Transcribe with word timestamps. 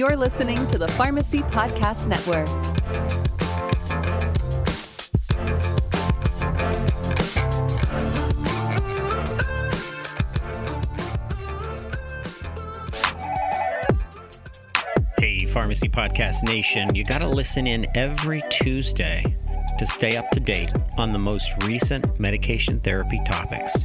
You're 0.00 0.16
listening 0.16 0.56
to 0.68 0.78
the 0.78 0.88
Pharmacy 0.88 1.40
Podcast 1.40 2.08
Network. 2.08 2.48
Hey, 15.18 15.44
Pharmacy 15.44 15.90
Podcast 15.90 16.44
Nation, 16.44 16.94
you 16.94 17.04
got 17.04 17.18
to 17.18 17.28
listen 17.28 17.66
in 17.66 17.86
every 17.94 18.40
Tuesday 18.48 19.36
to 19.78 19.86
stay 19.86 20.16
up 20.16 20.30
to 20.30 20.40
date 20.40 20.72
on 20.96 21.12
the 21.12 21.18
most 21.18 21.52
recent 21.64 22.18
medication 22.18 22.80
therapy 22.80 23.20
topics. 23.26 23.84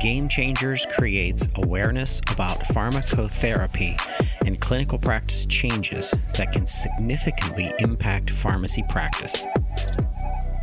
Game 0.00 0.30
Changers 0.30 0.86
creates 0.90 1.46
awareness 1.56 2.22
about 2.30 2.60
pharmacotherapy 2.60 4.00
and 4.46 4.60
clinical 4.60 4.98
practice 4.98 5.46
changes 5.46 6.14
that 6.34 6.52
can 6.52 6.66
significantly 6.66 7.72
impact 7.78 8.30
pharmacy 8.30 8.84
practice. 8.88 9.44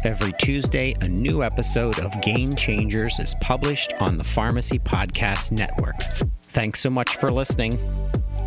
Every 0.04 0.32
Tuesday, 0.40 0.96
a 1.02 1.08
new 1.08 1.44
episode 1.44 2.00
of 2.00 2.22
Game 2.22 2.56
Changers 2.56 3.20
is 3.20 3.36
published 3.42 3.94
on 4.00 4.18
the 4.18 4.24
Pharmacy 4.24 4.80
Podcast 4.80 5.52
Network. 5.52 6.00
Thanks 6.42 6.80
so 6.80 6.90
much 6.90 7.18
for 7.18 7.32
listening. 7.32 7.78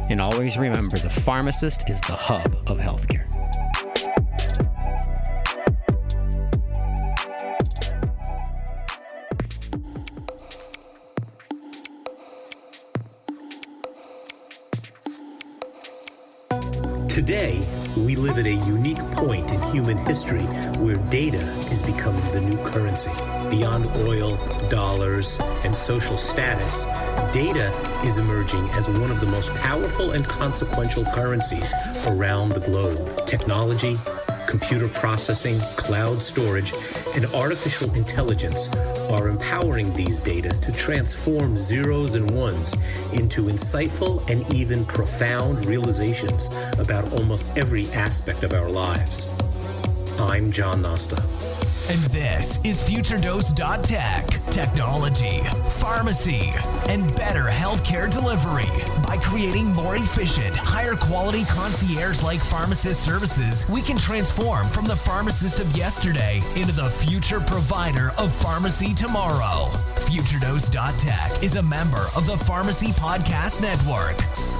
And 0.09 0.21
always 0.21 0.57
remember 0.57 0.97
the 0.97 1.11
pharmacist 1.11 1.89
is 1.91 2.01
the 2.03 2.17
hub 2.17 2.57
of 2.67 2.79
healthcare. 2.79 3.22
Today, 17.23 17.63
we 17.99 18.17
live 18.17 18.37
at 18.37 18.47
a 18.47 18.53
unique 18.53 18.99
point 19.13 19.49
in 19.49 19.63
human 19.71 19.97
history 20.07 20.43
where 20.83 20.97
data 21.09 21.37
is 21.71 21.81
becoming 21.81 22.21
the 22.33 22.41
new 22.41 22.57
currency. 22.69 23.13
Beyond 23.49 23.87
oil, 23.99 24.37
dollars, 24.69 25.39
and 25.63 25.73
social 25.73 26.19
status, 26.19 26.85
data 27.33 27.71
is 28.05 28.19
emerging 28.19 28.69
as 28.71 28.89
one 28.89 29.13
of 29.13 29.21
the 29.21 29.27
most 29.27 29.55
powerful 29.61 30.11
and 30.11 30.27
consequential 30.27 31.05
currencies 31.15 31.73
around 32.09 32.49
the 32.49 32.61
globe. 32.61 33.25
Technology, 33.25 34.01
computer 34.53 34.87
processing, 34.89 35.59
cloud 35.77 36.21
storage, 36.21 36.75
and 37.17 37.25
artificial 37.35 37.91
intelligence 37.95 38.69
are 39.09 39.29
empowering 39.29 39.91
these 39.95 40.21
data 40.21 40.51
to 40.61 40.71
transform 40.73 41.57
zeros 41.57 42.15
and 42.15 42.31
ones 42.33 42.77
into 43.15 43.45
insightful 43.45 44.29
and 44.29 44.55
even 44.55 44.85
profound 44.85 45.65
realizations 45.65 46.51
about 46.79 47.11
almost 47.15 47.47
every 47.57 47.91
aspect 47.93 48.43
of 48.43 48.53
our 48.53 48.69
lives. 48.69 49.27
I'm 50.21 50.53
John 50.53 50.83
Nosta. 50.83 51.72
And 51.91 52.01
this 52.13 52.61
is 52.65 52.83
FutureDose.tech. 52.85 54.27
Technology, 54.51 55.41
pharmacy, 55.81 56.53
and 56.89 57.05
better 57.17 57.45
healthcare 57.45 58.09
delivery. 58.09 58.71
By 59.07 59.17
creating 59.17 59.67
more 59.75 59.97
efficient, 59.97 60.55
higher 60.55 60.95
quality 60.95 61.43
concierge 61.45 62.23
like 62.23 62.39
pharmacist 62.39 63.03
services, 63.03 63.69
we 63.69 63.83
can 63.83 63.97
transform 63.97 64.65
from 64.67 64.85
the 64.85 64.95
pharmacist 64.95 65.59
of 65.59 65.77
yesterday 65.77 66.37
into 66.57 66.73
the 66.73 66.89
future 66.89 67.41
provider 67.41 68.13
of 68.17 68.33
pharmacy 68.33 68.95
tomorrow. 68.95 69.67
FutureDose.tech 70.07 71.43
is 71.43 71.57
a 71.57 71.63
member 71.63 72.07
of 72.17 72.27
the 72.27 72.37
Pharmacy 72.37 72.93
Podcast 72.93 73.61
Network. 73.61 74.52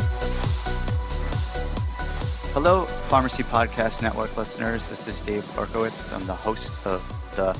Hello, 2.55 2.85
Pharmacy 2.85 3.45
Podcast 3.45 4.03
Network 4.03 4.37
listeners. 4.37 4.91
This 4.91 5.09
is 5.09 5.25
Dave 5.25 5.43
Berkowitz. 5.57 6.15
I'm 6.15 6.27
the 6.27 6.35
host 6.35 6.87
of 6.87 7.01
the 7.35 7.55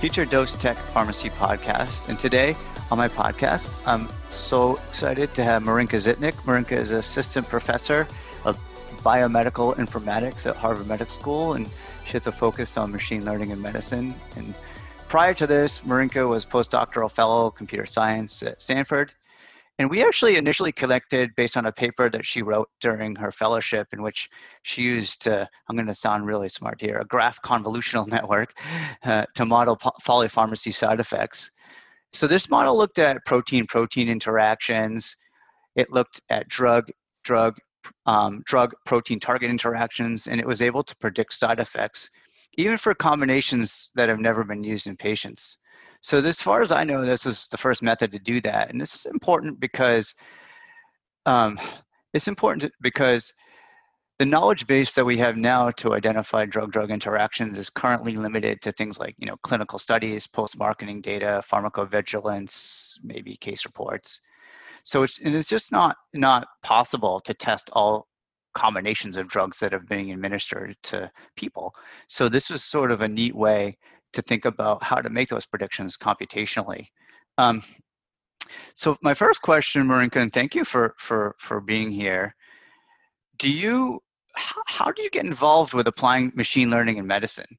Future 0.00 0.24
Dose 0.24 0.56
Tech 0.56 0.76
Pharmacy 0.76 1.30
Podcast. 1.30 2.08
And 2.08 2.18
today 2.18 2.56
on 2.90 2.98
my 2.98 3.06
podcast, 3.06 3.80
I'm 3.86 4.08
so 4.28 4.74
excited 4.88 5.32
to 5.34 5.44
have 5.44 5.62
Marinka 5.62 5.98
Zitnik. 5.98 6.34
Marinka 6.44 6.72
is 6.72 6.90
assistant 6.90 7.48
professor 7.48 8.08
of 8.44 8.58
biomedical 9.04 9.76
informatics 9.76 10.50
at 10.50 10.56
Harvard 10.56 10.88
Medical 10.88 11.12
School, 11.12 11.52
and 11.52 11.68
she 12.04 12.14
has 12.14 12.26
a 12.26 12.32
focus 12.32 12.76
on 12.76 12.90
machine 12.90 13.24
learning 13.24 13.52
and 13.52 13.62
medicine. 13.62 14.12
And 14.34 14.52
prior 15.06 15.32
to 15.34 15.46
this, 15.46 15.86
Marinka 15.86 16.28
was 16.28 16.44
postdoctoral 16.44 17.08
fellow 17.08 17.52
computer 17.52 17.86
science 17.86 18.42
at 18.42 18.60
Stanford 18.60 19.12
and 19.78 19.88
we 19.88 20.04
actually 20.04 20.36
initially 20.36 20.72
connected 20.72 21.30
based 21.36 21.56
on 21.56 21.66
a 21.66 21.72
paper 21.72 22.10
that 22.10 22.26
she 22.26 22.42
wrote 22.42 22.68
during 22.80 23.14
her 23.14 23.30
fellowship, 23.30 23.86
in 23.92 24.02
which 24.02 24.28
she 24.62 24.82
used, 24.82 25.28
uh, 25.28 25.46
I'm 25.68 25.76
going 25.76 25.86
to 25.86 25.94
sound 25.94 26.26
really 26.26 26.48
smart 26.48 26.80
here, 26.80 26.98
a 26.98 27.04
graph 27.04 27.40
convolutional 27.42 28.06
network 28.16 28.54
uh, 29.04 29.26
to 29.34 29.44
model 29.44 29.76
polypharmacy 29.76 30.74
side 30.74 30.98
effects. 30.98 31.52
So 32.12 32.26
this 32.26 32.50
model 32.50 32.76
looked 32.76 32.98
at 32.98 33.24
protein-protein 33.24 34.08
interactions. 34.08 35.16
It 35.76 35.92
looked 35.92 36.22
at 36.28 36.48
drug, 36.48 36.90
drug, 37.22 37.58
um, 38.06 38.42
drug 38.46 38.74
protein 38.84 39.20
target 39.20 39.50
interactions, 39.50 40.26
and 40.26 40.40
it 40.40 40.46
was 40.46 40.60
able 40.60 40.82
to 40.82 40.96
predict 40.96 41.34
side 41.34 41.60
effects, 41.60 42.10
even 42.54 42.78
for 42.78 42.94
combinations 42.94 43.92
that 43.94 44.08
have 44.08 44.18
never 44.18 44.42
been 44.42 44.64
used 44.64 44.88
in 44.88 44.96
patients. 44.96 45.58
So 46.00 46.18
as 46.22 46.40
far 46.40 46.62
as 46.62 46.72
I 46.72 46.84
know, 46.84 47.04
this 47.04 47.26
is 47.26 47.48
the 47.48 47.56
first 47.56 47.82
method 47.82 48.12
to 48.12 48.18
do 48.18 48.40
that. 48.42 48.70
And 48.70 48.80
this 48.80 48.94
is 48.94 49.06
important 49.06 49.58
because 49.58 50.14
um, 51.26 51.58
it's 52.14 52.28
important 52.28 52.72
because 52.80 53.32
the 54.18 54.24
knowledge 54.24 54.66
base 54.66 54.94
that 54.94 55.04
we 55.04 55.16
have 55.18 55.36
now 55.36 55.70
to 55.72 55.94
identify 55.94 56.44
drug-drug 56.44 56.90
interactions 56.90 57.56
is 57.56 57.70
currently 57.70 58.16
limited 58.16 58.60
to 58.62 58.72
things 58.72 58.98
like 58.98 59.14
you 59.18 59.26
know 59.26 59.36
clinical 59.42 59.78
studies, 59.78 60.26
post-marketing 60.26 61.00
data, 61.00 61.40
pharmacovigilance, 61.48 62.98
maybe 63.04 63.36
case 63.36 63.64
reports. 63.64 64.20
So 64.84 65.04
it's 65.04 65.20
and 65.20 65.34
it's 65.34 65.48
just 65.48 65.70
not 65.70 65.96
not 66.14 66.48
possible 66.62 67.20
to 67.20 67.34
test 67.34 67.70
all 67.72 68.08
combinations 68.54 69.16
of 69.16 69.28
drugs 69.28 69.60
that 69.60 69.72
have 69.72 69.86
been 69.86 70.10
administered 70.10 70.76
to 70.82 71.10
people. 71.36 71.72
So 72.08 72.28
this 72.28 72.50
was 72.50 72.64
sort 72.64 72.90
of 72.90 73.02
a 73.02 73.08
neat 73.08 73.36
way 73.36 73.76
to 74.12 74.22
think 74.22 74.44
about 74.44 74.82
how 74.82 74.96
to 74.96 75.10
make 75.10 75.28
those 75.28 75.46
predictions 75.46 75.96
computationally. 75.96 76.86
Um, 77.36 77.62
so 78.74 78.96
my 79.02 79.14
first 79.14 79.42
question, 79.42 79.86
Marinka, 79.86 80.20
and 80.20 80.32
thank 80.32 80.54
you 80.54 80.64
for, 80.64 80.94
for, 80.98 81.34
for 81.38 81.60
being 81.60 81.90
here. 81.90 82.34
Do 83.38 83.50
you, 83.50 84.00
how, 84.34 84.62
how 84.66 84.92
do 84.92 85.02
you 85.02 85.10
get 85.10 85.24
involved 85.24 85.74
with 85.74 85.86
applying 85.86 86.32
machine 86.34 86.70
learning 86.70 86.96
in 86.96 87.06
medicine? 87.06 87.58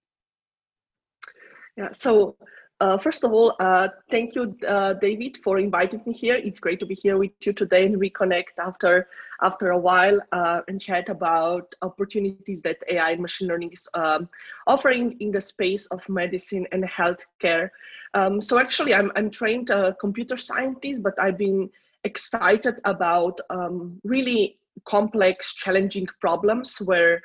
Yeah, 1.77 1.89
so 1.93 2.35
uh, 2.81 2.97
first 2.97 3.25
of 3.25 3.33
all, 3.33 3.55
uh, 3.59 3.89
thank 4.09 4.35
you, 4.35 4.55
uh, 4.67 4.93
David, 4.93 5.37
for 5.43 5.57
inviting 5.59 6.01
me 6.05 6.13
here. 6.13 6.35
It's 6.35 6.59
great 6.61 6.79
to 6.79 6.85
be 6.85 6.95
here 6.95 7.17
with 7.17 7.31
you 7.41 7.51
today 7.51 7.85
and 7.85 7.97
reconnect 7.97 8.57
after 8.57 9.09
after 9.41 9.71
a 9.71 9.77
while 9.77 10.19
uh, 10.31 10.61
and 10.67 10.79
chat 10.79 11.09
about 11.09 11.73
opportunities 11.81 12.61
that 12.61 12.77
AI 12.89 13.11
and 13.11 13.21
machine 13.21 13.47
learning 13.49 13.71
is 13.73 13.87
um, 13.95 14.29
offering 14.65 15.17
in 15.19 15.31
the 15.31 15.41
space 15.41 15.87
of 15.87 16.07
medicine 16.07 16.65
and 16.71 16.83
healthcare. 16.85 17.69
Um, 18.13 18.39
so 18.39 18.59
actually, 18.59 18.95
I'm 18.95 19.11
I'm 19.15 19.29
trained 19.29 19.69
a 19.71 19.93
computer 19.99 20.37
scientist, 20.37 21.03
but 21.03 21.19
I've 21.19 21.37
been 21.37 21.69
excited 22.05 22.75
about 22.85 23.41
um, 23.49 23.99
really 24.05 24.57
complex, 24.85 25.53
challenging 25.53 26.07
problems 26.21 26.77
where 26.79 27.21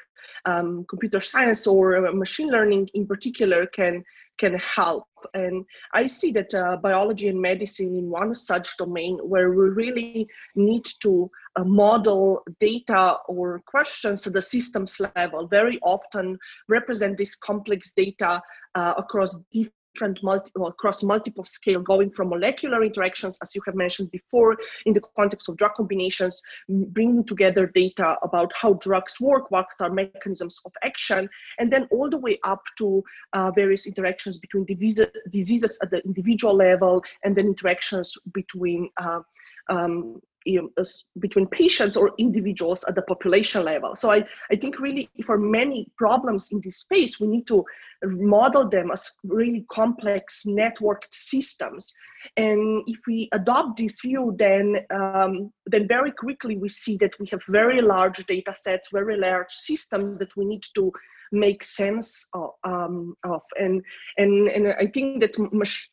um, 0.46 0.84
computer 0.88 1.20
science 1.20 1.66
or 1.66 2.00
machine 2.12 2.48
learning 2.48 2.90
in 2.94 3.06
particular 3.06 3.66
can 3.66 4.04
can 4.38 4.54
help. 4.58 5.06
And 5.32 5.64
I 5.92 6.06
see 6.06 6.32
that 6.32 6.54
uh, 6.54 6.76
biology 6.76 7.28
and 7.28 7.40
medicine 7.40 7.96
in 7.96 8.10
one 8.10 8.34
such 8.34 8.76
domain 8.76 9.18
where 9.22 9.50
we 9.50 9.68
really 9.68 10.28
need 10.54 10.84
to 11.00 11.30
uh, 11.56 11.64
model 11.64 12.42
data 12.60 13.16
or 13.28 13.60
questions 13.66 14.26
at 14.26 14.32
the 14.32 14.42
systems 14.42 15.00
level 15.16 15.46
very 15.46 15.78
often 15.82 16.38
represent 16.68 17.16
this 17.16 17.36
complex 17.36 17.92
data 17.96 18.42
uh, 18.74 18.94
across 18.98 19.38
different 19.94 20.22
multi, 20.22 20.50
well, 20.56 20.68
across 20.68 21.02
multiple 21.02 21.44
scale, 21.44 21.80
going 21.80 22.10
from 22.10 22.28
molecular 22.28 22.82
interactions, 22.84 23.38
as 23.42 23.54
you 23.54 23.62
have 23.66 23.74
mentioned 23.74 24.10
before, 24.10 24.56
in 24.86 24.94
the 24.94 25.00
context 25.16 25.48
of 25.48 25.56
drug 25.56 25.72
combinations, 25.76 26.42
bringing 26.68 27.24
together 27.24 27.70
data 27.74 28.16
about 28.22 28.52
how 28.54 28.74
drugs 28.74 29.20
work, 29.20 29.50
what 29.50 29.66
are 29.80 29.90
mechanisms 29.90 30.60
of 30.64 30.72
action, 30.82 31.28
and 31.58 31.72
then 31.72 31.86
all 31.90 32.10
the 32.10 32.18
way 32.18 32.38
up 32.44 32.62
to 32.78 33.02
uh, 33.32 33.50
various 33.52 33.86
interactions 33.86 34.38
between 34.38 34.64
diseases, 34.64 35.06
diseases 35.30 35.78
at 35.82 35.90
the 35.90 36.02
individual 36.04 36.54
level, 36.54 37.02
and 37.24 37.36
then 37.36 37.46
interactions 37.46 38.16
between 38.32 38.90
uh, 38.96 39.20
um, 39.68 40.20
between 41.18 41.46
patients 41.46 41.96
or 41.96 42.12
individuals 42.18 42.84
at 42.84 42.94
the 42.94 43.02
population 43.02 43.64
level. 43.64 43.96
So 43.96 44.12
I, 44.12 44.24
I 44.50 44.56
think 44.56 44.78
really 44.78 45.08
for 45.24 45.38
many 45.38 45.88
problems 45.96 46.48
in 46.52 46.60
this 46.62 46.78
space, 46.78 47.18
we 47.20 47.26
need 47.26 47.46
to 47.46 47.64
model 48.02 48.68
them 48.68 48.90
as 48.90 49.10
really 49.24 49.64
complex 49.70 50.42
networked 50.46 51.12
systems. 51.12 51.92
And 52.36 52.82
if 52.86 52.98
we 53.06 53.28
adopt 53.32 53.78
this 53.78 54.00
view, 54.00 54.34
then, 54.38 54.76
um, 54.90 55.52
then 55.66 55.88
very 55.88 56.12
quickly 56.12 56.56
we 56.56 56.68
see 56.68 56.96
that 56.98 57.18
we 57.18 57.26
have 57.30 57.42
very 57.48 57.80
large 57.80 58.24
data 58.26 58.54
sets, 58.54 58.88
very 58.92 59.16
large 59.16 59.52
systems 59.52 60.18
that 60.18 60.36
we 60.36 60.44
need 60.44 60.64
to 60.74 60.92
make 61.34 61.62
sense 61.62 62.26
of, 62.32 62.50
um, 62.64 63.16
of. 63.24 63.42
and 63.58 63.82
and 64.16 64.48
and 64.48 64.68
I 64.68 64.86
think 64.86 65.20
that 65.20 65.34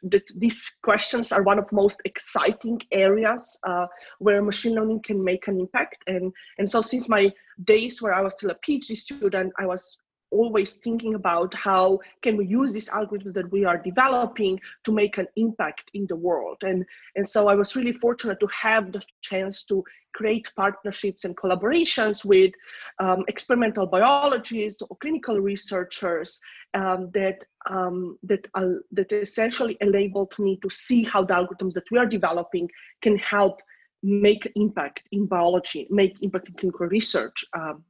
that 0.04 0.28
these 0.38 0.76
questions 0.84 1.32
are 1.32 1.44
one 1.44 1.60
of 1.60 1.72
most 1.72 2.00
exciting 2.06 2.80
areas 2.92 3.58
uh, 3.68 3.88
where 4.20 4.42
machine 4.42 4.76
learning 4.76 5.02
can 5.04 5.24
make 5.24 5.48
an 5.48 5.60
impact 5.60 6.04
and 6.08 6.32
and 6.58 6.70
so 6.70 6.82
since 6.82 7.10
my 7.10 7.32
days 7.64 8.02
where 8.02 8.14
I 8.14 8.22
was 8.22 8.34
still 8.34 8.52
a 8.52 8.56
PhD 8.56 8.96
student 8.96 9.52
I 9.60 9.66
was 9.66 9.98
always 10.31 10.75
thinking 10.75 11.13
about 11.16 11.54
how 11.54 12.00
can 12.22 12.38
we 12.38 12.45
use 12.45 12.72
these 12.72 12.89
algorithms 12.89 13.33
that 13.33 13.51
we 13.51 13.66
are 13.66 13.78
developing 13.78 14.60
to 14.83 14.92
make 14.92 15.18
an 15.18 15.28
impact 15.36 15.92
in 15.94 16.06
the 16.07 16.16
world 16.16 16.57
and 16.63 16.86
and 17.16 17.28
so 17.28 17.48
i 17.48 17.56
was 17.56 17.75
really 17.75 17.94
fortunate 17.94 18.39
to 18.39 18.48
have 18.48 18.92
the 18.92 19.01
chance 19.22 19.63
to 19.63 19.83
create 20.13 20.51
partnerships 20.56 21.24
and 21.24 21.38
collaborations 21.38 22.25
with 22.25 22.51
um, 23.00 23.24
experimental 23.28 23.86
biologists 23.86 24.81
or 24.81 24.98
clinical 24.98 25.39
researchers 25.39 26.39
um, 26.74 27.10
that 27.13 27.44
um, 27.69 28.18
that 28.24 28.48
uh, 28.56 28.75
that 28.92 29.12
essentially 29.12 29.77
enabled 29.81 30.38
me 30.39 30.57
to 30.62 30.69
see 30.69 31.04
how 31.04 31.24
the 31.24 31.34
algorithms 31.34 31.74
that 31.74 31.89
we 31.92 31.98
are 31.98 32.06
developing 32.06 32.69
can 33.01 33.18
help 33.18 33.62
make 34.04 34.51
impact 34.56 35.01
in 35.12 35.27
biology, 35.27 35.88
make 35.89 36.16
impact 36.22 36.50
in 36.50 36.56
clinical 36.56 36.88
research. 36.88 37.45
Um, 37.54 37.84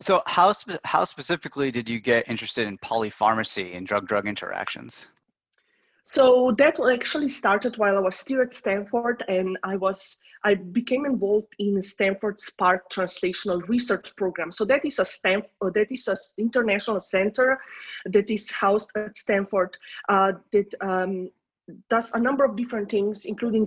so 0.00 0.22
how, 0.26 0.52
spe- 0.52 0.84
how 0.84 1.04
specifically 1.04 1.70
did 1.70 1.88
you 1.88 2.00
get 2.00 2.28
interested 2.28 2.66
in 2.66 2.78
polypharmacy 2.78 3.76
and 3.76 3.86
drug-drug 3.86 4.26
interactions? 4.26 5.06
So 6.06 6.54
that 6.58 6.76
actually 6.92 7.28
started 7.28 7.78
while 7.78 7.96
I 7.96 8.00
was 8.00 8.16
still 8.16 8.40
at 8.40 8.54
Stanford, 8.54 9.24
and 9.26 9.58
I 9.64 9.74
was 9.74 10.20
I 10.44 10.54
became 10.54 11.04
involved 11.04 11.52
in 11.58 11.82
Stanford 11.82 12.38
Spark 12.38 12.88
Translational 12.92 13.66
Research 13.68 14.14
Program. 14.14 14.52
So 14.52 14.64
that 14.66 14.84
is 14.84 15.00
a 15.00 15.04
Stanford 15.04 15.50
uh, 15.60 15.70
that 15.74 15.90
is 15.90 16.06
a 16.06 16.16
international 16.40 17.00
center 17.00 17.58
that 18.04 18.30
is 18.30 18.52
housed 18.52 18.88
at 18.96 19.16
Stanford 19.16 19.76
uh, 20.08 20.32
that 20.52 20.72
um, 20.80 21.28
does 21.88 22.12
a 22.12 22.20
number 22.20 22.44
of 22.44 22.56
different 22.56 22.90
things, 22.90 23.24
including 23.24 23.66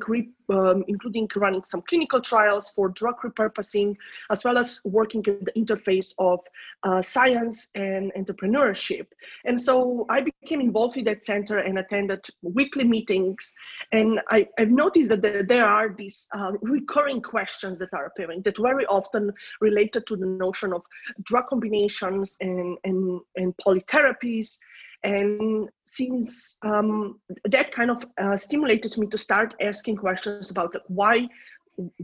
um, 0.49 0.83
including 0.87 1.29
running 1.35 1.63
some 1.63 1.81
clinical 1.81 2.21
trials 2.21 2.69
for 2.69 2.89
drug 2.89 3.15
repurposing, 3.23 3.95
as 4.31 4.43
well 4.43 4.57
as 4.57 4.81
working 4.85 5.23
at 5.27 5.45
the 5.45 5.51
interface 5.51 6.13
of 6.17 6.39
uh, 6.83 7.01
science 7.01 7.67
and 7.75 8.11
entrepreneurship. 8.17 9.07
And 9.45 9.59
so 9.59 10.05
I 10.09 10.21
became 10.21 10.61
involved 10.61 10.95
with 10.95 11.05
that 11.05 11.23
center 11.23 11.59
and 11.59 11.77
attended 11.77 12.25
weekly 12.41 12.85
meetings. 12.85 13.53
And 13.91 14.19
I, 14.29 14.47
have 14.57 14.71
noticed 14.71 15.09
that 15.09 15.47
there 15.47 15.65
are 15.65 15.89
these 15.89 16.27
uh, 16.33 16.53
recurring 16.61 17.21
questions 17.21 17.79
that 17.79 17.93
are 17.93 18.05
appearing 18.05 18.41
that 18.43 18.57
very 18.57 18.85
often 18.85 19.31
related 19.61 20.07
to 20.07 20.15
the 20.15 20.25
notion 20.25 20.73
of 20.73 20.81
drug 21.23 21.47
combinations 21.47 22.37
and, 22.39 22.77
and, 22.83 23.21
and 23.35 23.55
polytherapies 23.57 24.57
and 25.03 25.69
since 25.85 26.57
um, 26.63 27.19
that 27.45 27.71
kind 27.71 27.89
of 27.89 28.05
uh, 28.21 28.35
stimulated 28.35 28.97
me 28.97 29.07
to 29.07 29.17
start 29.17 29.55
asking 29.61 29.95
questions 29.95 30.51
about 30.51 30.75
why 30.87 31.27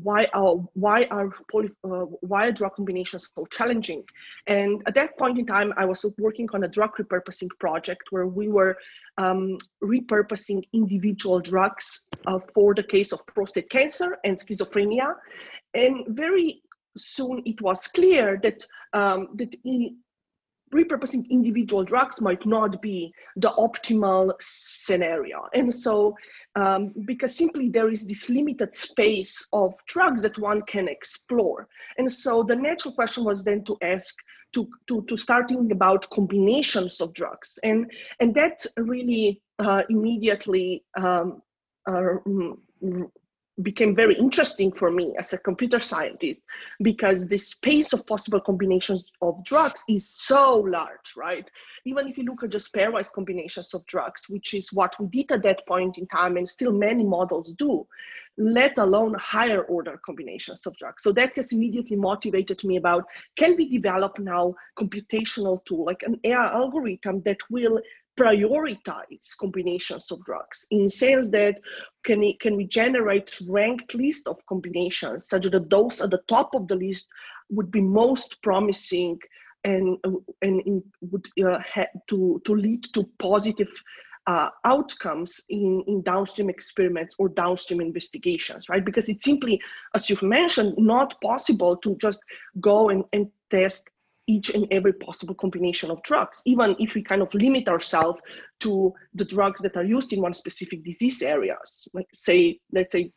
why 0.03 0.25
are 0.33 0.55
why 0.73 1.05
are 1.11 1.29
poly, 1.51 1.69
uh, 1.83 2.05
why 2.21 2.47
are 2.47 2.51
drug 2.51 2.75
combinations 2.75 3.29
so 3.35 3.45
challenging? 3.47 4.03
And 4.47 4.81
at 4.87 4.93
that 4.95 5.17
point 5.17 5.37
in 5.37 5.45
time 5.45 5.73
i 5.77 5.85
was 5.85 6.05
working 6.17 6.47
on 6.53 6.63
a 6.63 6.67
drug 6.67 6.91
repurposing 6.97 7.49
project 7.59 8.03
where 8.11 8.27
we 8.27 8.47
were 8.47 8.77
um, 9.17 9.57
repurposing 9.83 10.63
individual 10.73 11.39
drugs 11.39 12.05
uh, 12.27 12.39
for 12.53 12.73
the 12.73 12.83
case 12.83 13.11
of 13.11 13.25
prostate 13.27 13.69
cancer 13.69 14.17
and 14.23 14.39
schizophrenia. 14.39 15.15
And 15.73 16.05
very 16.07 16.61
soon 16.97 17.41
it 17.45 17.61
was 17.61 17.87
clear 17.87 18.39
that 18.43 18.65
um, 18.93 19.29
that 19.35 19.53
repurposing 20.73 21.29
individual 21.29 21.83
drugs 21.83 22.21
might 22.21 22.45
not 22.45 22.81
be 22.81 23.13
the 23.35 23.49
optimal 23.51 24.33
scenario. 24.39 25.47
And 25.53 25.73
so, 25.73 26.15
um, 26.55 26.93
because 27.05 27.35
simply 27.35 27.69
there 27.69 27.91
is 27.91 28.05
this 28.05 28.29
limited 28.29 28.73
space 28.73 29.47
of 29.53 29.73
drugs 29.87 30.21
that 30.23 30.37
one 30.37 30.61
can 30.63 30.87
explore. 30.87 31.67
And 31.97 32.11
so 32.11 32.43
the 32.43 32.55
natural 32.55 32.93
question 32.93 33.23
was 33.23 33.43
then 33.43 33.63
to 33.65 33.77
ask, 33.81 34.15
to, 34.53 34.67
to, 34.87 35.03
to 35.03 35.17
start 35.17 35.49
thinking 35.49 35.71
about 35.71 36.09
combinations 36.09 37.01
of 37.01 37.13
drugs. 37.13 37.59
And, 37.63 37.91
and 38.19 38.33
that 38.35 38.65
really 38.77 39.41
uh, 39.59 39.83
immediately 39.89 40.83
um, 40.97 41.41
uh, 41.87 42.15
became 43.61 43.95
very 43.95 44.15
interesting 44.15 44.71
for 44.71 44.91
me 44.91 45.13
as 45.17 45.31
a 45.33 45.37
computer 45.37 45.79
scientist 45.79 46.43
because 46.81 47.27
the 47.27 47.37
space 47.37 47.93
of 47.93 48.05
possible 48.05 48.41
combinations 48.41 49.03
of 49.21 49.43
drugs 49.45 49.83
is 49.87 50.09
so 50.09 50.57
large, 50.57 51.13
right? 51.15 51.49
Even 51.85 52.07
if 52.07 52.17
you 52.17 52.25
look 52.25 52.43
at 52.43 52.49
just 52.49 52.73
pairwise 52.73 53.11
combinations 53.11 53.73
of 53.73 53.85
drugs, 53.85 54.25
which 54.27 54.53
is 54.53 54.73
what 54.73 54.95
we 54.99 55.07
did 55.07 55.31
at 55.31 55.43
that 55.43 55.65
point 55.67 55.97
in 55.97 56.05
time 56.07 56.35
and 56.35 56.47
still 56.47 56.73
many 56.73 57.03
models 57.03 57.55
do, 57.55 57.87
let 58.37 58.77
alone 58.77 59.15
higher 59.17 59.61
order 59.63 59.99
combinations 60.05 60.65
of 60.65 60.75
drugs. 60.77 61.03
So 61.03 61.13
that 61.13 61.33
has 61.35 61.53
immediately 61.53 61.95
motivated 61.95 62.63
me 62.65 62.75
about 62.75 63.05
can 63.37 63.55
we 63.55 63.69
develop 63.69 64.19
now 64.19 64.55
computational 64.77 65.63
tool 65.63 65.85
like 65.85 66.03
an 66.03 66.19
AI 66.25 66.51
algorithm 66.51 67.21
that 67.21 67.39
will 67.49 67.79
prioritize 68.17 69.37
combinations 69.39 70.11
of 70.11 70.23
drugs 70.23 70.65
in 70.71 70.89
sense 70.89 71.29
that 71.29 71.55
can, 72.03 72.19
we, 72.19 72.33
can 72.37 72.55
we 72.55 72.65
generate 72.65 73.39
ranked 73.47 73.93
list 73.93 74.27
of 74.27 74.45
combinations 74.45 75.27
such 75.27 75.43
that 75.43 75.69
those 75.69 76.01
at 76.01 76.11
the 76.11 76.21
top 76.27 76.55
of 76.55 76.67
the 76.67 76.75
list 76.75 77.07
would 77.49 77.71
be 77.71 77.81
most 77.81 78.41
promising 78.41 79.19
and, 79.63 79.97
and 80.41 80.61
in, 80.61 80.83
would 81.01 81.25
uh, 81.45 81.61
to, 82.07 82.41
to 82.45 82.55
lead 82.55 82.83
to 82.93 83.03
positive 83.19 83.69
uh, 84.27 84.49
outcomes 84.63 85.41
in, 85.49 85.83
in 85.87 86.01
downstream 86.01 86.49
experiments 86.49 87.15
or 87.19 87.29
downstream 87.29 87.81
investigations, 87.81 88.69
right? 88.69 88.83
Because 88.83 89.07
it's 89.09 89.23
simply, 89.23 89.59
as 89.93 90.09
you've 90.09 90.23
mentioned, 90.23 90.73
not 90.77 91.19
possible 91.21 91.75
to 91.77 91.95
just 91.97 92.21
go 92.59 92.89
and, 92.89 93.03
and 93.13 93.27
test 93.49 93.89
each 94.27 94.49
and 94.49 94.67
every 94.71 94.93
possible 94.93 95.35
combination 95.35 95.91
of 95.91 96.01
drugs, 96.03 96.41
even 96.45 96.75
if 96.79 96.95
we 96.95 97.03
kind 97.03 97.21
of 97.21 97.33
limit 97.33 97.67
ourselves 97.67 98.19
to 98.59 98.93
the 99.13 99.25
drugs 99.25 99.61
that 99.61 99.77
are 99.77 99.83
used 99.83 100.13
in 100.13 100.21
one 100.21 100.33
specific 100.33 100.83
disease 100.83 101.21
areas, 101.21 101.87
like 101.93 102.07
say, 102.15 102.59
let's 102.71 102.91
say 102.91 103.11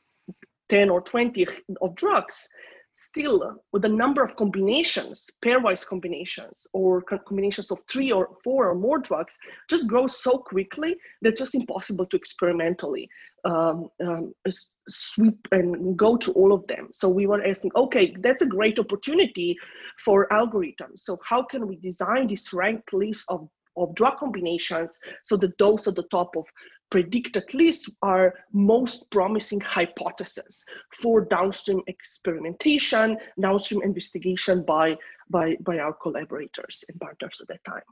10 0.69 0.91
or 0.91 1.01
20 1.01 1.47
of 1.81 1.95
drugs, 1.95 2.49
still 2.93 3.63
with 3.73 3.83
the 3.83 3.89
number 3.89 4.23
of 4.23 4.37
combinations, 4.37 5.31
pairwise 5.45 5.87
combinations, 5.87 6.67
or 6.73 7.01
combinations 7.03 7.71
of 7.71 7.79
three 7.91 8.11
or 8.11 8.37
four 8.43 8.69
or 8.69 8.75
more 8.75 8.99
drugs, 8.99 9.39
just 9.71 9.87
grows 9.87 10.21
so 10.21 10.37
quickly 10.39 10.97
that 11.23 11.31
it's 11.31 11.41
just 11.41 11.55
impossible 11.55 12.07
to 12.07 12.17
experimentally 12.17 13.09
um, 13.45 13.89
um, 14.05 14.33
sweep 14.89 15.39
and 15.53 15.97
go 15.97 16.17
to 16.17 16.33
all 16.33 16.53
of 16.53 16.67
them. 16.67 16.89
So 16.93 17.09
we 17.09 17.27
were 17.27 17.45
asking, 17.45 17.73
okay, 17.77 18.15
that's 18.21 18.43
a 18.43 18.47
great 18.47 18.79
opportunity 18.79 19.57
for 20.05 20.29
algorithms. 20.29 21.01
So 21.01 21.19
how 21.25 21.43
can 21.43 21.67
we 21.67 21.77
design 21.77 22.29
this 22.29 22.53
ranked 22.53 22.93
list 22.93 23.25
of 23.29 23.49
of 23.79 23.95
drug 23.95 24.19
combinations 24.19 24.99
so 25.23 25.37
that 25.37 25.57
those 25.59 25.87
at 25.87 25.95
the 25.95 26.03
top 26.11 26.37
of 26.37 26.45
predicted 26.91 27.53
lists 27.55 27.89
are 28.03 28.35
most 28.53 29.11
promising 29.11 29.61
hypotheses 29.61 30.65
for 30.95 31.25
downstream 31.25 31.81
experimentation, 31.87 33.17
downstream 33.41 33.83
investigation 33.83 34.65
by, 34.65 34.97
by, 35.31 35.57
by 35.61 35.79
our 35.79 35.93
collaborators 35.93 36.85
and 36.89 36.99
partners 37.01 37.41
at 37.41 37.49
that 37.49 37.65
time. 37.65 37.83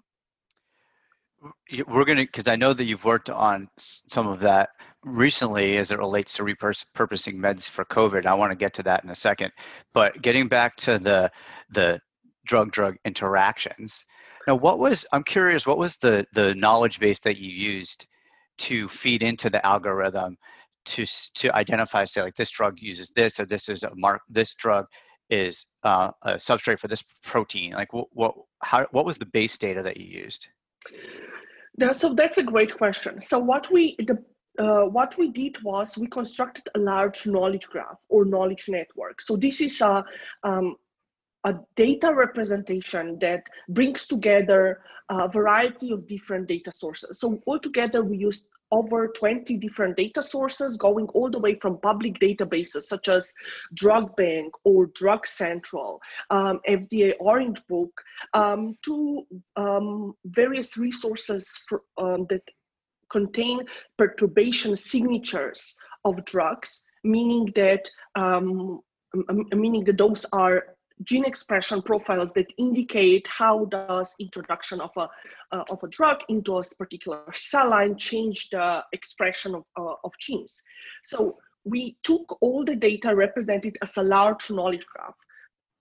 We're 1.87 2.05
going 2.05 2.19
to, 2.19 2.25
because 2.25 2.49
I 2.49 2.57
know 2.57 2.73
that 2.73 2.85
you've 2.85 3.05
worked 3.05 3.29
on 3.29 3.69
some 3.77 4.27
of 4.27 4.41
that 4.41 4.71
recently 5.07 5.79
as 5.79 5.91
it 5.91 5.99
relates 5.99 6.35
to 6.35 6.43
repurposing 6.43 7.37
meds 7.37 7.67
for 7.67 7.87
COVID. 7.87 8.27
I 8.27 8.35
want 8.35 8.53
to 8.53 8.57
get 8.57 8.75
to 8.75 8.83
that 8.83 9.05
in 9.05 9.11
a 9.11 9.15
second. 9.15 9.53
But 9.95 10.21
getting 10.21 10.49
back 10.49 10.77
to 10.79 10.99
the, 10.99 11.31
the 11.71 12.01
drug 12.45 12.73
drug 12.73 12.97
interactions, 13.07 14.05
now, 14.47 14.55
what 14.55 14.79
was 14.79 15.05
I'm 15.13 15.25
curious, 15.25 15.67
what 15.67 15.79
was 15.79 15.97
the 15.97 16.25
the 16.33 16.55
knowledge 16.55 17.01
base 17.01 17.21
that 17.21 17.37
you 17.37 17.51
used 17.51 18.07
to 18.59 18.89
feed 18.89 19.23
into 19.23 19.51
the 19.51 19.65
algorithm 19.67 20.37
to 20.87 21.05
to 21.35 21.55
identify, 21.55 22.05
say, 22.05 22.23
like 22.23 22.37
this 22.37 22.51
drug 22.51 22.79
uses 22.79 23.11
this, 23.17 23.41
or 23.41 23.47
this 23.47 23.69
is 23.69 23.83
a 23.83 23.91
mark, 23.97 24.23
this 24.29 24.55
drug 24.55 24.87
is 25.31 25.67
uh, 25.83 26.13
a 26.23 26.35
substrate 26.35 26.79
for 26.79 26.87
this 26.87 27.03
protein. 27.25 27.73
Like, 27.73 27.93
what 27.93 28.07
what 28.13 28.35
how 28.63 28.87
what 28.93 29.05
was 29.05 29.19
the 29.19 29.27
base 29.27 29.59
data 29.59 29.83
that 29.83 29.97
you 29.97 30.07
used? 30.07 30.47
Yeah, 31.79 31.93
so 31.93 32.15
that's 32.15 32.39
a 32.39 32.43
great 32.45 32.77
question. 32.77 33.21
So 33.21 33.41
what 33.41 33.73
we 33.73 33.97
the 33.99 34.23
uh, 34.59 34.83
what 34.83 35.17
we 35.19 35.31
did 35.31 35.63
was 35.63 35.97
we 35.99 36.07
constructed 36.07 36.69
a 36.75 36.79
large 36.79 37.27
knowledge 37.27 37.67
graph 37.67 37.99
or 38.09 38.25
knowledge 38.25 38.69
network. 38.69 39.21
So 39.21 39.37
this 39.37 39.61
is 39.61 39.81
a, 39.81 40.05
um, 40.43 40.77
a 41.45 41.55
data 41.77 42.13
representation 42.15 43.19
that 43.21 43.45
brings 43.69 44.07
together 44.07 44.81
a 45.09 45.29
variety 45.29 45.93
of 45.93 46.07
different 46.07 46.49
data 46.49 46.73
sources. 46.75 47.21
So 47.21 47.41
altogether, 47.47 48.03
we 48.03 48.17
used 48.17 48.47
over 48.73 49.09
20 49.09 49.57
different 49.59 49.97
data 49.97 50.23
sources 50.23 50.77
going 50.77 51.07
all 51.09 51.31
the 51.31 51.39
way 51.39 51.55
from 51.55 51.79
public 51.79 52.19
databases 52.19 52.83
such 52.83 53.09
as 53.09 53.33
Drug 53.75 54.17
Bank 54.17 54.53
or 54.65 54.87
Drug 54.87 55.27
Central, 55.27 56.01
um, 56.31 56.61
FDA 56.69 57.15
Orange 57.21 57.61
Book, 57.69 57.93
um, 58.35 58.75
to 58.85 59.25
um, 59.57 60.15
various 60.25 60.77
resources 60.77 61.63
for, 61.69 61.83
um, 61.99 62.27
that 62.29 62.43
contain 63.11 63.61
perturbation 63.99 64.77
signatures 64.77 65.77
of 66.05 66.25
drugs, 66.25 66.85
meaning 67.05 67.53
that 67.55 67.89
um, 68.17 68.81
meaning 69.55 69.85
that 69.85 69.99
those 69.99 70.27
are 70.33 70.77
gene 71.05 71.25
expression 71.25 71.83
profiles 71.83 72.33
that 72.33 72.47
indicate 72.59 73.27
how 73.29 73.67
does 73.67 74.15
introduction 74.19 74.81
of 74.81 74.91
a, 74.97 75.09
uh, 75.53 75.65
of 75.71 75.83
a 75.83 75.89
drug 75.89 76.19
into 76.29 76.57
a 76.57 76.63
particular 76.79 77.23
cell 77.35 77.71
line 77.71 77.97
change 77.99 78.49
the 78.51 78.83
expression 78.93 79.55
of, 79.55 79.65
uh, 79.79 79.95
of 80.05 80.13
genes. 80.19 80.61
So 81.03 81.37
we 81.65 81.97
took 82.03 82.39
all 82.41 82.65
the 82.65 82.77
data 82.77 83.15
represented 83.15 83.77
as 83.83 83.97
a 83.97 84.03
large 84.03 84.51
knowledge 84.51 84.87
graph. 84.87 85.15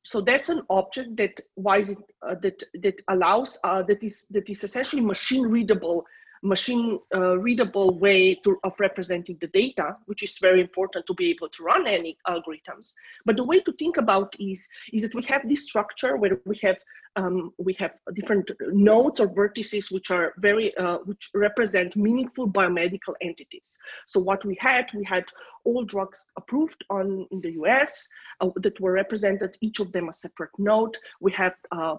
So 0.04 0.22
that's 0.22 0.50
an 0.50 0.62
object 0.70 1.18
that 1.18 1.40
wise 1.56 1.92
it, 1.92 1.98
uh, 2.28 2.36
that 2.42 2.62
that 2.84 3.02
allows 3.10 3.58
uh, 3.64 3.82
that 3.84 4.04
is 4.04 4.26
that 4.30 4.50
is 4.50 4.64
essentially 4.64 5.02
machine 5.02 5.48
readable 5.48 6.06
machine 6.42 7.00
uh, 7.14 7.38
readable 7.38 7.98
way 7.98 8.36
to, 8.36 8.58
of 8.64 8.74
representing 8.80 9.38
the 9.42 9.48
data, 9.48 9.98
which 10.06 10.24
is 10.24 10.38
very 10.40 10.62
important 10.62 11.06
to 11.08 11.14
be 11.14 11.30
able 11.30 11.50
to 11.50 11.64
run 11.64 11.88
any 11.88 12.18
algorithms. 12.28 12.94
But 13.26 13.38
the 13.38 13.44
way 13.44 13.60
to 13.62 13.72
think 13.74 13.98
about 13.98 14.36
is, 14.40 14.68
is 14.94 15.02
that 15.02 15.16
we 15.16 15.24
have 15.24 15.48
this 15.48 15.64
structure 15.64 16.18
where 16.18 16.40
we 16.46 16.58
have 16.64 16.78
um, 17.18 17.54
we 17.58 17.74
have 17.80 17.94
different 18.14 18.52
nodes 18.60 19.20
or 19.20 19.30
vertices 19.30 19.92
which 19.92 20.12
are 20.12 20.34
very 20.38 20.76
uh, 20.76 20.98
which 21.06 21.30
represent 21.34 21.96
meaningful 21.96 22.50
biomedical 22.50 23.14
entities. 23.22 23.78
So 24.06 24.20
what 24.20 24.44
we 24.44 24.58
had, 24.60 24.92
we 24.94 25.06
had 25.06 25.26
all 25.64 25.84
drugs 25.84 26.28
approved 26.38 26.84
on 26.90 27.26
in 27.32 27.42
the 27.42 27.54
U.S. 27.54 28.08
Uh, 28.42 28.50
that 28.58 28.80
were 28.82 28.92
represented, 28.92 29.58
each 29.62 29.80
of 29.80 29.92
them 29.92 30.10
a 30.10 30.14
separate 30.14 30.52
node. 30.58 30.98
We 31.22 31.32
had 31.32 31.54
uh, 31.72 31.96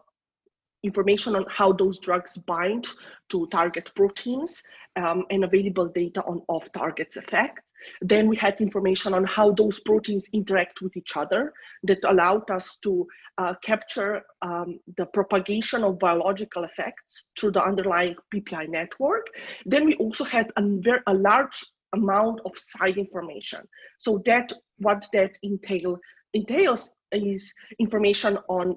information 0.87 1.37
on 1.37 1.45
how 1.49 1.73
those 1.73 1.99
drugs 1.99 2.37
bind 2.38 2.87
to 3.28 3.47
target 3.49 3.90
proteins 3.95 4.62
um, 4.97 5.25
and 5.31 5.45
available 5.45 5.88
data 5.88 6.23
on 6.23 6.43
off 6.49 6.71
targets 6.73 7.16
effects. 7.16 7.73
Then 8.00 8.28
we 8.28 8.37
had 8.37 8.61
information 8.61 9.12
on 9.14 9.25
how 9.25 9.52
those 9.52 9.81
proteins 9.81 10.28
interact 10.33 10.81
with 10.81 10.97
each 10.97 11.16
other 11.16 11.52
that 11.85 12.02
allowed 12.05 12.50
us 12.50 12.76
to 12.78 13.07
uh, 13.38 13.55
capture 13.62 14.23
um, 14.43 14.81
the 14.97 15.07
propagation 15.07 15.85
of 15.85 15.99
biological 15.99 16.64
effects 16.64 17.25
through 17.38 17.52
the 17.52 17.62
underlying 17.62 18.16
PPI 18.33 18.69
network. 18.69 19.26
Then 19.66 19.85
we 19.85 19.95
also 19.97 20.25
had 20.25 20.50
a, 20.57 20.62
very, 20.64 21.00
a 21.07 21.14
large 21.14 21.62
amount 21.95 22.40
of 22.45 22.52
side 22.57 22.97
information. 22.97 23.61
So 23.99 24.23
that 24.25 24.52
what 24.78 25.07
that 25.12 25.38
entail, 25.45 25.99
entails 26.35 26.95
is 27.12 27.52
information 27.78 28.38
on 28.49 28.76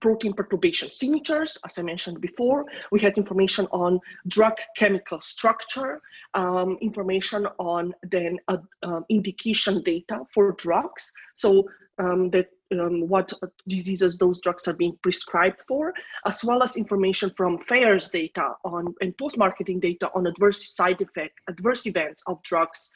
protein 0.00 0.32
perturbation 0.32 0.90
signatures, 0.90 1.58
as 1.64 1.78
I 1.78 1.82
mentioned 1.82 2.20
before. 2.20 2.66
We 2.92 3.00
had 3.00 3.16
information 3.16 3.66
on 3.70 4.00
drug 4.26 4.56
chemical 4.76 5.20
structure, 5.20 6.00
um, 6.34 6.78
information 6.80 7.46
on 7.58 7.94
then 8.02 8.38
uh, 8.48 8.58
um, 8.82 9.04
indication 9.08 9.82
data 9.82 10.20
for 10.32 10.52
drugs. 10.52 11.12
So 11.34 11.68
um, 11.98 12.30
that 12.30 12.48
um, 12.72 13.08
what 13.08 13.32
diseases 13.66 14.18
those 14.18 14.40
drugs 14.40 14.68
are 14.68 14.74
being 14.74 14.96
prescribed 15.02 15.60
for, 15.66 15.92
as 16.26 16.44
well 16.44 16.62
as 16.62 16.76
information 16.76 17.30
from 17.36 17.58
FAERS 17.58 18.10
data 18.10 18.54
on 18.64 18.94
and 19.00 19.16
post-marketing 19.18 19.80
data 19.80 20.10
on 20.14 20.26
adverse 20.26 20.74
side 20.74 21.00
effect, 21.00 21.38
adverse 21.48 21.86
events 21.86 22.22
of 22.26 22.42
drugs. 22.42 22.90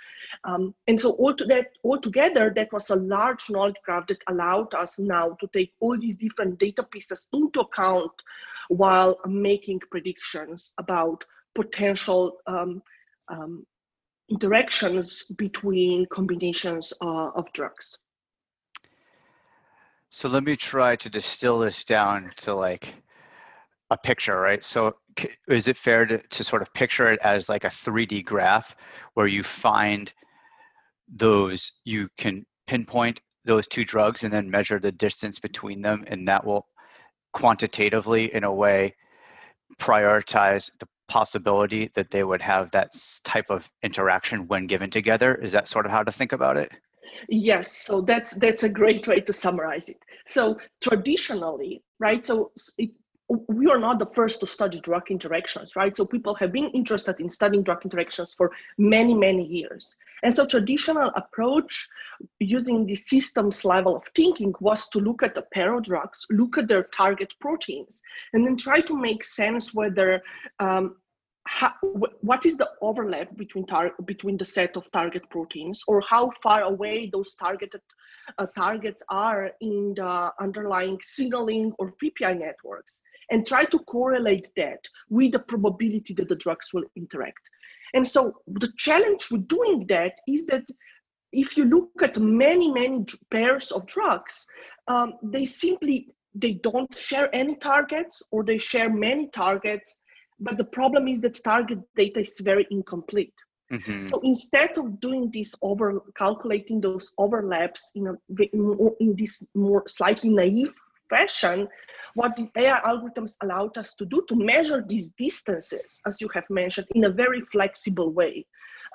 Um, 0.44 0.74
and 0.86 1.00
so 1.00 1.12
all 1.12 1.34
to 1.34 1.44
that, 1.46 1.72
altogether, 1.84 2.52
that 2.54 2.72
was 2.72 2.90
a 2.90 2.96
large 2.96 3.50
knowledge 3.50 3.76
graph 3.84 4.06
that 4.08 4.22
allowed 4.28 4.74
us 4.74 4.98
now 4.98 5.36
to 5.40 5.48
take 5.52 5.72
all 5.80 5.98
these 5.98 6.16
different 6.16 6.58
data 6.58 6.82
pieces 6.82 7.26
into 7.32 7.60
account 7.60 8.12
while 8.68 9.18
making 9.26 9.80
predictions 9.90 10.72
about 10.78 11.24
potential 11.54 12.38
um, 12.46 12.82
um 13.28 13.64
interactions 14.28 15.24
between 15.36 16.06
combinations 16.06 16.92
uh, 17.02 17.30
of 17.36 17.52
drugs. 17.52 17.98
So 20.14 20.28
let 20.28 20.44
me 20.44 20.54
try 20.54 20.94
to 20.94 21.10
distill 21.10 21.58
this 21.58 21.82
down 21.82 22.30
to 22.36 22.54
like 22.54 22.94
a 23.90 23.98
picture, 23.98 24.38
right? 24.38 24.62
So 24.62 24.94
is 25.48 25.66
it 25.66 25.76
fair 25.76 26.06
to, 26.06 26.18
to 26.18 26.44
sort 26.44 26.62
of 26.62 26.72
picture 26.72 27.10
it 27.10 27.18
as 27.24 27.48
like 27.48 27.64
a 27.64 27.68
3D 27.68 28.24
graph 28.24 28.76
where 29.14 29.26
you 29.26 29.42
find 29.42 30.14
those, 31.08 31.80
you 31.84 32.08
can 32.16 32.46
pinpoint 32.68 33.22
those 33.44 33.66
two 33.66 33.84
drugs 33.84 34.22
and 34.22 34.32
then 34.32 34.48
measure 34.48 34.78
the 34.78 34.92
distance 34.92 35.40
between 35.40 35.82
them 35.82 36.04
and 36.06 36.28
that 36.28 36.46
will 36.46 36.68
quantitatively 37.32 38.32
in 38.32 38.44
a 38.44 38.54
way 38.54 38.94
prioritize 39.80 40.70
the 40.78 40.86
possibility 41.08 41.90
that 41.96 42.12
they 42.12 42.22
would 42.22 42.40
have 42.40 42.70
that 42.70 42.92
type 43.24 43.46
of 43.50 43.68
interaction 43.82 44.46
when 44.46 44.68
given 44.68 44.90
together 44.90 45.34
is 45.34 45.50
that 45.50 45.66
sort 45.66 45.86
of 45.86 45.90
how 45.90 46.04
to 46.04 46.12
think 46.12 46.30
about 46.30 46.56
it 46.56 46.70
Yes, 47.28 47.72
so 47.72 48.00
that's 48.00 48.34
that's 48.34 48.62
a 48.62 48.68
great 48.68 49.06
way 49.06 49.20
to 49.20 49.32
summarize 49.32 49.88
it. 49.88 49.98
So 50.26 50.58
traditionally, 50.82 51.82
right? 51.98 52.24
So 52.24 52.52
it, 52.78 52.90
we 53.48 53.66
are 53.68 53.78
not 53.78 53.98
the 53.98 54.06
first 54.06 54.40
to 54.40 54.46
study 54.46 54.80
drug 54.80 55.10
interactions, 55.10 55.76
right? 55.76 55.96
So 55.96 56.04
people 56.04 56.34
have 56.34 56.52
been 56.52 56.68
interested 56.70 57.18
in 57.20 57.30
studying 57.30 57.62
drug 57.62 57.84
interactions 57.84 58.34
for 58.34 58.50
many, 58.76 59.14
many 59.14 59.44
years. 59.46 59.96
And 60.22 60.34
so 60.34 60.44
traditional 60.44 61.10
approach 61.16 61.88
using 62.38 62.84
the 62.84 62.94
systems 62.94 63.64
level 63.64 63.96
of 63.96 64.04
thinking 64.14 64.54
was 64.60 64.88
to 64.90 64.98
look 64.98 65.22
at 65.22 65.34
the 65.34 65.42
pair 65.54 65.74
of 65.74 65.84
drugs, 65.84 66.26
look 66.30 66.58
at 66.58 66.68
their 66.68 66.84
target 66.84 67.32
proteins, 67.40 68.02
and 68.34 68.46
then 68.46 68.56
try 68.56 68.80
to 68.82 68.96
make 68.96 69.24
sense 69.24 69.74
whether 69.74 70.22
um, 70.60 70.96
how, 71.54 71.72
what 72.20 72.44
is 72.46 72.56
the 72.56 72.68
overlap 72.80 73.28
between 73.36 73.64
tar- 73.64 73.94
between 74.04 74.36
the 74.36 74.44
set 74.44 74.76
of 74.76 74.90
target 74.90 75.22
proteins 75.30 75.82
or 75.86 76.00
how 76.00 76.32
far 76.42 76.62
away 76.62 77.08
those 77.12 77.36
targeted 77.36 77.80
uh, 78.38 78.46
targets 78.56 79.04
are 79.08 79.52
in 79.60 79.94
the 79.94 80.32
underlying 80.40 80.98
signaling 81.00 81.72
or 81.78 81.94
PPI 82.02 82.40
networks 82.40 83.02
and 83.30 83.46
try 83.46 83.64
to 83.66 83.78
correlate 83.78 84.48
that 84.56 84.82
with 85.08 85.30
the 85.30 85.38
probability 85.38 86.12
that 86.14 86.28
the 86.28 86.42
drugs 86.44 86.70
will 86.74 86.88
interact. 86.96 87.44
And 87.94 88.04
so 88.06 88.32
the 88.48 88.72
challenge 88.76 89.30
with 89.30 89.46
doing 89.46 89.86
that 89.88 90.14
is 90.26 90.46
that 90.46 90.66
if 91.32 91.56
you 91.56 91.66
look 91.66 92.02
at 92.02 92.18
many, 92.18 92.68
many 92.72 93.04
pairs 93.30 93.70
of 93.70 93.86
drugs, 93.86 94.44
um, 94.88 95.14
they 95.22 95.46
simply 95.46 96.08
they 96.34 96.54
don't 96.54 96.92
share 96.96 97.28
any 97.32 97.54
targets 97.54 98.20
or 98.32 98.42
they 98.42 98.58
share 98.58 98.90
many 98.90 99.28
targets 99.28 99.98
but 100.40 100.56
the 100.56 100.64
problem 100.64 101.08
is 101.08 101.20
that 101.20 101.42
target 101.42 101.78
data 101.94 102.20
is 102.20 102.40
very 102.40 102.66
incomplete. 102.70 103.34
Mm-hmm. 103.72 104.00
So 104.00 104.20
instead 104.22 104.76
of 104.76 105.00
doing 105.00 105.30
this 105.32 105.54
over 105.62 106.00
calculating 106.16 106.80
those 106.80 107.12
overlaps 107.18 107.92
in 107.94 108.08
a 108.08 108.14
in 109.00 109.16
this 109.16 109.42
more 109.54 109.84
slightly 109.88 110.28
naive 110.28 110.74
fashion, 111.08 111.68
what 112.14 112.36
the 112.36 112.48
AI 112.56 112.80
algorithms 112.80 113.32
allowed 113.42 113.76
us 113.78 113.94
to 113.96 114.06
do 114.06 114.24
to 114.28 114.36
measure 114.36 114.84
these 114.86 115.08
distances, 115.18 116.00
as 116.06 116.20
you 116.20 116.28
have 116.34 116.48
mentioned, 116.50 116.86
in 116.94 117.04
a 117.04 117.10
very 117.10 117.40
flexible 117.40 118.12
way, 118.12 118.46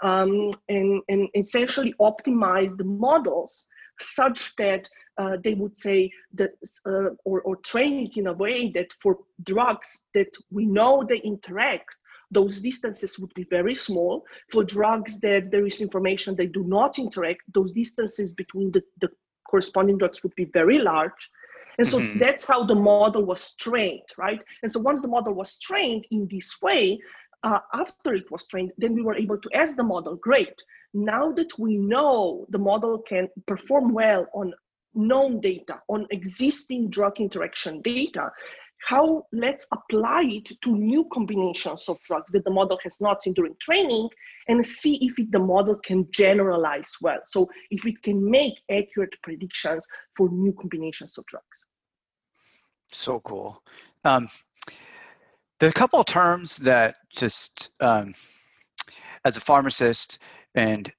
um, 0.03 0.51
and, 0.69 1.01
and 1.09 1.27
essentially 1.35 1.93
optimize 1.99 2.77
the 2.77 2.83
models 2.83 3.67
such 4.01 4.55
that 4.57 4.89
uh, 5.17 5.37
they 5.43 5.53
would 5.53 5.75
say 5.75 6.11
that 6.33 6.51
uh, 6.85 7.09
or, 7.25 7.41
or 7.41 7.55
train 7.57 8.07
it 8.07 8.17
in 8.17 8.27
a 8.27 8.33
way 8.33 8.69
that 8.71 8.87
for 9.01 9.17
drugs 9.43 10.01
that 10.13 10.29
we 10.51 10.65
know 10.65 11.03
they 11.07 11.17
interact 11.17 11.89
those 12.31 12.61
distances 12.61 13.17
would 13.17 13.33
be 13.33 13.43
very 13.43 13.75
small. 13.75 14.23
For 14.51 14.63
drugs 14.63 15.19
that 15.21 15.49
there 15.51 15.65
is 15.65 15.81
information 15.81 16.35
they 16.35 16.45
do 16.45 16.63
not 16.63 16.99
interact 16.99 17.41
those 17.53 17.73
distances 17.73 18.33
between 18.33 18.71
the, 18.71 18.83
the 19.01 19.09
corresponding 19.49 19.97
drugs 19.97 20.21
would 20.23 20.35
be 20.35 20.45
very 20.45 20.77
large. 20.77 21.29
And 21.77 21.87
so 21.87 21.99
mm-hmm. 21.99 22.19
that's 22.19 22.45
how 22.45 22.65
the 22.65 22.75
model 22.75 23.25
was 23.25 23.53
trained 23.55 24.09
right? 24.17 24.41
And 24.61 24.71
so 24.71 24.79
once 24.79 25.01
the 25.01 25.07
model 25.07 25.33
was 25.33 25.57
trained 25.59 26.05
in 26.11 26.27
this 26.29 26.57
way 26.61 26.99
uh, 27.43 27.59
after 27.73 28.13
it 28.13 28.29
was 28.31 28.45
trained 28.47 28.71
then 28.77 28.93
we 28.93 29.01
were 29.01 29.15
able 29.15 29.37
to 29.37 29.49
ask 29.53 29.75
the 29.75 29.83
model 29.83 30.15
great 30.15 30.55
now 30.93 31.31
that 31.31 31.57
we 31.59 31.77
know 31.77 32.45
the 32.49 32.57
model 32.57 32.99
can 32.99 33.27
perform 33.45 33.93
well 33.93 34.25
on 34.33 34.53
known 34.95 35.39
data, 35.39 35.79
on 35.87 36.07
existing 36.11 36.89
drug 36.89 37.19
interaction 37.19 37.81
data, 37.81 38.31
how 38.81 39.25
let's 39.31 39.67
apply 39.71 40.23
it 40.25 40.49
to 40.61 40.75
new 40.75 41.05
combinations 41.11 41.89
of 41.89 42.01
drugs 42.03 42.31
that 42.31 42.43
the 42.45 42.51
model 42.51 42.79
has 42.83 42.99
not 43.01 43.21
seen 43.21 43.33
during 43.33 43.55
training 43.59 44.07
and 44.47 44.65
see 44.65 44.97
if 45.05 45.19
it, 45.19 45.31
the 45.31 45.39
model 45.39 45.75
can 45.85 46.07
generalize 46.11 46.91
well. 47.01 47.19
So 47.25 47.49
if 47.71 47.85
it 47.85 48.01
can 48.03 48.29
make 48.29 48.53
accurate 48.71 49.15
predictions 49.21 49.85
for 50.15 50.29
new 50.29 50.53
combinations 50.53 51.17
of 51.17 51.25
drugs. 51.25 51.65
So 52.91 53.19
cool. 53.19 53.61
Um, 54.05 54.29
there 55.59 55.67
are 55.67 55.69
a 55.69 55.73
couple 55.73 55.99
of 55.99 56.05
terms 56.05 56.57
that 56.57 56.95
just, 57.13 57.71
um, 57.81 58.15
as 59.25 59.35
a 59.35 59.41
pharmacist 59.41 60.19
and 60.55 60.91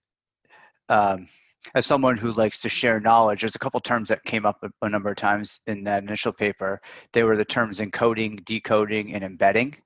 um, 0.89 1.29
as 1.75 1.87
someone 1.87 2.17
who 2.17 2.33
likes 2.33 2.61
to 2.61 2.69
share 2.69 3.01
knowledge, 3.01 3.41
there's 3.41 3.55
a 3.55 3.61
couple 3.61 3.81
terms 3.81 4.09
that 4.09 4.25
came 4.25 4.47
up 4.47 4.59
a, 4.63 4.71
a, 4.83 4.89
number 4.89 5.11
of 5.11 5.17
times 5.17 5.61
in 5.67 5.85
that 5.85 6.03
initial 6.03 6.33
paper. 6.33 6.81
They 7.13 7.23
were 7.23 7.37
the 7.37 7.45
terms 7.45 7.81
encoding, 7.81 8.45
decoding, 8.45 9.15
and 9.15 9.23
embedding. 9.23 9.77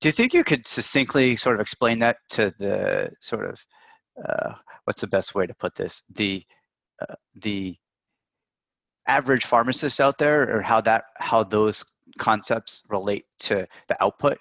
Do 0.00 0.08
you 0.08 0.12
think 0.12 0.32
you 0.32 0.44
could 0.44 0.66
succinctly 0.66 1.36
sort 1.36 1.56
of 1.56 1.60
explain 1.60 1.98
that 1.98 2.16
to 2.30 2.54
the 2.58 3.10
sort 3.20 3.46
of 3.46 3.66
uh, 4.26 4.54
what's 4.84 5.02
the 5.02 5.06
best 5.08 5.34
way 5.34 5.46
to 5.46 5.54
put 5.54 5.74
this? 5.74 6.02
The 6.14 6.42
uh, 7.02 7.14
the 7.34 7.76
average 9.06 9.44
pharmacist 9.44 10.00
out 10.00 10.18
there, 10.18 10.56
or 10.56 10.62
how 10.62 10.80
that 10.82 11.04
how 11.18 11.42
those 11.44 11.84
concepts 12.18 12.82
relate 12.88 13.26
to 13.40 13.66
the 13.88 14.02
output? 14.02 14.38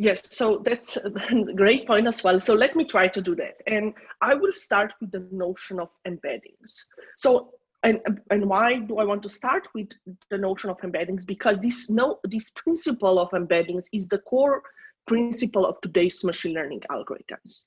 Yes, 0.00 0.22
so 0.30 0.62
that's 0.64 0.96
a 0.96 1.52
great 1.54 1.86
point 1.86 2.08
as 2.08 2.24
well. 2.24 2.40
So 2.40 2.54
let 2.54 2.74
me 2.74 2.84
try 2.86 3.06
to 3.06 3.20
do 3.20 3.36
that. 3.36 3.56
And 3.66 3.92
I 4.22 4.32
will 4.32 4.54
start 4.54 4.94
with 4.98 5.12
the 5.12 5.28
notion 5.30 5.78
of 5.78 5.90
embeddings. 6.08 6.86
So 7.18 7.50
and, 7.82 7.98
and 8.30 8.46
why 8.46 8.78
do 8.78 8.98
I 8.98 9.04
want 9.04 9.22
to 9.24 9.30
start 9.30 9.68
with 9.74 9.88
the 10.30 10.38
notion 10.38 10.70
of 10.70 10.78
embeddings? 10.78 11.26
Because 11.26 11.60
this 11.60 11.90
no 11.90 12.18
this 12.24 12.48
principle 12.50 13.18
of 13.18 13.28
embeddings 13.30 13.84
is 13.92 14.08
the 14.08 14.18
core 14.18 14.62
principle 15.06 15.66
of 15.66 15.78
today's 15.82 16.24
machine 16.24 16.54
learning 16.54 16.80
algorithms. 16.90 17.64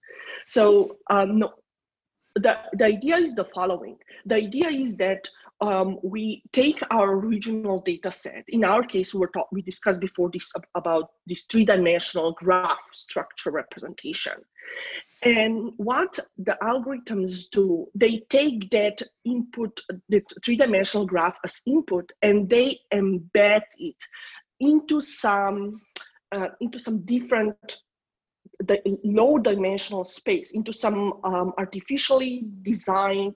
So 0.47 0.97
um, 1.11 1.37
no, 1.37 1.53
the, 2.35 2.57
the 2.73 2.85
idea 2.85 3.17
is 3.17 3.35
the 3.35 3.45
following. 3.45 3.97
The 4.25 4.35
idea 4.35 4.69
is 4.69 4.95
that 4.97 5.29
um, 5.61 5.99
we 6.03 6.43
take 6.51 6.81
our 6.91 7.11
original 7.13 7.79
data 7.81 8.11
set. 8.11 8.43
In 8.49 8.65
our 8.65 8.83
case, 8.83 9.13
we, 9.13 9.21
were 9.21 9.31
we 9.51 9.61
discussed 9.61 10.01
before 10.01 10.29
this 10.31 10.51
about 10.75 11.11
this 11.25 11.45
three-dimensional 11.45 12.33
graph 12.33 12.79
structure 12.91 13.51
representation. 13.51 14.33
And 15.21 15.71
what 15.77 16.19
the 16.37 16.57
algorithms 16.61 17.49
do, 17.49 17.87
they 17.95 18.23
take 18.29 18.69
that 18.71 19.01
input, 19.23 19.79
the 20.09 20.21
three-dimensional 20.43 21.05
graph 21.05 21.37
as 21.45 21.61
input, 21.65 22.11
and 22.21 22.49
they 22.49 22.79
embed 22.93 23.61
it 23.77 23.95
into 24.59 24.99
some 24.99 25.79
uh, 26.33 26.47
into 26.59 26.79
some 26.79 27.05
different 27.05 27.77
the 28.67 28.82
low 29.03 29.38
dimensional 29.38 30.03
space 30.03 30.51
into 30.51 30.72
some 30.72 31.13
um, 31.24 31.53
artificially 31.58 32.43
designed 32.62 33.36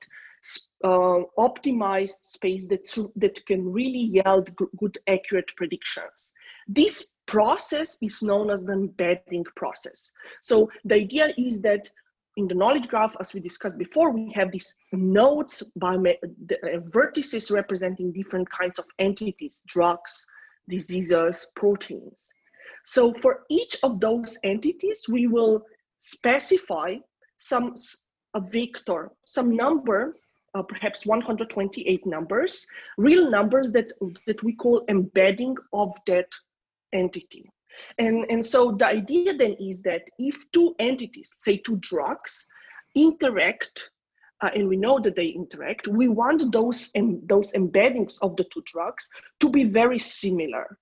uh, 0.83 1.19
optimized 1.37 2.21
space 2.21 2.67
that, 2.67 2.87
that 3.15 3.45
can 3.45 3.71
really 3.71 4.09
yield 4.15 4.49
good 4.77 4.97
accurate 5.07 5.51
predictions. 5.55 6.31
This 6.67 7.13
process 7.25 7.97
is 8.01 8.21
known 8.21 8.49
as 8.49 8.63
the 8.63 8.73
embedding 8.73 9.45
process. 9.55 10.11
So 10.41 10.69
the 10.85 10.95
idea 10.95 11.33
is 11.37 11.61
that 11.61 11.89
in 12.37 12.47
the 12.47 12.53
knowledge 12.53 12.87
graph, 12.87 13.15
as 13.19 13.33
we 13.33 13.39
discussed 13.39 13.77
before, 13.77 14.11
we 14.11 14.31
have 14.35 14.51
these 14.51 14.75
nodes 14.91 15.63
by 15.75 15.95
uh, 15.95 16.79
vertices 16.89 17.51
representing 17.51 18.11
different 18.11 18.47
kinds 18.49 18.77
of 18.77 18.85
entities, 18.99 19.63
drugs, 19.65 20.25
diseases, 20.69 21.47
proteins. 21.55 22.31
So 22.87 23.13
for 23.13 23.43
each 23.49 23.75
of 23.83 23.99
those 23.99 24.39
entities, 24.45 25.05
we 25.09 25.27
will 25.27 25.61
specify 25.99 26.95
some 27.37 27.73
a 28.33 28.39
vector, 28.39 29.11
some 29.25 29.55
number 29.55 30.15
uh, 30.55 30.63
perhaps 30.63 31.05
128 31.05 32.05
numbers, 32.05 32.65
real 32.97 33.29
numbers 33.29 33.71
that, 33.73 33.91
that 34.25 34.41
we 34.41 34.53
call 34.53 34.85
embedding 34.87 35.55
of 35.73 35.95
that 36.07 36.31
entity. 36.93 37.49
And, 37.97 38.25
and 38.29 38.43
so 38.43 38.71
the 38.71 38.87
idea 38.87 39.33
then 39.33 39.55
is 39.59 39.81
that 39.83 40.03
if 40.17 40.49
two 40.51 40.73
entities, 40.79 41.33
say 41.37 41.57
two 41.57 41.75
drugs, 41.77 42.47
interact, 42.95 43.91
uh, 44.41 44.49
and 44.55 44.67
we 44.67 44.77
know 44.77 44.99
that 44.99 45.15
they 45.15 45.27
interact, 45.27 45.89
we 45.89 46.07
want 46.07 46.51
those, 46.53 46.89
em- 46.95 47.21
those 47.27 47.51
embeddings 47.51 48.17
of 48.21 48.35
the 48.37 48.45
two 48.45 48.63
drugs 48.65 49.09
to 49.41 49.49
be 49.49 49.63
very 49.65 49.99
similar, 49.99 50.77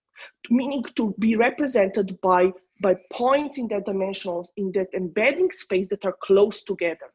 meaning 0.50 0.84
to 0.96 1.16
be 1.20 1.36
represented 1.36 2.20
by, 2.22 2.52
by 2.82 2.96
points 3.12 3.58
in 3.58 3.68
that 3.70 3.86
dimensionals 3.86 4.48
in 4.58 4.72
that 4.74 4.88
embedding 4.94 5.52
space 5.52 5.88
that 5.90 6.06
are 6.06 6.18
close 6.22 6.64
together. 6.64 7.10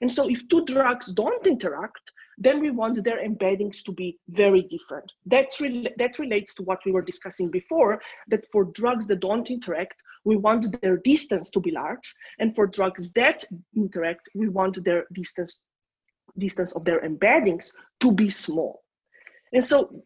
And 0.00 0.10
so 0.10 0.28
if 0.28 0.46
two 0.48 0.64
drugs 0.64 1.12
don't 1.12 1.46
interact, 1.46 2.12
then 2.36 2.60
we 2.60 2.70
want 2.70 3.02
their 3.04 3.24
embeddings 3.24 3.82
to 3.84 3.92
be 3.92 4.18
very 4.28 4.62
different. 4.62 5.10
That's 5.26 5.60
re- 5.60 5.94
that 5.98 6.18
relates 6.18 6.54
to 6.56 6.64
what 6.64 6.80
we 6.84 6.92
were 6.92 7.02
discussing 7.02 7.50
before, 7.50 8.00
that 8.28 8.44
for 8.50 8.64
drugs 8.64 9.06
that 9.06 9.20
don't 9.20 9.48
interact, 9.50 9.94
we 10.24 10.36
want 10.36 10.80
their 10.80 10.96
distance 10.96 11.50
to 11.50 11.60
be 11.60 11.70
large. 11.70 12.14
And 12.38 12.54
for 12.54 12.66
drugs 12.66 13.12
that 13.12 13.44
interact, 13.76 14.28
we 14.34 14.48
want 14.48 14.82
their 14.84 15.06
distance, 15.12 15.60
distance 16.38 16.72
of 16.72 16.84
their 16.84 17.00
embeddings 17.02 17.70
to 18.00 18.12
be 18.12 18.30
small. 18.30 18.82
And 19.52 19.64
so 19.64 20.02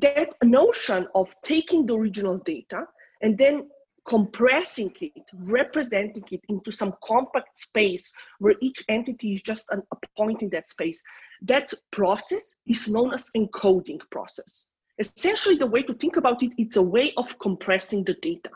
that 0.00 0.34
notion 0.42 1.06
of 1.14 1.34
taking 1.42 1.86
the 1.86 1.94
original 1.94 2.38
data 2.38 2.84
and 3.22 3.38
then 3.38 3.68
compressing 4.06 4.92
it, 5.00 5.12
representing 5.48 6.24
it 6.30 6.40
into 6.48 6.70
some 6.70 6.94
compact 7.04 7.58
space 7.58 8.12
where 8.38 8.54
each 8.60 8.84
entity 8.88 9.34
is 9.34 9.42
just 9.42 9.64
an, 9.70 9.82
a 9.92 9.96
point 10.16 10.42
in 10.42 10.48
that 10.50 10.70
space. 10.70 11.02
That 11.42 11.72
process 11.90 12.54
is 12.66 12.88
known 12.88 13.12
as 13.12 13.30
encoding 13.36 14.00
process. 14.10 14.66
Essentially, 14.98 15.56
the 15.56 15.66
way 15.66 15.82
to 15.82 15.94
think 15.94 16.16
about 16.16 16.42
it, 16.42 16.52
it's 16.56 16.76
a 16.76 16.82
way 16.82 17.12
of 17.16 17.38
compressing 17.38 18.04
the 18.04 18.14
data. 18.14 18.50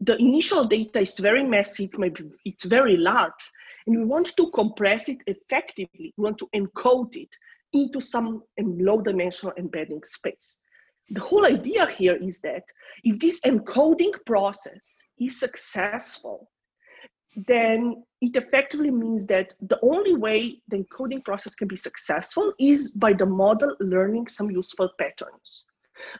The 0.00 0.16
initial 0.16 0.64
data 0.64 1.00
is 1.00 1.18
very 1.18 1.42
it 1.42 1.98
maybe 1.98 2.30
it's 2.44 2.64
very 2.64 2.96
large, 2.96 3.52
and 3.86 3.98
we 3.98 4.04
want 4.04 4.36
to 4.36 4.50
compress 4.50 5.08
it 5.08 5.18
effectively. 5.26 6.12
We 6.16 6.22
want 6.24 6.38
to 6.38 6.48
encode 6.54 7.16
it 7.16 7.30
into 7.74 8.00
some 8.00 8.42
low 8.58 9.00
dimensional 9.00 9.54
embedding 9.58 10.02
space 10.04 10.58
the 11.10 11.20
whole 11.20 11.46
idea 11.46 11.86
here 11.90 12.16
is 12.16 12.40
that 12.40 12.64
if 13.02 13.18
this 13.18 13.40
encoding 13.42 14.12
process 14.24 14.98
is 15.20 15.38
successful, 15.38 16.50
then 17.36 18.02
it 18.20 18.36
effectively 18.36 18.90
means 18.90 19.26
that 19.26 19.54
the 19.60 19.78
only 19.82 20.14
way 20.14 20.62
the 20.68 20.78
encoding 20.78 21.24
process 21.24 21.54
can 21.54 21.68
be 21.68 21.76
successful 21.76 22.52
is 22.58 22.92
by 22.92 23.12
the 23.12 23.26
model 23.26 23.74
learning 23.80 24.28
some 24.28 24.50
useful 24.50 24.88
patterns. 24.98 25.66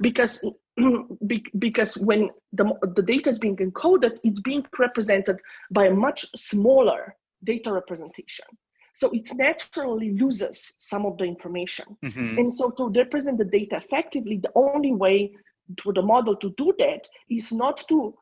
Because, 0.01 0.45
because 1.59 1.97
when 1.97 2.31
the, 2.53 2.65
the 2.95 3.03
data 3.03 3.31
is 3.31 3.39
being 3.39 3.57
encoded, 3.57 4.19
it's 4.23 4.41
being 4.41 4.67
represented 4.79 5.39
by 5.71 5.87
a 5.87 5.95
much 5.95 6.27
smaller 6.37 7.17
data 7.45 7.73
representation. 7.73 8.47
So 8.95 9.11
it 9.11 9.29
naturally 9.35 10.13
loses 10.13 10.75
some 10.79 11.05
of 11.05 11.19
the 11.19 11.25
information. 11.25 11.97
Mm-hmm. 12.05 12.39
And 12.39 12.55
so 12.55 12.71
to 12.71 12.89
represent 12.89 13.39
the 13.39 13.45
data 13.45 13.77
effectively, 13.85 14.39
the 14.39 14.53
only 14.55 14.93
way 14.93 15.35
for 15.83 15.93
the 15.93 16.03
model 16.03 16.37
to 16.37 16.55
do 16.57 16.73
that 16.79 17.07
is 17.29 17.53
not 17.53 17.83
to 17.89 18.15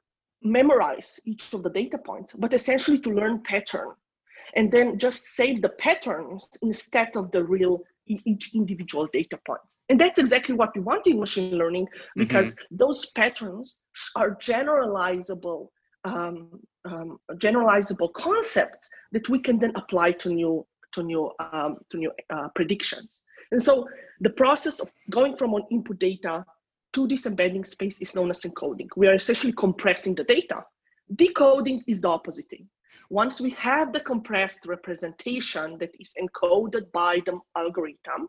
memorize 0.43 1.21
each 1.25 1.53
of 1.53 1.63
the 1.63 1.71
data 1.71 1.99
points, 1.99 2.33
but 2.33 2.55
essentially 2.55 2.99
to 2.99 3.11
learn 3.11 3.43
pattern 3.43 3.91
and 4.55 4.71
then 4.73 4.99
just 4.99 5.25
save 5.25 5.63
the 5.63 5.69
patterns 5.69 6.49
instead 6.63 7.17
of 7.17 7.31
the 7.33 7.43
real 7.43 7.83
each 8.07 8.55
individual 8.55 9.07
data 9.13 9.39
point. 9.47 9.61
And 9.89 10.01
that's 10.01 10.19
exactly 10.19 10.55
what 10.55 10.75
we 10.75 10.81
want 10.81 11.07
in 11.07 11.21
machine 11.21 11.57
learning 11.57 11.87
because 12.17 12.55
mm-hmm. 12.55 12.77
those 12.77 13.11
patterns 13.13 13.83
are 14.17 14.37
generalizable 14.37 15.69
um, 16.05 16.61
um, 16.85 17.19
generalizable 17.35 18.13
concepts 18.13 18.89
that 19.13 19.29
we 19.29 19.39
can 19.39 19.59
then 19.59 19.73
apply 19.77 20.13
to 20.13 20.33
new 20.33 20.67
to 20.93 21.03
new 21.03 21.31
um, 21.39 21.79
to 21.91 21.97
new 21.97 22.13
uh, 22.31 22.49
predictions. 22.55 23.21
And 23.51 23.63
so 23.63 23.87
the 24.21 24.31
process 24.31 24.81
of 24.81 24.91
going 25.11 25.37
from 25.37 25.55
an 25.55 25.65
input 25.71 25.99
data 25.99 26.45
to 26.93 27.07
this 27.07 27.27
embedding 27.27 27.65
space 27.65 28.01
is 28.01 28.15
known 28.15 28.31
as 28.31 28.43
encoding. 28.43 28.89
We 28.97 29.09
are 29.09 29.15
essentially 29.15 29.53
compressing 29.53 30.15
the 30.15 30.25
data. 30.25 30.65
Decoding 31.15 31.83
is 31.87 32.01
the 32.01 32.09
opposite 32.09 32.49
thing. 32.49 32.69
Once 33.09 33.41
we 33.41 33.51
have 33.51 33.93
the 33.93 34.01
compressed 34.01 34.67
representation 34.67 35.79
that 35.79 35.91
is 35.99 36.13
encoded 36.21 36.91
by 36.93 37.21
the 37.25 37.39
algorithm, 37.57 38.29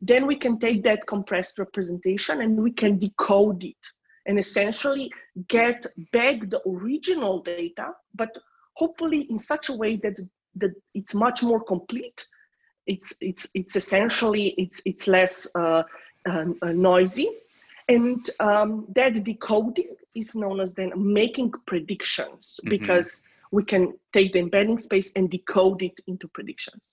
then 0.00 0.26
we 0.26 0.36
can 0.36 0.58
take 0.58 0.84
that 0.84 1.06
compressed 1.06 1.58
representation 1.58 2.40
and 2.42 2.60
we 2.60 2.70
can 2.70 2.98
decode 2.98 3.64
it 3.64 3.76
and 4.28 4.38
essentially 4.38 5.10
get 5.48 5.84
back 6.12 6.48
the 6.48 6.60
original 6.68 7.42
data, 7.42 7.92
but 8.14 8.30
hopefully 8.74 9.22
in 9.22 9.38
such 9.38 9.68
a 9.68 9.72
way 9.72 9.96
that, 9.96 10.16
that 10.54 10.70
it's 10.94 11.14
much 11.14 11.42
more 11.42 11.62
complete. 11.62 12.24
It's, 12.86 13.12
it's, 13.20 13.48
it's 13.54 13.74
essentially, 13.74 14.54
it's, 14.56 14.80
it's 14.84 15.08
less 15.08 15.48
uh, 15.54 15.82
uh, 16.28 16.44
noisy 16.62 17.28
and 17.88 18.28
um, 18.38 18.86
that 18.94 19.24
decoding 19.24 19.96
is 20.14 20.34
known 20.34 20.60
as 20.60 20.74
then 20.74 20.92
making 20.94 21.52
predictions 21.66 22.60
mm-hmm. 22.60 22.70
because 22.70 23.22
we 23.50 23.64
can 23.64 23.94
take 24.12 24.34
the 24.34 24.38
embedding 24.38 24.78
space 24.78 25.10
and 25.16 25.30
decode 25.30 25.82
it 25.82 25.98
into 26.06 26.28
predictions. 26.28 26.92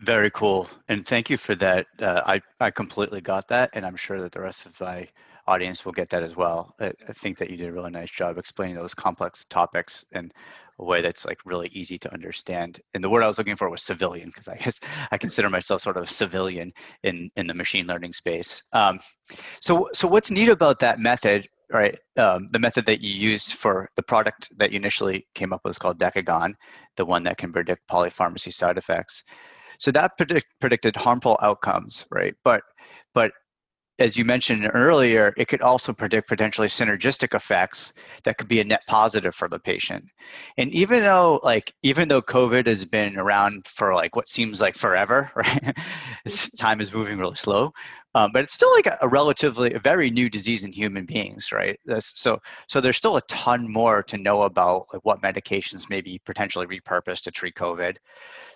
Very 0.00 0.30
cool, 0.30 0.68
and 0.88 1.04
thank 1.04 1.28
you 1.28 1.36
for 1.36 1.56
that. 1.56 1.86
Uh, 2.00 2.22
I 2.24 2.40
I 2.60 2.70
completely 2.70 3.20
got 3.20 3.48
that, 3.48 3.70
and 3.72 3.84
I'm 3.84 3.96
sure 3.96 4.20
that 4.20 4.30
the 4.30 4.40
rest 4.40 4.64
of 4.64 4.80
my 4.80 5.08
audience 5.48 5.84
will 5.84 5.92
get 5.92 6.10
that 6.10 6.22
as 6.22 6.36
well. 6.36 6.74
I, 6.78 6.92
I, 7.08 7.12
think 7.14 7.38
that 7.38 7.48
you 7.50 7.56
did 7.56 7.70
a 7.70 7.72
really 7.72 7.90
nice 7.90 8.10
job 8.10 8.36
explaining 8.36 8.76
those 8.76 8.92
complex 8.94 9.46
topics 9.46 10.04
in 10.12 10.30
a 10.78 10.84
way 10.84 11.00
that's 11.00 11.24
like 11.24 11.38
really 11.46 11.68
easy 11.72 11.98
to 11.98 12.12
understand. 12.12 12.80
And 12.92 13.02
the 13.02 13.08
word 13.08 13.22
I 13.22 13.28
was 13.28 13.38
looking 13.38 13.56
for 13.56 13.70
was 13.70 13.82
civilian 13.82 14.28
because 14.28 14.46
I 14.46 14.56
guess 14.56 14.78
I 15.10 15.16
consider 15.16 15.48
myself 15.48 15.80
sort 15.80 15.96
of 15.96 16.10
civilian 16.10 16.72
in 17.02 17.30
in 17.36 17.46
the 17.46 17.54
machine 17.54 17.86
learning 17.86 18.12
space. 18.12 18.62
Um, 18.72 19.00
so 19.60 19.88
so 19.92 20.06
what's 20.06 20.30
neat 20.30 20.50
about 20.50 20.78
that 20.80 21.00
method, 21.00 21.48
right? 21.72 21.98
Um, 22.16 22.50
the 22.52 22.58
method 22.60 22.86
that 22.86 23.00
you 23.00 23.12
used 23.12 23.54
for 23.54 23.88
the 23.96 24.02
product 24.02 24.50
that 24.58 24.70
you 24.70 24.76
initially 24.76 25.26
came 25.34 25.52
up 25.52 25.62
with 25.64 25.72
is 25.72 25.78
called 25.78 25.98
Decagon, 25.98 26.54
the 26.96 27.06
one 27.06 27.24
that 27.24 27.38
can 27.38 27.52
predict 27.52 27.88
polypharmacy 27.88 28.52
side 28.52 28.78
effects. 28.78 29.24
So 29.78 29.90
that 29.92 30.16
predict, 30.16 30.46
predicted 30.60 30.96
harmful 30.96 31.38
outcomes, 31.40 32.06
right? 32.10 32.34
But 32.44 32.62
but 33.14 33.32
as 33.98 34.16
you 34.16 34.24
mentioned 34.24 34.70
earlier, 34.74 35.34
it 35.36 35.48
could 35.48 35.60
also 35.60 35.92
predict 35.92 36.28
potentially 36.28 36.68
synergistic 36.68 37.34
effects 37.34 37.94
that 38.22 38.38
could 38.38 38.46
be 38.46 38.60
a 38.60 38.64
net 38.64 38.82
positive 38.86 39.34
for 39.34 39.48
the 39.48 39.58
patient. 39.58 40.04
And 40.56 40.70
even 40.72 41.02
though, 41.02 41.40
like, 41.42 41.72
even 41.82 42.06
though 42.06 42.22
COVID 42.22 42.66
has 42.66 42.84
been 42.84 43.18
around 43.18 43.66
for 43.66 43.94
like 43.94 44.14
what 44.14 44.28
seems 44.28 44.60
like 44.60 44.76
forever, 44.76 45.30
right? 45.36 45.76
time 46.56 46.80
is 46.80 46.92
moving 46.92 47.18
really 47.18 47.34
slow, 47.34 47.72
um, 48.14 48.30
but 48.32 48.44
it's 48.44 48.54
still 48.54 48.72
like 48.74 48.86
a, 48.86 48.98
a, 49.02 49.08
relatively 49.08 49.74
a 49.74 49.80
very 49.80 50.10
new 50.10 50.30
disease 50.30 50.64
in 50.64 50.72
human 50.72 51.04
beings, 51.04 51.50
right? 51.52 51.78
so, 52.00 52.38
so 52.68 52.80
there's 52.80 52.96
still 52.96 53.16
a 53.16 53.22
ton 53.22 53.70
more 53.70 54.02
to 54.04 54.16
know 54.16 54.42
about 54.42 54.86
like 54.92 55.04
what 55.04 55.22
medications 55.22 55.90
may 55.90 56.00
be 56.00 56.20
potentially 56.24 56.66
repurposed 56.66 57.22
to 57.22 57.30
treat 57.30 57.54
COVID. 57.56 57.96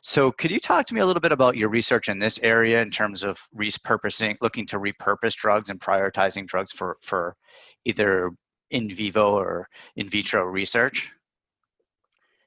So 0.03 0.33
could 0.33 0.51
you 0.51 0.59
talk 0.59 0.85
to 0.87 0.95
me 0.95 1.01
a 1.01 1.07
little 1.07 1.21
bit 1.21 1.31
about 1.31 1.57
your 1.57 1.69
research 1.69 2.09
in 2.09 2.19
this 2.19 2.41
area 2.43 2.83
in 2.83 2.91
terms 2.91 3.23
of 3.23 3.39
repurposing, 3.57 4.37
looking 4.41 4.67
to 4.67 4.81
repurpose 4.81 5.35
drugs 5.37 5.71
and 5.71 5.81
prioritizing 5.81 6.45
drugs 6.45 6.73
for, 6.73 6.99
for 7.03 7.37
either 7.85 8.33
in 8.73 8.93
vivo 8.93 9.37
or 9.37 9.69
in 9.95 10.11
vitro 10.11 10.45
research? 10.45 11.13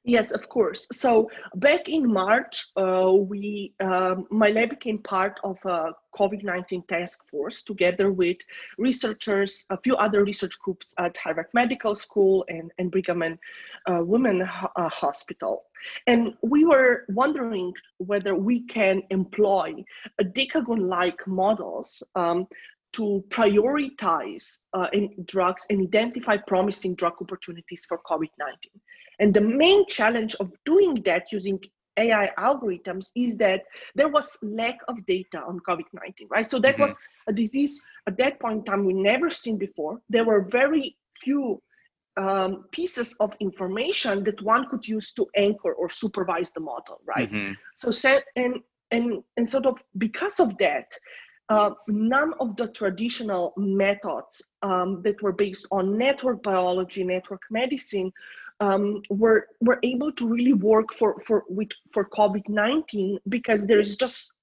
Yes, 0.07 0.29
of 0.29 0.47
course. 0.49 0.87
So 0.91 1.31
back 1.55 1.89
in 1.89 2.05
March, 2.11 2.67
uh, 2.77 3.11
we 3.11 3.73
um, 3.79 4.27
my 4.29 4.49
lab 4.49 4.69
became 4.69 4.99
part 4.99 5.39
of 5.43 5.57
a 5.65 5.93
COVID-19 6.15 6.87
task 6.87 7.27
force 7.27 7.63
together 7.63 8.11
with 8.11 8.37
researchers, 8.77 9.65
a 9.71 9.77
few 9.81 9.95
other 9.95 10.23
research 10.23 10.59
groups 10.59 10.93
at 10.99 11.17
Harvard 11.17 11.47
Medical 11.55 11.95
School 11.95 12.45
and, 12.49 12.71
and 12.77 12.91
Brigham 12.91 13.23
and 13.23 13.39
uh, 13.89 14.03
Women 14.03 14.43
uh, 14.43 14.89
Hospital. 14.89 15.63
And 16.05 16.35
we 16.43 16.65
were 16.65 17.05
wondering 17.09 17.73
whether 17.97 18.35
we 18.35 18.61
can 18.67 19.01
employ 19.09 19.73
a 20.19 20.23
decagon-like 20.23 21.25
models 21.25 22.03
um, 22.13 22.45
to 22.93 23.23
prioritize 23.29 24.59
uh, 24.75 24.87
drugs 25.25 25.65
and 25.71 25.81
identify 25.81 26.37
promising 26.37 26.93
drug 26.93 27.13
opportunities 27.19 27.85
for 27.89 27.99
COVID-19. 28.07 28.69
And 29.19 29.33
the 29.33 29.41
main 29.41 29.85
challenge 29.87 30.35
of 30.35 30.51
doing 30.65 30.95
that 31.05 31.31
using 31.31 31.59
AI 31.97 32.29
algorithms 32.37 33.11
is 33.15 33.37
that 33.37 33.63
there 33.95 34.09
was 34.09 34.37
lack 34.41 34.79
of 34.87 35.05
data 35.05 35.41
on 35.41 35.59
COVID-19, 35.61 36.29
right? 36.29 36.49
So 36.49 36.59
that 36.59 36.73
mm-hmm. 36.73 36.83
was 36.83 36.97
a 37.27 37.33
disease 37.33 37.81
at 38.07 38.17
that 38.17 38.39
point 38.39 38.59
in 38.59 38.65
time 38.65 38.85
we 38.85 38.93
never 38.93 39.29
seen 39.29 39.57
before. 39.57 40.01
There 40.09 40.25
were 40.25 40.41
very 40.41 40.97
few 41.21 41.61
um, 42.17 42.65
pieces 42.71 43.15
of 43.19 43.33
information 43.39 44.23
that 44.23 44.41
one 44.41 44.69
could 44.69 44.87
use 44.87 45.13
to 45.13 45.27
anchor 45.35 45.73
or 45.73 45.89
supervise 45.89 46.51
the 46.51 46.61
model, 46.61 46.99
right? 47.05 47.29
Mm-hmm. 47.29 47.53
So 47.75 48.19
and 48.35 48.59
and 48.91 49.23
and 49.37 49.49
sort 49.49 49.65
of 49.65 49.77
because 49.97 50.39
of 50.39 50.57
that, 50.59 50.93
uh, 51.49 51.71
none 51.87 52.33
of 52.39 52.55
the 52.55 52.67
traditional 52.67 53.53
methods 53.57 54.41
um, 54.61 55.01
that 55.03 55.21
were 55.21 55.33
based 55.33 55.67
on 55.71 55.97
network 55.97 56.41
biology, 56.41 57.03
network 57.03 57.41
medicine, 57.51 58.11
um, 58.59 59.01
were 59.09 59.47
were 59.61 59.79
able 59.83 60.11
to 60.13 60.27
really 60.27 60.53
work 60.53 60.93
for 60.93 61.21
for 61.25 61.43
with 61.49 61.69
for 61.93 62.05
COVID 62.09 62.47
nineteen 62.47 63.19
because 63.27 63.65
there 63.65 63.79
is 63.79 63.97
just 63.97 64.33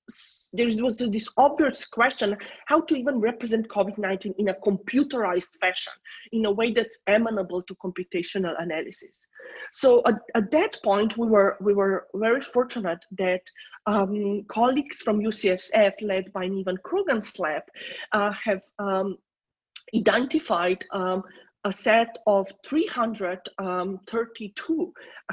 there 0.53 0.67
was 0.83 0.97
this 0.97 1.29
obvious 1.37 1.87
question 1.87 2.37
how 2.67 2.81
to 2.83 2.95
even 2.95 3.21
represent 3.21 3.69
COVID-19 3.69 4.35
in 4.39 4.49
a 4.49 4.55
computerized 4.55 5.59
fashion, 5.61 5.93
in 6.33 6.45
a 6.45 6.51
way 6.51 6.73
that's 6.73 6.99
amenable 7.07 7.63
to 7.63 7.75
computational 7.77 8.55
analysis. 8.61 9.27
So 9.73 10.03
at, 10.07 10.17
at 10.35 10.51
that 10.51 10.79
point, 10.85 11.17
we 11.17 11.27
were, 11.27 11.57
we 11.61 11.73
were 11.73 12.07
very 12.15 12.43
fortunate 12.43 13.03
that 13.19 13.43
um, 13.87 14.45
colleagues 14.49 14.99
from 14.99 15.21
UCSF, 15.21 15.93
led 16.03 16.33
by 16.33 16.47
Nivan 16.47 16.79
Krugan's 16.85 17.39
lab, 17.39 17.63
uh, 18.13 18.33
have 18.33 18.63
um, 18.79 19.17
identified 19.97 20.85
um, 20.93 21.23
a 21.65 21.73
set 21.73 22.19
of 22.27 22.51
332 22.67 23.43
um, 23.59 24.01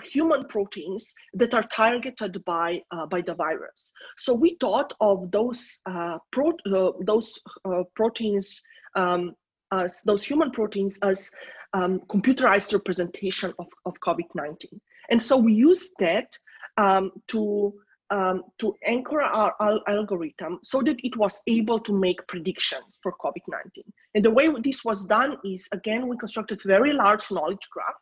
human 0.03 0.45
proteins 0.45 1.13
that 1.33 1.53
are 1.55 1.63
targeted 1.63 2.43
by, 2.45 2.81
uh, 2.91 3.05
by 3.07 3.21
the 3.21 3.33
virus. 3.33 3.91
So 4.17 4.33
we 4.33 4.57
thought 4.59 4.93
of 5.01 5.31
those, 5.31 5.79
uh, 5.85 6.19
pro 6.31 6.51
uh, 6.71 6.91
those 7.01 7.39
uh, 7.65 7.83
proteins 7.95 8.61
um, 8.95 9.35
as 9.71 10.01
those 10.05 10.23
human 10.23 10.51
proteins 10.51 10.99
as 11.03 11.31
um, 11.73 11.99
computerized 12.09 12.73
representation 12.73 13.53
of, 13.59 13.67
of 13.85 13.99
COVID-19. 14.05 14.79
And 15.09 15.21
so 15.21 15.37
we 15.37 15.53
used 15.53 15.91
that 15.99 16.37
um, 16.77 17.11
to 17.27 17.73
um, 18.11 18.43
to 18.59 18.75
anchor 18.85 19.21
our, 19.21 19.53
our, 19.59 19.79
algorithm 19.87 20.59
so 20.63 20.81
that 20.81 20.97
it 21.03 21.15
was 21.17 21.41
able 21.47 21.79
to 21.79 21.93
make 21.93 22.25
predictions 22.27 22.97
for 23.03 23.13
COVID-19. 23.23 23.83
And 24.15 24.25
the 24.25 24.31
way 24.31 24.49
this 24.63 24.83
was 24.83 25.05
done 25.05 25.37
is, 25.45 25.67
again, 25.73 26.07
we 26.07 26.17
constructed 26.17 26.61
very 26.65 26.93
large 26.93 27.29
knowledge 27.31 27.67
graph 27.71 27.93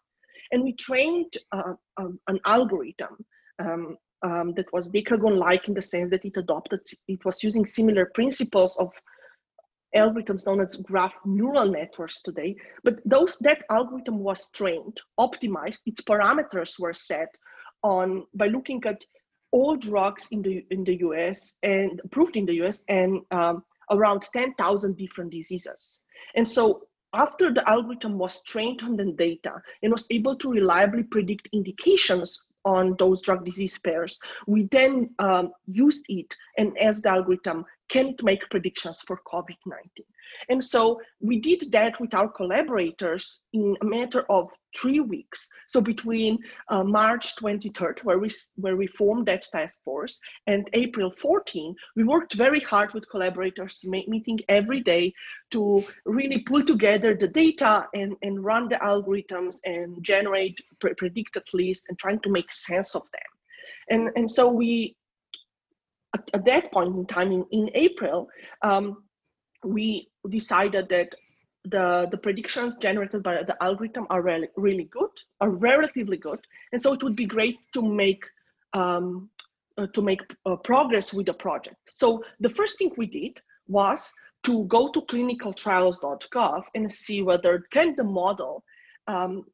and 0.52 0.63
we 0.63 0.74
trained 0.74 1.34
uh, 1.52 1.74
um, 1.98 2.20
an 2.28 2.39
algorithm 2.46 3.17
um, 3.60 3.98
um, 4.24 4.54
that 4.56 4.72
was 4.72 4.89
Decagon-like 4.89 5.67
in 5.67 5.74
the 5.74 5.82
sense 5.82 6.10
that 6.10 6.26
it 6.26 6.38
adopted, 6.38 6.80
it 7.08 7.24
was 7.26 7.43
using 7.43 7.65
similar 7.65 8.10
principles 8.15 8.78
of 8.78 8.91
algorithms 9.96 10.46
known 10.46 10.62
as 10.62 10.76
graph 10.78 11.13
neural 11.26 11.70
networks 11.70 12.22
today, 12.22 12.56
but 12.84 12.96
those 13.06 13.38
that 13.41 13.63
algorithm 13.72 14.20
was 14.20 14.50
trained, 14.52 14.98
optimized, 15.20 15.82
its 15.86 16.02
parameters 16.02 16.80
were 16.80 16.93
set 16.93 17.30
on 17.84 18.26
by 18.34 18.48
looking 18.48 18.82
at 18.86 19.04
all 19.51 19.75
drugs 19.75 20.27
in 20.31 20.41
the 20.41 20.65
in 20.71 20.83
the 20.83 20.95
US 21.07 21.55
and 21.63 22.01
approved 22.03 22.36
in 22.36 22.45
the 22.45 22.55
US 22.63 22.83
and 22.88 23.21
um, 23.31 23.63
around 23.89 24.21
10,000 24.33 24.97
different 24.97 25.31
diseases. 25.31 26.01
And 26.36 26.47
so 26.47 26.88
after 27.13 27.53
the 27.53 27.67
algorithm 27.69 28.17
was 28.17 28.43
trained 28.43 28.81
on 28.83 28.97
the 28.97 29.05
data 29.05 29.62
and 29.81 29.91
was 29.91 30.07
able 30.12 30.36
to 30.38 30.51
reliably 30.51 31.03
predict 31.03 31.47
indications 31.53 32.45
on 32.65 32.95
those 32.99 33.21
drug 33.21 33.45
disease 33.45 33.79
pairs, 33.79 34.19
we 34.45 34.67
then 34.71 35.10
um, 35.19 35.51
used 35.67 36.05
it 36.10 36.27
and 36.57 36.77
as 36.77 37.01
the 37.01 37.10
algorithm 37.10 37.65
can 37.88 38.07
it 38.07 38.23
make 38.23 38.49
predictions 38.49 39.01
for 39.07 39.21
COVID-19. 39.25 40.03
And 40.49 40.63
so 40.63 40.99
we 41.19 41.39
did 41.39 41.71
that 41.71 41.99
with 41.99 42.13
our 42.13 42.27
collaborators 42.27 43.41
in 43.53 43.75
a 43.81 43.85
matter 43.85 44.25
of 44.29 44.49
three 44.75 44.99
weeks. 44.99 45.49
So 45.67 45.81
between 45.81 46.37
uh, 46.69 46.83
March 46.83 47.35
23rd, 47.35 48.03
where 48.03 48.19
we, 48.19 48.29
where 48.55 48.75
we 48.75 48.87
formed 48.87 49.27
that 49.27 49.45
task 49.51 49.83
force, 49.83 50.19
and 50.45 50.69
April 50.73 51.11
14, 51.17 51.75
we 51.95 52.03
worked 52.03 52.33
very 52.33 52.59
hard 52.59 52.93
with 52.93 53.09
collaborators, 53.09 53.83
meeting 53.85 54.39
every 54.49 54.81
day 54.81 55.13
to 55.51 55.83
really 56.05 56.39
pull 56.39 56.63
together 56.63 57.15
the 57.15 57.27
data 57.27 57.85
and, 57.93 58.15
and 58.21 58.43
run 58.43 58.67
the 58.69 58.75
algorithms 58.75 59.57
and 59.65 60.03
generate 60.03 60.57
pre 60.79 60.93
predicted 60.93 61.43
lists 61.53 61.85
and 61.89 61.97
trying 61.97 62.19
to 62.19 62.29
make 62.29 62.51
sense 62.51 62.95
of 62.95 63.03
them. 63.11 63.21
And, 63.89 64.09
and 64.15 64.29
so 64.29 64.47
we, 64.47 64.95
at, 66.15 66.23
at 66.33 66.45
that 66.45 66.71
point 66.71 66.95
in 66.95 67.05
time 67.05 67.31
in, 67.31 67.45
in 67.51 67.69
April, 67.73 68.27
um, 68.61 69.03
we 69.63 70.10
decided 70.30 70.89
that 70.89 71.15
the, 71.65 72.08
the 72.12 72.17
predictions 72.17 72.78
generated 72.78 73.24
by 73.24 73.43
the 73.43 73.62
algorithm 73.62 74.08
are 74.10 74.22
really, 74.22 74.48
really 74.56 74.86
good, 74.86 75.10
are 75.41 75.50
relatively 75.50 76.17
good. 76.17 76.39
And 76.72 76.82
so 76.82 76.93
it 76.93 77.04
would 77.04 77.15
be 77.15 77.26
great 77.26 77.58
to 77.74 77.82
make 77.82 78.24
um, 78.74 79.30
uh, 79.78 79.86
to 79.93 80.02
make 80.02 80.22
uh, 80.46 80.56
progress 80.56 81.13
with 81.13 81.28
the 81.28 81.34
project. 81.34 81.78
So 81.91 82.24
the 82.39 82.50
first 82.50 82.80
thing 82.80 82.91
we 82.98 83.06
did 83.06 83.39
was 83.67 84.12
to 84.43 84.65
go 84.65 84.89
to 84.91 85.02
clinicaltrials.gov 85.02 86.63
and 86.74 86.91
see 86.91 87.22
whether 87.22 87.63
can 87.72 87.96
the 87.96 88.04
model 88.04 88.63
um, 89.08 89.46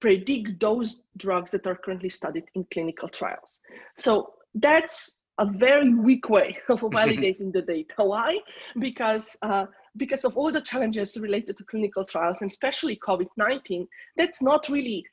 predict 0.00 0.60
those 0.60 1.00
drugs 1.16 1.50
that 1.52 1.66
are 1.66 1.76
currently 1.76 2.08
studied 2.08 2.44
in 2.54 2.66
clinical 2.70 3.08
trials. 3.08 3.60
So 3.96 4.34
that's 4.54 5.16
a 5.40 5.46
very 5.46 5.92
weak 5.94 6.28
way 6.28 6.56
of 6.68 6.80
validating 7.00 7.52
the 7.52 7.62
data. 7.62 7.94
Why? 7.98 8.38
Because 8.78 9.36
uh, 9.42 9.66
because 9.96 10.24
of 10.24 10.36
all 10.36 10.52
the 10.52 10.60
challenges 10.60 11.16
related 11.16 11.56
to 11.56 11.64
clinical 11.64 12.04
trials, 12.04 12.42
and 12.42 12.50
especially 12.50 12.96
COVID-19, 13.04 13.88
that's 14.16 14.40
not 14.40 14.68
really 14.68 15.04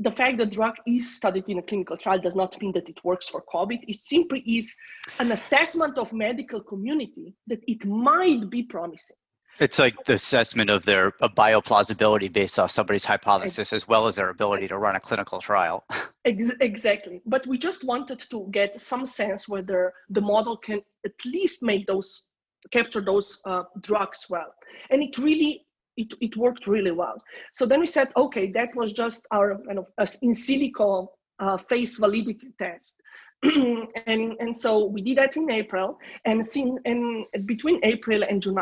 the 0.00 0.10
fact 0.10 0.38
that 0.38 0.50
drug 0.50 0.74
is 0.86 1.16
studied 1.16 1.44
in 1.48 1.58
a 1.58 1.62
clinical 1.62 1.96
trial 1.96 2.18
does 2.18 2.34
not 2.34 2.60
mean 2.60 2.72
that 2.72 2.88
it 2.88 2.98
works 3.04 3.28
for 3.28 3.42
COVID. 3.54 3.78
It 3.86 4.00
simply 4.00 4.40
is 4.40 4.76
an 5.18 5.32
assessment 5.32 5.98
of 5.98 6.12
medical 6.12 6.60
community 6.60 7.34
that 7.46 7.60
it 7.66 7.84
might 7.86 8.50
be 8.50 8.64
promising. 8.64 9.16
It's 9.60 9.78
like 9.78 10.04
the 10.04 10.14
assessment 10.14 10.70
of 10.70 10.84
their 10.84 11.12
bioplausibility 11.12 12.32
based 12.32 12.58
off 12.58 12.70
somebody's 12.70 13.04
hypothesis 13.04 13.72
as 13.72 13.88
well 13.88 14.06
as 14.06 14.16
their 14.16 14.30
ability 14.30 14.68
to 14.68 14.78
run 14.78 14.96
a 14.96 15.00
clinical 15.00 15.40
trial. 15.40 15.84
exactly. 16.24 17.20
But 17.26 17.46
we 17.46 17.58
just 17.58 17.84
wanted 17.84 18.18
to 18.30 18.48
get 18.50 18.80
some 18.80 19.06
sense 19.06 19.48
whether 19.48 19.92
the 20.10 20.20
model 20.20 20.56
can 20.56 20.80
at 21.04 21.12
least 21.24 21.62
make 21.62 21.86
those 21.86 22.22
capture 22.70 23.00
those 23.00 23.40
uh, 23.46 23.62
drugs 23.80 24.26
well. 24.28 24.54
And 24.90 25.02
it 25.02 25.16
really 25.18 25.64
it, 25.96 26.14
it 26.20 26.36
worked 26.36 26.66
really 26.66 26.92
well. 26.92 27.20
So 27.52 27.66
then 27.66 27.80
we 27.80 27.86
said, 27.86 28.08
okay, 28.16 28.52
that 28.52 28.68
was 28.76 28.92
just 28.92 29.26
our 29.32 29.58
kind 29.66 29.80
of 29.80 29.86
in 30.22 30.32
silico 30.32 31.08
uh, 31.40 31.56
face 31.56 31.96
validity 31.96 32.52
test. 32.58 33.00
and 34.06 34.34
and 34.40 34.56
so 34.56 34.86
we 34.86 35.00
did 35.00 35.18
that 35.18 35.36
in 35.36 35.48
April, 35.48 35.96
and 36.24 36.44
since 36.44 36.80
and 36.84 37.24
between 37.46 37.78
April 37.84 38.24
and 38.24 38.42
June, 38.42 38.58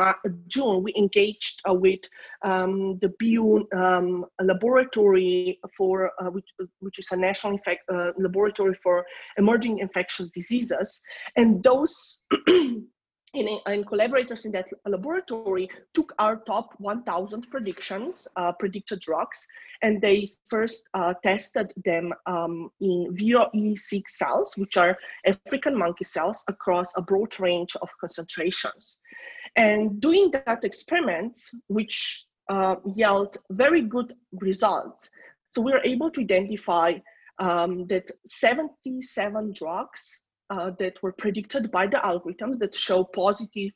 June 0.48 0.82
we 0.82 0.92
engaged 0.98 1.62
uh, 1.68 1.72
with 1.72 2.00
um, 2.44 2.98
the 3.00 3.10
BU 3.18 3.66
um, 3.74 4.26
laboratory 4.42 5.58
for 5.78 6.10
uh, 6.20 6.26
which 6.26 6.48
which 6.80 6.98
is 6.98 7.10
a 7.12 7.16
national 7.16 7.54
infect, 7.54 7.88
uh, 7.90 8.10
laboratory 8.18 8.76
for 8.82 9.06
emerging 9.38 9.78
infectious 9.78 10.28
diseases, 10.28 11.00
and 11.36 11.64
those 11.64 12.22
and, 13.34 13.86
collaborators 13.86 14.44
in 14.44 14.52
that 14.52 14.68
laboratory 14.86 15.68
took 15.94 16.12
our 16.18 16.36
top 16.46 16.74
1000 16.78 17.50
predictions, 17.50 18.26
uh, 18.36 18.52
predicted 18.52 19.00
drugs, 19.00 19.46
and 19.82 20.00
they 20.00 20.30
first 20.48 20.84
uh, 20.94 21.12
tested 21.22 21.72
them 21.84 22.12
um, 22.26 22.70
in 22.80 23.08
Viro 23.12 23.50
E6 23.54 24.02
cells, 24.08 24.54
which 24.56 24.76
are 24.76 24.96
African 25.26 25.76
monkey 25.76 26.04
cells 26.04 26.44
across 26.48 26.92
a 26.96 27.02
broad 27.02 27.38
range 27.40 27.76
of 27.82 27.88
concentrations. 28.00 28.98
And 29.56 30.00
doing 30.00 30.30
that 30.32 30.64
experiments, 30.64 31.50
which 31.68 32.24
uh, 32.48 32.76
yield 32.94 33.36
very 33.50 33.82
good 33.82 34.14
results. 34.32 35.10
So 35.50 35.62
we 35.62 35.72
were 35.72 35.84
able 35.84 36.10
to 36.12 36.20
identify 36.20 36.94
um, 37.38 37.86
that 37.88 38.10
77 38.26 39.52
drugs 39.54 40.20
uh, 40.50 40.70
that 40.78 41.02
were 41.02 41.12
predicted 41.12 41.70
by 41.70 41.86
the 41.86 41.98
algorithms 41.98 42.58
that 42.58 42.74
show 42.74 43.04
positive 43.04 43.72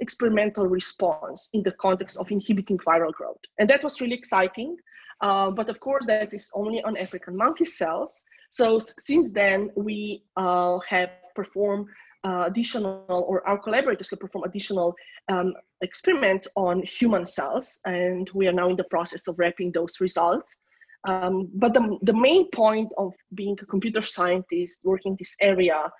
experimental 0.00 0.66
response 0.66 1.48
in 1.52 1.62
the 1.62 1.72
context 1.72 2.16
of 2.16 2.30
inhibiting 2.30 2.78
viral 2.78 3.12
growth. 3.12 3.38
And 3.58 3.68
that 3.70 3.82
was 3.82 4.00
really 4.00 4.14
exciting. 4.14 4.76
Uh, 5.20 5.50
but 5.50 5.68
of 5.68 5.78
course, 5.78 6.04
that 6.06 6.34
is 6.34 6.50
only 6.54 6.82
on 6.82 6.96
African 6.96 7.36
monkey 7.36 7.64
cells. 7.64 8.24
So 8.50 8.78
since 8.80 9.32
then, 9.32 9.70
we 9.76 10.24
uh, 10.36 10.78
have 10.88 11.10
performed 11.34 11.86
uh, 12.24 12.44
additional, 12.46 13.04
or 13.08 13.46
our 13.48 13.58
collaborators 13.58 14.10
have 14.10 14.20
performed 14.20 14.46
additional 14.46 14.94
um, 15.28 15.54
experiments 15.80 16.48
on 16.56 16.82
human 16.82 17.24
cells. 17.24 17.78
And 17.84 18.28
we 18.34 18.46
are 18.48 18.52
now 18.52 18.68
in 18.70 18.76
the 18.76 18.84
process 18.84 19.28
of 19.28 19.38
wrapping 19.38 19.72
those 19.72 20.00
results. 20.00 20.56
Um, 21.04 21.48
but 21.54 21.74
the, 21.74 21.98
the 22.02 22.12
main 22.12 22.48
point 22.50 22.90
of 22.96 23.12
being 23.34 23.58
a 23.60 23.66
computer 23.66 24.02
scientist 24.02 24.78
working 24.84 25.16
this 25.18 25.34
area 25.40 25.90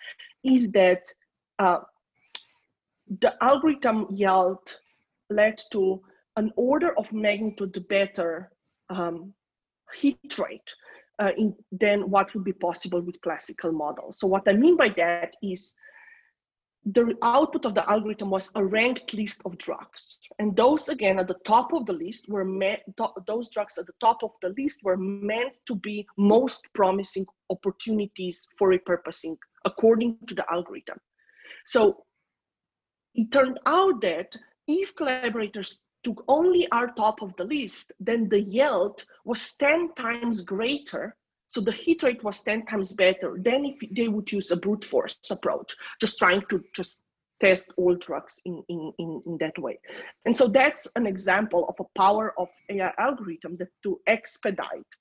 is 0.45 0.71
that 0.73 1.03
uh, 1.59 1.81
the 3.21 3.35
algorithm 3.43 4.07
yield 4.11 4.77
led 5.29 5.61
to 5.73 6.01
an 6.37 6.51
order 6.57 6.97
of 6.99 7.13
magnitude 7.13 7.85
better 7.89 8.51
um, 8.91 9.35
rate 10.03 10.71
uh, 11.19 11.31
in, 11.37 11.55
than 11.73 12.11
what 12.11 12.33
would 12.35 12.45
be 12.45 12.53
possible 12.53 13.01
with 13.01 13.21
classical 13.21 13.73
models. 13.73 14.19
So 14.19 14.27
what 14.27 14.49
I 14.49 14.53
mean 14.53 14.77
by 14.77 14.89
that 14.97 15.35
is 15.43 15.75
the 16.85 17.17
output 17.23 17.65
of 17.65 17.75
the 17.75 17.89
algorithm 17.89 18.31
was 18.31 18.51
a 18.57 18.65
ranked 18.65 19.15
list 19.15 19.41
of 19.45 19.57
drugs. 19.59 20.19
And 20.39 20.57
those, 20.57 20.89
again, 20.89 21.19
at 21.19 21.29
the 21.29 21.39
top 21.47 21.73
of 21.73 21.87
the 21.87 21.93
list 21.93 22.29
were 22.29 22.45
meant, 22.45 22.81
those 23.27 23.49
drugs 23.51 23.79
at 23.79 23.87
the 23.87 23.93
top 24.01 24.23
of 24.23 24.33
the 24.43 24.53
list 24.59 24.81
were 24.83 24.97
meant 24.97 25.53
to 25.67 25.77
be 25.77 26.07
most 26.19 26.67
promising 26.73 27.27
opportunities 27.51 28.49
for 28.59 28.71
repurposing 28.71 29.37
according 29.65 30.19
to 30.27 30.35
the 30.35 30.45
algorithm. 30.51 30.99
So 31.67 32.05
it 33.15 33.31
turned 33.31 33.61
out 33.67 34.01
that 34.01 34.37
if 34.67 34.97
collaborators 34.97 35.83
took 36.03 36.25
only 36.27 36.69
our 36.73 36.89
top 36.95 37.23
of 37.23 37.33
the 37.37 37.45
list, 37.45 37.93
then 38.01 38.29
the 38.29 38.43
yield 38.43 39.05
was 39.25 39.53
10 39.61 39.95
times 39.95 40.43
greater 40.43 41.17
so 41.53 41.61
the 41.61 41.71
hit 41.71 42.03
rate 42.03 42.25
was 42.25 42.41
10 42.41 42.65
times 42.65 42.93
better 42.93 43.37
than 43.39 43.67
if 43.67 43.79
they 43.91 44.09
would 44.09 44.33
use 44.33 44.51
a 44.51 44.57
brute 44.57 44.87
force 44.87 45.19
approach, 45.31 45.77
just 46.01 46.19
trying 46.19 46.43
to 46.49 46.65
just 46.75 47.03
test 47.43 47.71
all 47.77 47.95
drugs 47.95 48.41
in, 48.47 48.63
in, 48.71 48.91
in, 48.99 49.23
in 49.27 49.37
that 49.39 49.59
way. 49.59 49.79
And 50.25 50.35
so 50.35 50.49
that's 50.49 50.89
an 50.97 51.07
example 51.07 51.67
of 51.69 51.75
a 51.79 51.99
power 51.99 52.33
of 52.39 52.49
AI 52.71 52.91
algorithms 52.99 53.59
that 53.59 53.69
to 53.83 54.01
expedite 54.07 54.93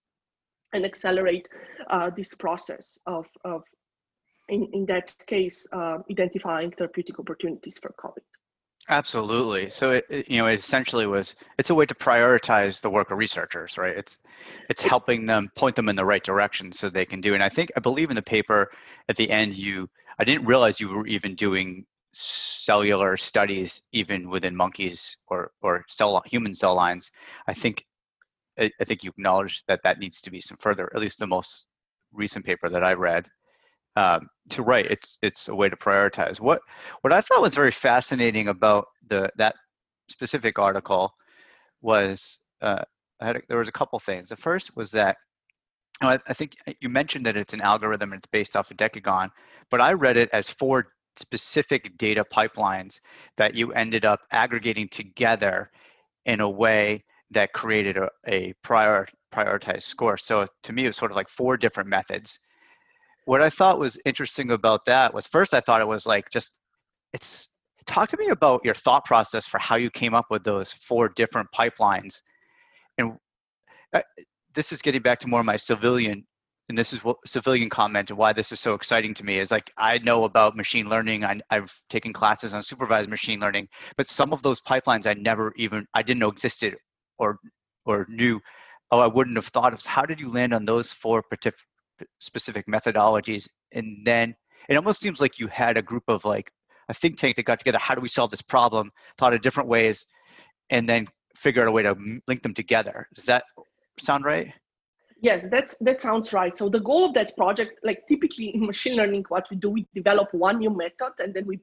and 0.74 0.84
accelerate 0.84 1.48
uh, 1.90 2.10
this 2.18 2.34
process 2.34 3.00
of, 3.06 3.28
of 3.46 3.64
in, 4.50 4.68
in 4.74 4.86
that 4.88 5.14
case, 5.28 5.66
uh, 5.72 6.00
identifying 6.12 6.72
therapeutic 6.72 7.18
opportunities 7.18 7.80
for 7.82 7.94
COVID. 7.98 8.26
Absolutely. 8.90 9.70
So 9.70 9.92
it, 9.92 10.06
it, 10.10 10.30
you 10.30 10.38
know, 10.38 10.48
it 10.48 10.56
essentially 10.60 11.06
was 11.08 11.36
it's 11.58 11.70
a 11.70 11.76
way 11.76 11.86
to 11.86 11.96
prioritize 11.96 12.82
the 12.82 12.90
work 12.90 13.12
of 13.12 13.18
researchers, 13.18 13.78
right? 13.78 13.96
It's 13.96 14.18
it's 14.70 14.82
helping 14.82 15.26
them 15.26 15.50
point 15.56 15.76
them 15.76 15.88
in 15.88 15.96
the 15.96 16.06
right 16.06 16.24
direction 16.24 16.72
so 16.72 16.90
they 16.90 17.06
can 17.06 17.22
do. 17.22 17.34
And 17.34 17.44
I 17.44 17.50
think 17.50 17.72
I 17.78 17.80
believe 17.80 18.10
in 18.10 18.16
the 18.16 18.22
paper 18.22 18.72
at 19.08 19.16
the 19.16 19.30
end 19.30 19.56
you 19.56 19.90
I 20.20 20.24
didn't 20.26 20.46
realize 20.46 20.80
you 20.80 20.90
were 20.90 21.08
even 21.08 21.36
doing 21.36 21.86
cellular 22.14 23.16
studies 23.18 23.82
even 23.94 24.30
within 24.30 24.56
monkeys 24.56 25.16
or 25.28 25.52
or 25.62 25.86
cell 25.88 26.22
human 26.26 26.54
cell 26.56 26.76
lines. 26.76 27.12
I 27.48 27.54
think 27.54 27.86
I, 28.60 28.72
I 28.80 28.86
think 28.86 29.04
you 29.04 29.12
acknowledged 29.12 29.64
that 29.68 29.84
that 29.84 30.00
needs 30.00 30.22
to 30.22 30.32
be 30.32 30.42
some 30.42 30.58
further, 30.58 30.90
at 30.96 31.02
least 31.02 31.20
the 31.20 31.28
most 31.28 31.66
recent 32.14 32.46
paper 32.46 32.70
that 32.70 32.84
I 32.84 32.94
read 32.94 33.28
um, 33.96 34.30
to 34.50 34.64
write. 34.64 34.88
It's 34.90 35.18
it's 35.22 35.48
a 35.48 35.56
way 35.56 35.70
to 35.70 35.76
prioritize. 35.76 36.40
What 36.40 36.62
what 37.02 37.14
I 37.14 37.22
thought 37.22 37.42
was 37.42 37.56
very 37.56 37.72
fascinating 37.72 38.48
about 38.48 38.88
the 39.08 39.30
that 39.38 39.56
specific 40.10 40.60
article 40.60 41.14
was 41.82 42.40
uh, 42.62 42.84
a, 43.20 43.42
there 43.48 43.58
was 43.58 43.70
a 43.70 43.74
couple 43.74 44.00
things. 44.00 44.30
The 44.30 44.36
first 44.36 44.76
was 44.76 44.92
that 44.92 45.18
I, 46.02 46.20
I 46.28 46.34
think 46.34 46.56
you 46.80 46.90
mentioned 46.90 47.26
that 47.26 47.38
it's 47.38 47.54
an 47.54 47.62
algorithm 47.62 48.12
and 48.14 48.20
it's 48.20 48.28
based 48.28 48.56
off 48.56 48.72
of 48.72 48.78
Decagon, 48.78 49.30
but 49.70 49.82
I 49.82 49.94
read 49.94 50.18
it 50.18 50.30
as 50.34 50.50
four 50.50 50.88
specific 51.16 51.98
data 51.98 52.24
pipelines 52.24 53.00
that 53.38 53.56
you 53.56 53.74
ended 53.74 54.06
up 54.06 54.22
aggregating 54.32 54.88
together 54.88 55.70
in 56.26 56.40
a 56.40 56.50
way 56.50 57.04
that 57.32 57.54
created 57.54 57.98
a, 57.98 58.10
a 58.28 58.54
prior 58.64 59.08
prioritized 59.34 59.84
score. 59.84 60.18
So 60.18 60.48
to 60.64 60.74
me, 60.74 60.84
it 60.84 60.88
was 60.88 60.98
sort 60.98 61.12
of 61.12 61.16
like 61.16 61.30
four 61.30 61.58
different 61.58 61.90
methods 61.90 62.40
what 63.26 63.42
I 63.42 63.50
thought 63.50 63.80
was 63.80 64.00
interesting 64.06 64.52
about 64.52 64.86
that 64.86 65.14
was 65.14 65.28
first 65.28 65.54
I 65.54 65.62
thought 65.62 65.82
it 65.82 65.88
was 65.88 66.06
like 66.06 66.30
just 66.32 66.52
it's 67.14 67.50
talk 67.86 68.10
to 68.10 68.18
me 68.18 68.30
about 68.30 68.62
your 68.64 68.74
thought 68.74 69.06
process 69.06 69.46
for 69.46 69.58
how 69.58 69.76
you 69.76 69.90
came 69.90 70.14
up 70.14 70.26
with 70.30 70.44
those 70.44 70.72
four 70.74 71.10
different 71.10 71.48
pipelines. 71.54 72.22
And 72.98 73.14
uh, 73.94 74.02
this 74.54 74.72
is 74.72 74.82
getting 74.82 75.02
back 75.02 75.20
to 75.20 75.28
more 75.28 75.40
of 75.40 75.46
my 75.46 75.58
civilian 75.58 76.26
and 76.70 76.78
this 76.78 76.94
is 76.94 77.04
what 77.04 77.18
civilian 77.26 77.70
comment 77.70 78.10
and 78.10 78.18
why 78.18 78.32
this 78.32 78.54
is 78.54 78.60
so 78.60 78.74
exciting 78.74 79.14
to 79.14 79.26
me 79.26 79.40
is 79.40 79.52
like 79.52 79.70
i 79.78 79.98
know 80.00 80.24
about 80.24 80.56
machine 80.56 80.88
learning. 80.88 81.26
I, 81.26 81.40
i've 81.50 81.74
taken 81.90 82.14
classes 82.14 82.54
on 82.54 82.64
supervised 82.64 83.10
machine 83.10 83.42
learning 83.42 83.68
but 83.98 84.08
some 84.08 84.32
of 84.32 84.42
those 84.42 84.62
pipelines 84.62 85.06
i 85.06 85.14
never 85.14 85.54
even 85.58 85.86
i 85.94 86.02
didn't 86.02 86.20
know 86.20 86.30
existed 86.30 86.78
or 87.20 87.40
or 87.86 88.06
knew. 88.10 88.40
Oh 88.92 89.00
i 89.00 89.08
wouldn't 89.08 89.36
have 89.36 89.48
thought 89.48 89.74
of 89.74 89.84
how 89.86 90.04
did 90.04 90.20
you 90.20 90.30
land 90.30 90.54
on 90.54 90.64
those 90.64 90.92
four 90.94 91.24
specific 92.20 92.66
methodologies 92.68 93.48
and 93.72 94.06
then 94.06 94.36
it 94.70 94.76
almost 94.76 95.00
seems 95.00 95.20
like 95.20 95.40
you 95.40 95.48
had 95.48 95.78
a 95.78 95.82
group 95.82 96.04
of 96.08 96.24
like 96.26 96.52
a 96.90 96.94
think 96.94 97.18
tank 97.18 97.36
that 97.36 97.44
got 97.44 97.60
together 97.60 97.78
how 97.78 97.96
do 97.96 98.02
we 98.02 98.10
solve 98.10 98.32
this 98.32 98.42
problem? 98.42 98.92
thought 99.18 99.34
of 99.34 99.42
different 99.42 99.70
ways 99.70 100.06
and 100.70 100.88
then 100.88 101.08
figure 101.36 101.62
out 101.62 101.68
a 101.68 101.72
way 101.72 101.84
to 101.84 101.96
link 102.28 102.42
them 102.44 102.54
together. 102.54 103.08
Does 103.16 103.26
that 103.26 103.44
sound 104.00 104.26
right? 104.26 104.54
Yes 105.22 105.50
that's 105.50 105.76
that 105.82 106.02
sounds 106.02 106.34
right. 106.34 106.56
So 106.56 106.70
the 106.70 106.80
goal 106.80 107.06
of 107.06 107.14
that 107.14 107.36
project 107.38 107.80
like 107.84 108.08
typically 108.08 108.50
in 108.50 108.66
machine 108.66 108.96
learning 108.96 109.26
what 109.30 109.46
we 109.50 109.58
do 109.58 109.70
we 109.70 109.88
develop 109.94 110.34
one 110.34 110.60
new 110.60 110.70
method 110.70 111.14
and 111.20 111.34
then 111.34 111.46
we 111.46 111.60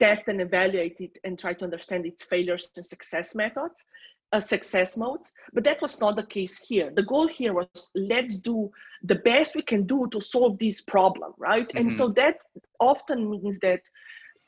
test 0.00 0.28
and 0.28 0.40
evaluate 0.40 0.96
it 0.98 1.18
and 1.24 1.38
try 1.38 1.52
to 1.52 1.64
understand 1.64 2.06
its 2.06 2.24
failures 2.24 2.68
and 2.76 2.84
success 2.84 3.34
methods 3.34 3.84
uh, 4.32 4.40
success 4.40 4.96
modes, 4.96 5.32
but 5.52 5.64
that 5.64 5.80
was 5.82 6.00
not 6.00 6.16
the 6.16 6.22
case 6.22 6.58
here. 6.58 6.90
The 6.94 7.02
goal 7.02 7.28
here 7.28 7.52
was 7.52 7.90
let's 7.94 8.38
do 8.38 8.70
the 9.02 9.16
best 9.16 9.54
we 9.54 9.62
can 9.62 9.86
do 9.86 10.08
to 10.12 10.20
solve 10.20 10.58
this 10.58 10.80
problem, 10.80 11.32
right? 11.38 11.68
Mm-hmm. 11.68 11.78
And 11.78 11.92
so 11.92 12.08
that 12.08 12.36
often 12.80 13.30
means 13.30 13.58
that 13.60 13.82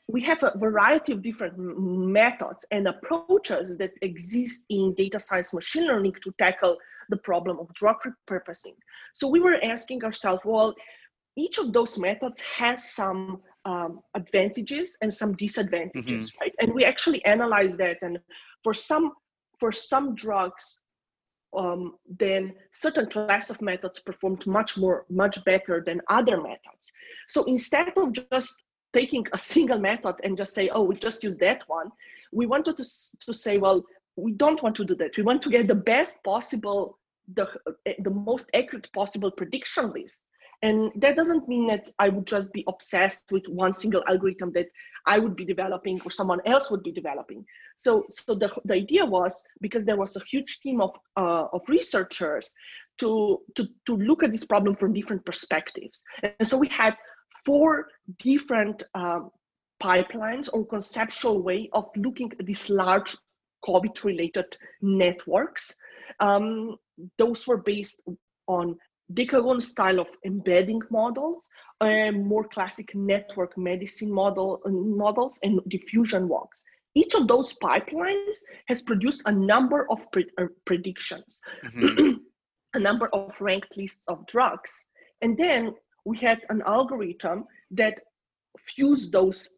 we 0.07 0.21
have 0.21 0.43
a 0.43 0.57
variety 0.57 1.11
of 1.11 1.21
different 1.21 1.57
methods 1.57 2.65
and 2.71 2.87
approaches 2.87 3.77
that 3.77 3.91
exist 4.01 4.63
in 4.69 4.93
data 4.95 5.19
science 5.19 5.53
machine 5.53 5.87
learning 5.87 6.13
to 6.21 6.33
tackle 6.39 6.77
the 7.09 7.17
problem 7.17 7.59
of 7.59 7.73
drug 7.73 7.97
repurposing. 8.05 8.75
So 9.13 9.27
we 9.27 9.39
were 9.39 9.57
asking 9.63 10.03
ourselves, 10.03 10.43
well, 10.45 10.75
each 11.35 11.57
of 11.57 11.73
those 11.73 11.97
methods 11.97 12.39
has 12.41 12.91
some 12.91 13.41
um, 13.65 13.99
advantages 14.13 14.95
and 15.01 15.13
some 15.13 15.33
disadvantages, 15.35 16.31
mm-hmm. 16.31 16.41
right? 16.41 16.55
And 16.59 16.73
we 16.73 16.85
actually 16.85 17.23
analyze 17.25 17.75
that. 17.77 17.97
And 18.01 18.19
for 18.63 18.73
some 18.73 19.11
for 19.59 19.71
some 19.71 20.15
drugs, 20.15 20.81
um, 21.55 21.95
then 22.19 22.53
certain 22.71 23.09
class 23.09 23.49
of 23.49 23.61
methods 23.61 23.99
performed 23.99 24.45
much 24.45 24.77
more 24.77 25.05
much 25.09 25.43
better 25.45 25.81
than 25.85 26.01
other 26.09 26.41
methods. 26.41 26.91
So 27.29 27.43
instead 27.45 27.93
of 27.97 28.11
just 28.11 28.55
taking 28.93 29.25
a 29.33 29.39
single 29.53 29.79
method 29.79 30.15
and 30.23 30.37
just 30.37 30.53
say, 30.53 30.69
oh, 30.69 30.83
we 30.83 30.95
just 30.95 31.23
use 31.23 31.37
that 31.37 31.63
one, 31.67 31.89
we 32.31 32.45
wanted 32.45 32.77
to, 32.77 32.85
to 33.25 33.33
say, 33.33 33.57
well, 33.57 33.83
we 34.15 34.31
don't 34.31 34.61
want 34.63 34.75
to 34.77 34.85
do 34.85 34.95
that. 34.95 35.17
We 35.17 35.23
want 35.23 35.41
to 35.43 35.49
get 35.49 35.67
the 35.67 35.75
best 35.75 36.23
possible, 36.23 36.97
the, 37.33 37.47
the 37.99 38.09
most 38.09 38.49
accurate 38.53 38.87
possible 38.93 39.31
prediction 39.31 39.91
list 39.91 40.23
and 40.61 40.91
that 40.95 41.15
doesn't 41.15 41.47
mean 41.47 41.67
that 41.67 41.89
I 41.99 42.09
would 42.09 42.25
just 42.25 42.51
be 42.53 42.63
obsessed 42.67 43.23
with 43.31 43.43
one 43.47 43.73
single 43.73 44.03
algorithm 44.07 44.51
that 44.53 44.67
I 45.05 45.19
would 45.19 45.35
be 45.35 45.45
developing 45.45 46.01
or 46.03 46.11
someone 46.11 46.41
else 46.45 46.71
would 46.71 46.83
be 46.83 46.91
developing. 46.91 47.45
So, 47.75 48.05
so 48.09 48.33
the, 48.33 48.49
the 48.65 48.75
idea 48.75 49.05
was 49.05 49.43
because 49.61 49.85
there 49.85 49.97
was 49.97 50.15
a 50.15 50.23
huge 50.23 50.59
team 50.61 50.81
of, 50.81 50.97
uh, 51.15 51.45
of 51.53 51.61
researchers 51.67 52.53
to, 52.99 53.41
to, 53.55 53.67
to 53.85 53.97
look 53.97 54.23
at 54.23 54.31
this 54.31 54.45
problem 54.45 54.75
from 54.75 54.93
different 54.93 55.25
perspectives. 55.25 56.03
And 56.23 56.47
so 56.47 56.57
we 56.57 56.69
had 56.69 56.95
four 57.45 57.87
different 58.17 58.83
um, 58.95 59.29
pipelines 59.81 60.49
or 60.51 60.65
conceptual 60.65 61.43
way 61.43 61.69
of 61.73 61.89
looking 61.95 62.31
at 62.39 62.45
these 62.45 62.69
large 62.69 63.15
COVID 63.65 64.03
related 64.03 64.57
networks. 64.81 65.75
Um, 66.19 66.77
those 67.17 67.45
were 67.45 67.57
based 67.57 68.01
on 68.47 68.77
decagon 69.13 69.61
style 69.61 69.99
of 69.99 70.07
embedding 70.25 70.81
models, 70.89 71.47
uh, 71.81 72.11
more 72.11 72.47
classic 72.47 72.93
network 72.95 73.57
medicine 73.57 74.11
model 74.11 74.61
uh, 74.65 74.69
models, 74.69 75.39
and 75.43 75.59
diffusion 75.67 76.27
walks. 76.27 76.63
Each 76.95 77.13
of 77.13 77.27
those 77.27 77.53
pipelines 77.61 78.37
has 78.67 78.81
produced 78.81 79.21
a 79.25 79.31
number 79.31 79.89
of 79.91 80.09
pre 80.11 80.25
uh, 80.37 80.45
predictions, 80.65 81.41
mm-hmm. 81.63 82.13
a 82.73 82.79
number 82.79 83.07
of 83.13 83.39
ranked 83.41 83.77
lists 83.77 84.03
of 84.07 84.25
drugs. 84.27 84.85
And 85.21 85.37
then 85.37 85.75
we 86.05 86.17
had 86.17 86.41
an 86.49 86.61
algorithm 86.65 87.45
that 87.71 87.99
fused 88.67 89.11
those 89.11 89.49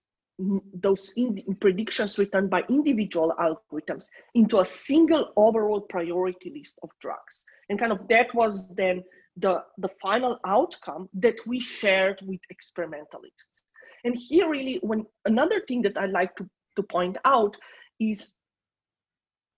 those 0.74 1.14
predictions 1.60 2.20
written 2.20 2.48
by 2.48 2.64
individual 2.70 3.34
algorithms 3.40 4.06
into 4.36 4.60
a 4.60 4.66
single 4.66 5.34
overall 5.36 5.82
priority 5.82 6.52
list 6.56 6.78
of 6.84 6.92
drugs. 7.02 7.44
And 7.70 7.80
kind 7.80 7.92
of 7.92 8.08
that 8.10 8.34
was 8.36 8.74
then 8.76 9.04
the, 9.38 9.64
the 9.78 9.90
final 10.02 10.40
outcome 10.46 11.10
that 11.14 11.36
we 11.46 11.60
shared 11.60 12.22
with 12.26 12.40
experimentalists. 12.50 13.64
And 14.04 14.16
here 14.16 14.50
really, 14.50 14.80
when 14.82 15.06
another 15.26 15.62
thing 15.68 15.82
that 15.84 15.98
I'd 15.98 16.12
like 16.12 16.36
to, 16.38 16.50
to 16.76 16.84
point 16.84 17.18
out 17.26 17.56
is 18.00 18.34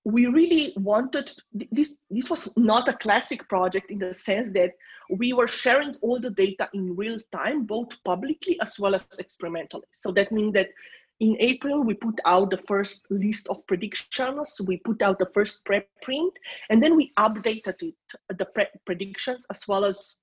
we 0.06 0.28
really 0.28 0.74
wanted 0.78 1.32
this 1.72 1.98
this 2.10 2.30
was 2.30 2.52
not 2.58 2.88
a 2.88 2.94
classic 2.94 3.48
project 3.50 3.92
in 3.92 4.00
the 4.00 4.14
sense 4.14 4.50
that 4.52 4.72
we 5.10 5.34
were 5.34 5.48
sharing 5.48 5.96
all 6.02 6.20
the 6.20 6.30
data 6.30 6.70
in 6.74 6.96
real 6.96 7.18
time 7.32 7.66
both 7.66 8.02
publicly 8.04 8.58
as 8.62 8.80
well 8.80 8.96
as 8.96 9.06
experimentally 9.20 9.88
so 9.92 10.12
that 10.12 10.32
means 10.32 10.54
that 10.54 10.70
in 11.20 11.36
April, 11.40 11.84
we 11.84 11.94
put 11.94 12.20
out 12.26 12.50
the 12.50 12.64
first 12.66 13.06
list 13.10 13.48
of 13.50 13.66
predictions. 13.68 14.62
We 14.66 14.78
put 14.78 15.02
out 15.02 15.20
the 15.20 15.30
first 15.34 15.66
preprint, 15.66 16.32
and 16.70 16.82
then 16.82 16.96
we 16.96 17.12
updated 17.18 17.82
it, 17.84 17.96
the 18.38 18.46
pre 18.46 18.66
predictions 18.86 19.46
as 19.50 19.68
well 19.68 19.84
as 19.84 20.20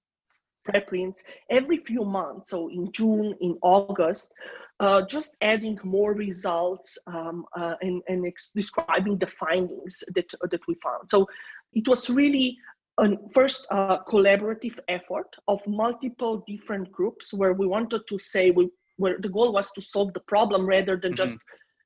preprints 0.64 1.22
every 1.50 1.78
few 1.78 2.04
months. 2.04 2.50
So 2.50 2.68
in 2.68 2.90
June, 2.92 3.36
in 3.40 3.56
August, 3.62 4.32
uh, 4.80 5.02
just 5.02 5.36
adding 5.40 5.78
more 5.84 6.12
results 6.12 6.98
um, 7.06 7.44
uh, 7.56 7.74
and, 7.82 8.02
and 8.08 8.24
describing 8.54 9.18
the 9.18 9.26
findings 9.26 10.02
that, 10.14 10.30
that 10.50 10.60
we 10.66 10.74
found. 10.82 11.08
So 11.08 11.26
it 11.72 11.86
was 11.86 12.10
really 12.10 12.56
a 12.98 13.10
first 13.32 13.66
uh, 13.70 13.98
collaborative 14.04 14.78
effort 14.88 15.36
of 15.48 15.60
multiple 15.66 16.42
different 16.46 16.90
groups 16.90 17.32
where 17.32 17.52
we 17.52 17.66
wanted 17.66 18.02
to 18.08 18.18
say 18.18 18.50
we 18.50 18.70
where 18.96 19.16
the 19.20 19.28
goal 19.28 19.52
was 19.52 19.70
to 19.72 19.80
solve 19.80 20.12
the 20.14 20.20
problem 20.20 20.66
rather 20.66 20.96
than 20.96 21.12
mm-hmm. 21.12 21.26
just 21.26 21.38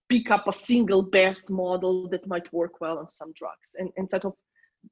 pick 0.08 0.30
up 0.30 0.48
a 0.48 0.52
single 0.52 1.02
best 1.02 1.50
model 1.50 2.08
that 2.08 2.26
might 2.26 2.52
work 2.52 2.80
well 2.80 2.98
on 2.98 3.08
some 3.08 3.32
drugs. 3.34 3.76
And, 3.78 3.90
and 3.96 4.10
sort 4.10 4.24
of 4.24 4.34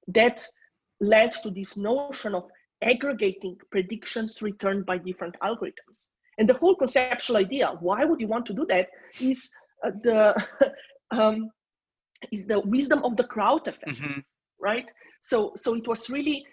that 0.08 0.44
led 1.00 1.32
to 1.42 1.50
this 1.50 1.76
notion 1.76 2.34
of 2.34 2.44
aggregating 2.82 3.56
predictions 3.70 4.42
returned 4.42 4.86
by 4.86 4.98
different 4.98 5.36
algorithms. 5.42 6.08
And 6.38 6.48
the 6.48 6.54
whole 6.54 6.76
conceptual 6.76 7.36
idea, 7.36 7.72
why 7.80 8.04
would 8.04 8.20
you 8.20 8.28
want 8.28 8.46
to 8.46 8.54
do 8.54 8.64
that, 8.68 8.88
is 9.20 9.50
uh, 9.84 9.90
the 10.02 10.46
um, 11.10 11.50
is 12.32 12.44
the 12.46 12.60
wisdom 12.60 13.04
of 13.04 13.16
the 13.16 13.24
crowd 13.24 13.66
effect, 13.66 14.00
mm-hmm. 14.00 14.20
right? 14.60 14.88
So 15.20 15.52
so 15.56 15.74
it 15.74 15.86
was 15.86 16.08
really 16.08 16.44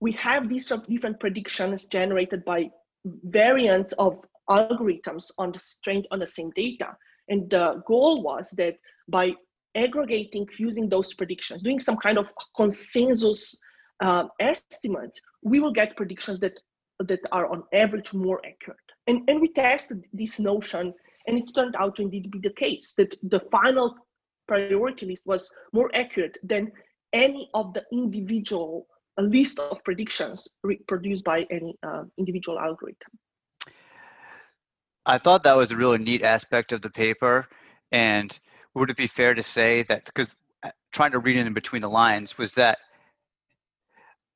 we 0.00 0.12
have 0.12 0.48
these 0.48 0.66
sort 0.66 0.82
of 0.82 0.86
different 0.88 1.20
predictions 1.20 1.86
generated 1.86 2.44
by 2.44 2.70
variants 3.04 3.92
of 3.92 4.18
algorithms 4.48 5.30
on 5.38 5.52
the 5.52 5.58
strength 5.58 6.06
on 6.10 6.18
the 6.18 6.26
same 6.26 6.50
data. 6.50 6.96
And 7.28 7.50
the 7.50 7.82
goal 7.86 8.22
was 8.22 8.50
that 8.56 8.76
by 9.08 9.34
aggregating, 9.74 10.46
fusing 10.46 10.88
those 10.88 11.14
predictions, 11.14 11.62
doing 11.62 11.80
some 11.80 11.96
kind 11.96 12.18
of 12.18 12.26
consensus 12.56 13.58
uh, 14.02 14.24
estimate, 14.40 15.18
we 15.42 15.60
will 15.60 15.72
get 15.72 15.96
predictions 15.96 16.40
that 16.40 16.58
that 17.00 17.20
are 17.30 17.46
on 17.46 17.62
average 17.72 18.12
more 18.12 18.40
accurate. 18.44 18.78
And, 19.06 19.28
and 19.28 19.40
we 19.40 19.52
tested 19.52 20.06
this 20.12 20.40
notion, 20.40 20.92
and 21.26 21.38
it 21.38 21.54
turned 21.54 21.76
out 21.76 21.96
to 21.96 22.02
indeed 22.02 22.30
be 22.30 22.40
the 22.40 22.52
case 22.54 22.94
that 22.98 23.14
the 23.22 23.40
final 23.52 23.94
priority 24.48 25.06
list 25.06 25.26
was 25.26 25.48
more 25.72 25.94
accurate 25.94 26.38
than 26.42 26.72
any 27.12 27.48
of 27.54 27.72
the 27.74 27.84
individual 27.92 28.86
list 29.18 29.58
of 29.58 29.82
predictions 29.84 30.48
produced 30.86 31.24
by 31.24 31.46
any 31.50 31.76
uh, 31.86 32.04
individual 32.18 32.58
algorithm. 32.58 33.12
I 35.08 35.16
thought 35.16 35.42
that 35.44 35.56
was 35.56 35.70
a 35.70 35.76
really 35.76 35.96
neat 35.96 36.22
aspect 36.22 36.70
of 36.70 36.82
the 36.82 36.90
paper. 36.90 37.48
And 37.92 38.38
would 38.74 38.90
it 38.90 38.96
be 38.96 39.06
fair 39.06 39.34
to 39.34 39.42
say 39.42 39.82
that, 39.84 40.04
because 40.04 40.36
uh, 40.62 40.70
trying 40.92 41.12
to 41.12 41.18
read 41.18 41.38
in 41.38 41.54
between 41.54 41.80
the 41.80 41.88
lines, 41.88 42.36
was 42.36 42.52
that 42.52 42.78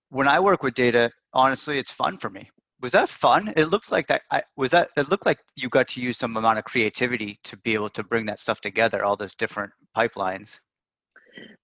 when 0.09 0.27
I 0.27 0.41
work 0.41 0.63
with 0.63 0.73
data, 0.73 1.11
honestly, 1.35 1.79
it's 1.79 1.91
fun 1.91 2.17
for 2.17 2.31
me. 2.31 2.51
Was 2.81 2.93
that 2.93 3.11
fun? 3.11 3.53
It 3.55 3.67
looked 3.67 3.93
like 3.93 4.07
that. 4.07 4.23
I, 4.31 4.43
was 4.57 4.71
that? 4.71 4.89
It 4.97 5.11
looked 5.11 5.27
like 5.27 5.39
you 5.55 5.69
got 5.69 5.89
to 5.89 6.01
use 6.01 6.17
some 6.17 6.37
amount 6.37 6.59
of 6.59 6.65
creativity 6.65 7.39
to 7.45 7.57
be 7.59 7.75
able 7.75 7.91
to 7.91 8.03
bring 8.03 8.25
that 8.27 8.41
stuff 8.41 8.61
together, 8.63 9.05
all 9.05 9.15
those 9.15 9.35
different 9.35 9.71
pipelines. 9.97 10.59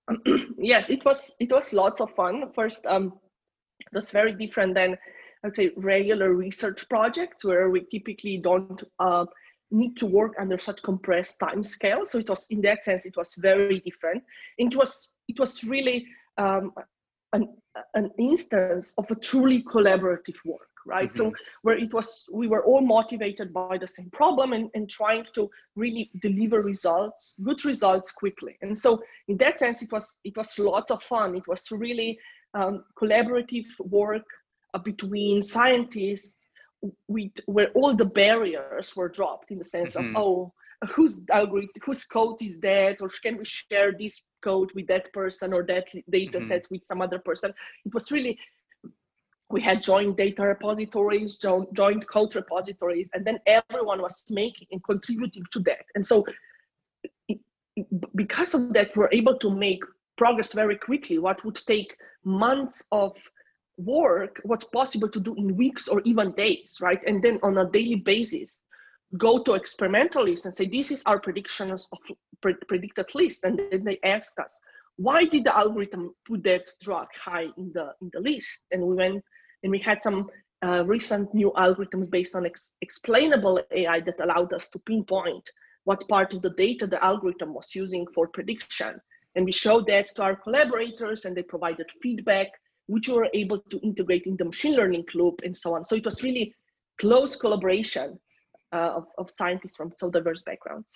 yes, 0.59 0.91
it 0.91 1.05
was. 1.05 1.35
It 1.41 1.51
was 1.51 1.73
lots 1.73 2.01
of 2.01 2.15
fun. 2.15 2.53
First, 2.55 2.87
um, 2.87 3.15
it 3.81 3.93
was 3.93 4.11
very 4.11 4.33
different 4.33 4.75
than 4.75 4.97
I'd 5.45 5.57
say 5.57 5.71
regular 5.77 6.33
research 6.35 6.89
projects 6.89 7.45
where 7.45 7.71
we 7.71 7.87
typically 7.91 8.39
don't 8.39 8.83
uh, 8.99 9.27
need 9.71 9.97
to 9.99 10.07
work 10.07 10.35
under 10.41 10.59
such 10.59 10.83
compressed 10.83 11.39
time 11.41 11.63
scale. 11.63 12.05
So 12.05 12.19
it 12.19 12.29
was 12.29 12.47
in 12.51 12.61
that 12.63 12.85
sense, 12.85 13.05
it 13.05 13.17
was 13.17 13.35
very 13.37 13.81
different. 13.81 14.23
And 14.59 14.73
it 14.73 14.77
was 14.77 15.13
it 15.29 15.39
was 15.39 15.63
really 15.65 16.07
um, 16.39 16.73
an, 17.33 17.49
an 17.95 18.11
instance 18.19 18.95
of 18.99 19.11
a 19.11 19.15
truly 19.15 19.63
collaborative 19.63 20.37
work, 20.45 20.71
right? 20.87 21.11
Mm-hmm. 21.11 21.31
So 21.31 21.33
where 21.63 21.77
it 21.77 21.93
was 21.93 22.25
we 22.33 22.49
were 22.49 22.65
all 22.65 22.81
motivated 22.81 23.53
by 23.53 23.77
the 23.79 23.87
same 23.87 24.11
problem 24.11 24.53
and, 24.53 24.71
and 24.75 24.89
trying 24.89 25.25
to 25.35 25.51
really 25.77 26.11
deliver 26.23 26.63
results, 26.63 27.35
good 27.43 27.65
results 27.65 28.11
quickly. 28.11 28.57
And 28.63 28.79
so 28.79 29.03
in 29.29 29.37
that 29.39 29.59
sense, 29.59 29.83
it 29.83 29.93
was 29.93 30.19
it 30.25 30.37
was 30.37 30.59
lots 30.59 30.91
of 30.91 31.03
fun. 31.03 31.37
It 31.37 31.47
was 31.47 31.71
really 31.71 32.19
um, 32.55 32.85
collaborative 33.01 33.67
work 33.81 34.25
between 34.85 35.43
scientists 35.43 36.37
with, 37.09 37.33
where 37.47 37.71
all 37.71 37.95
the 37.95 38.05
barriers 38.05 38.95
were 38.95 39.09
dropped 39.09 39.51
in 39.51 39.59
the 39.59 39.65
sense 39.65 39.95
mm-hmm. 39.95 40.17
of 40.17 40.23
oh 40.23 40.53
whose 40.91 41.21
algorithm 41.33 41.71
whose 41.85 42.05
code 42.05 42.41
is 42.41 42.61
that 42.61 43.01
or 43.01 43.09
can 43.23 43.37
we 43.37 43.45
share 43.45 43.93
this 43.99 44.23
code 44.43 44.71
with 44.77 44.87
that 44.87 45.13
person 45.13 45.53
or 45.53 45.65
that 45.65 45.89
data 46.09 46.39
mm-hmm. 46.39 46.47
set 46.47 46.69
with 46.71 46.85
some 46.85 47.03
other 47.03 47.19
person 47.19 47.53
it 47.85 47.93
was 47.93 48.13
really 48.13 48.39
we 49.51 49.61
had 49.61 49.83
joint 49.83 50.17
data 50.17 50.43
repositories 50.43 51.37
joint, 51.37 51.73
joint 51.75 52.09
code 52.09 52.33
repositories 52.37 53.11
and 53.13 53.25
then 53.25 53.41
everyone 53.47 54.01
was 54.01 54.23
making 54.31 54.69
and 54.71 54.85
contributing 54.85 55.43
to 55.51 55.59
that 55.59 55.85
and 55.97 56.07
so 56.07 56.25
it, 57.27 57.41
because 58.15 58.55
of 58.55 58.73
that 58.73 58.97
we're 58.97 59.11
able 59.11 59.37
to 59.37 59.51
make 59.51 59.83
progress 60.19 60.53
very 60.53 60.77
quickly. 60.77 61.19
What 61.19 61.43
would 61.45 61.55
take 61.55 61.97
months 62.25 62.85
of 62.93 63.17
work, 63.79 64.41
what's 64.45 64.65
possible 64.65 65.09
to 65.09 65.21
do 65.21 65.35
in 65.37 65.57
weeks 65.57 65.89
or 65.89 66.03
even 66.05 66.33
days, 66.33 66.79
right? 66.81 67.03
And 67.07 67.23
then 67.23 67.39
on 67.43 67.57
a 67.59 67.71
daily 67.71 67.97
basis, 67.97 68.61
go 69.17 69.43
to 69.43 69.55
experimentalists 69.55 70.45
and 70.45 70.55
say, 70.55 70.67
this 70.67 70.91
is 70.91 71.03
our 71.07 71.19
predictions 71.21 71.89
of 71.93 71.99
pre 72.43 72.55
predicted 72.69 73.07
list. 73.15 73.45
And 73.45 73.59
then 73.71 73.85
they 73.85 73.99
ask 74.05 74.33
us, 74.39 74.61
why 74.97 75.25
did 75.25 75.45
the 75.45 75.57
algorithm 75.57 76.15
put 76.27 76.43
that 76.45 76.67
drug 76.83 77.07
high 77.15 77.47
in 77.57 77.73
the 77.73 77.95
in 78.03 78.11
the 78.13 78.21
list? 78.21 78.49
And 78.73 78.83
we 78.83 78.97
went 78.97 79.25
and 79.63 79.73
we 79.73 79.79
had 79.79 80.03
some 80.03 80.29
uh, 80.65 80.85
recent 80.85 81.33
new 81.33 81.53
algorithms 81.57 82.11
based 82.11 82.35
on 82.35 82.45
ex 82.45 82.75
explainable 82.83 83.61
AI 83.71 84.01
that 84.01 84.21
allowed 84.21 84.53
us 84.53 84.69
to 84.71 84.79
pinpoint 84.81 85.49
what 85.85 86.09
part 86.09 86.35
of 86.35 86.43
the 86.43 86.51
data 86.51 86.87
the 86.87 87.03
algorithm 87.03 87.55
was 87.55 87.75
using 87.75 88.07
for 88.15 88.29
prediction. 88.29 89.01
And 89.37 89.45
we 89.45 89.53
showed 89.53 89.87
that 89.87 90.09
to 90.17 90.23
our 90.23 90.37
collaborators 90.37 91.25
and 91.25 91.37
they 91.37 91.43
provided 91.43 91.87
feedback, 92.03 92.49
which 92.89 93.07
we 93.09 93.15
were 93.15 93.29
able 93.35 93.61
to 93.61 93.79
integrate 93.81 94.25
in 94.27 94.37
the 94.37 94.45
machine 94.45 94.75
learning 94.75 95.05
loop 95.15 95.41
and 95.45 95.57
so 95.57 95.75
on. 95.75 95.85
So 95.85 95.95
it 95.95 96.05
was 96.05 96.23
really 96.23 96.55
close 96.99 97.37
collaboration 97.37 98.19
uh, 98.73 98.95
of, 98.97 99.07
of 99.19 99.31
scientists 99.31 99.77
from 99.77 99.93
so 99.97 100.11
diverse 100.11 100.43
backgrounds. 100.43 100.93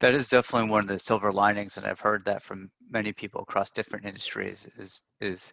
That 0.00 0.14
is 0.14 0.28
definitely 0.28 0.70
one 0.70 0.82
of 0.82 0.88
the 0.88 0.98
silver 0.98 1.32
linings, 1.32 1.76
and 1.76 1.86
I've 1.86 2.00
heard 2.00 2.24
that 2.24 2.42
from 2.42 2.70
many 2.90 3.12
people 3.12 3.42
across 3.42 3.70
different 3.70 4.06
industries. 4.06 4.66
Is 4.78 5.02
is 5.20 5.52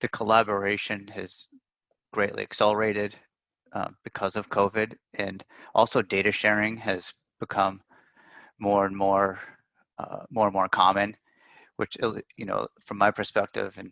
the 0.00 0.08
collaboration 0.08 1.08
has 1.08 1.46
greatly 2.12 2.42
accelerated 2.42 3.14
uh, 3.72 3.88
because 4.04 4.36
of 4.36 4.50
COVID, 4.50 4.94
and 5.14 5.42
also 5.74 6.02
data 6.02 6.30
sharing 6.30 6.76
has 6.76 7.14
become 7.40 7.80
more 8.58 8.84
and 8.84 8.96
more 8.96 9.40
uh, 9.98 10.24
more 10.30 10.46
and 10.46 10.54
more 10.54 10.68
common. 10.68 11.16
Which 11.76 11.96
you 12.36 12.44
know, 12.44 12.68
from 12.84 12.98
my 12.98 13.10
perspective, 13.10 13.72
and 13.78 13.90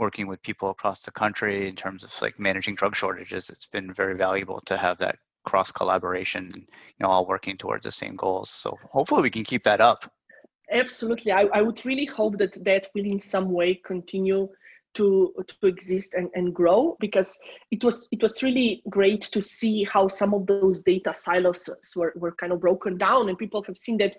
working 0.00 0.26
with 0.26 0.42
people 0.42 0.70
across 0.70 1.00
the 1.02 1.12
country 1.12 1.68
in 1.68 1.76
terms 1.76 2.02
of 2.02 2.10
like 2.22 2.40
managing 2.40 2.74
drug 2.74 2.96
shortages, 2.96 3.50
it's 3.50 3.66
been 3.66 3.92
very 3.92 4.16
valuable 4.16 4.60
to 4.62 4.76
have 4.76 4.98
that 4.98 5.16
cross 5.44 5.70
collaboration 5.70 6.50
and 6.52 6.62
you 6.62 7.00
know 7.00 7.08
all 7.08 7.26
working 7.26 7.56
towards 7.56 7.84
the 7.84 7.92
same 7.92 8.16
goals. 8.16 8.50
So 8.50 8.76
hopefully 8.82 9.22
we 9.22 9.30
can 9.30 9.44
keep 9.44 9.62
that 9.64 9.80
up. 9.80 10.10
Absolutely. 10.72 11.32
I, 11.32 11.42
I 11.52 11.62
would 11.62 11.84
really 11.84 12.06
hope 12.06 12.38
that 12.38 12.64
that 12.64 12.88
will 12.94 13.04
in 13.04 13.18
some 13.18 13.50
way 13.52 13.80
continue 13.84 14.48
to 14.94 15.32
to 15.46 15.66
exist 15.66 16.14
and, 16.14 16.28
and 16.34 16.54
grow 16.54 16.96
because 16.98 17.38
it 17.70 17.84
was 17.84 18.08
it 18.10 18.20
was 18.22 18.42
really 18.42 18.82
great 18.88 19.22
to 19.22 19.42
see 19.42 19.84
how 19.84 20.08
some 20.08 20.34
of 20.34 20.46
those 20.46 20.80
data 20.80 21.12
silos 21.14 21.68
were, 21.94 22.12
were 22.16 22.32
kind 22.32 22.52
of 22.52 22.60
broken 22.60 22.98
down 22.98 23.28
and 23.28 23.38
people 23.38 23.62
have 23.62 23.78
seen 23.78 23.98
that 23.98 24.16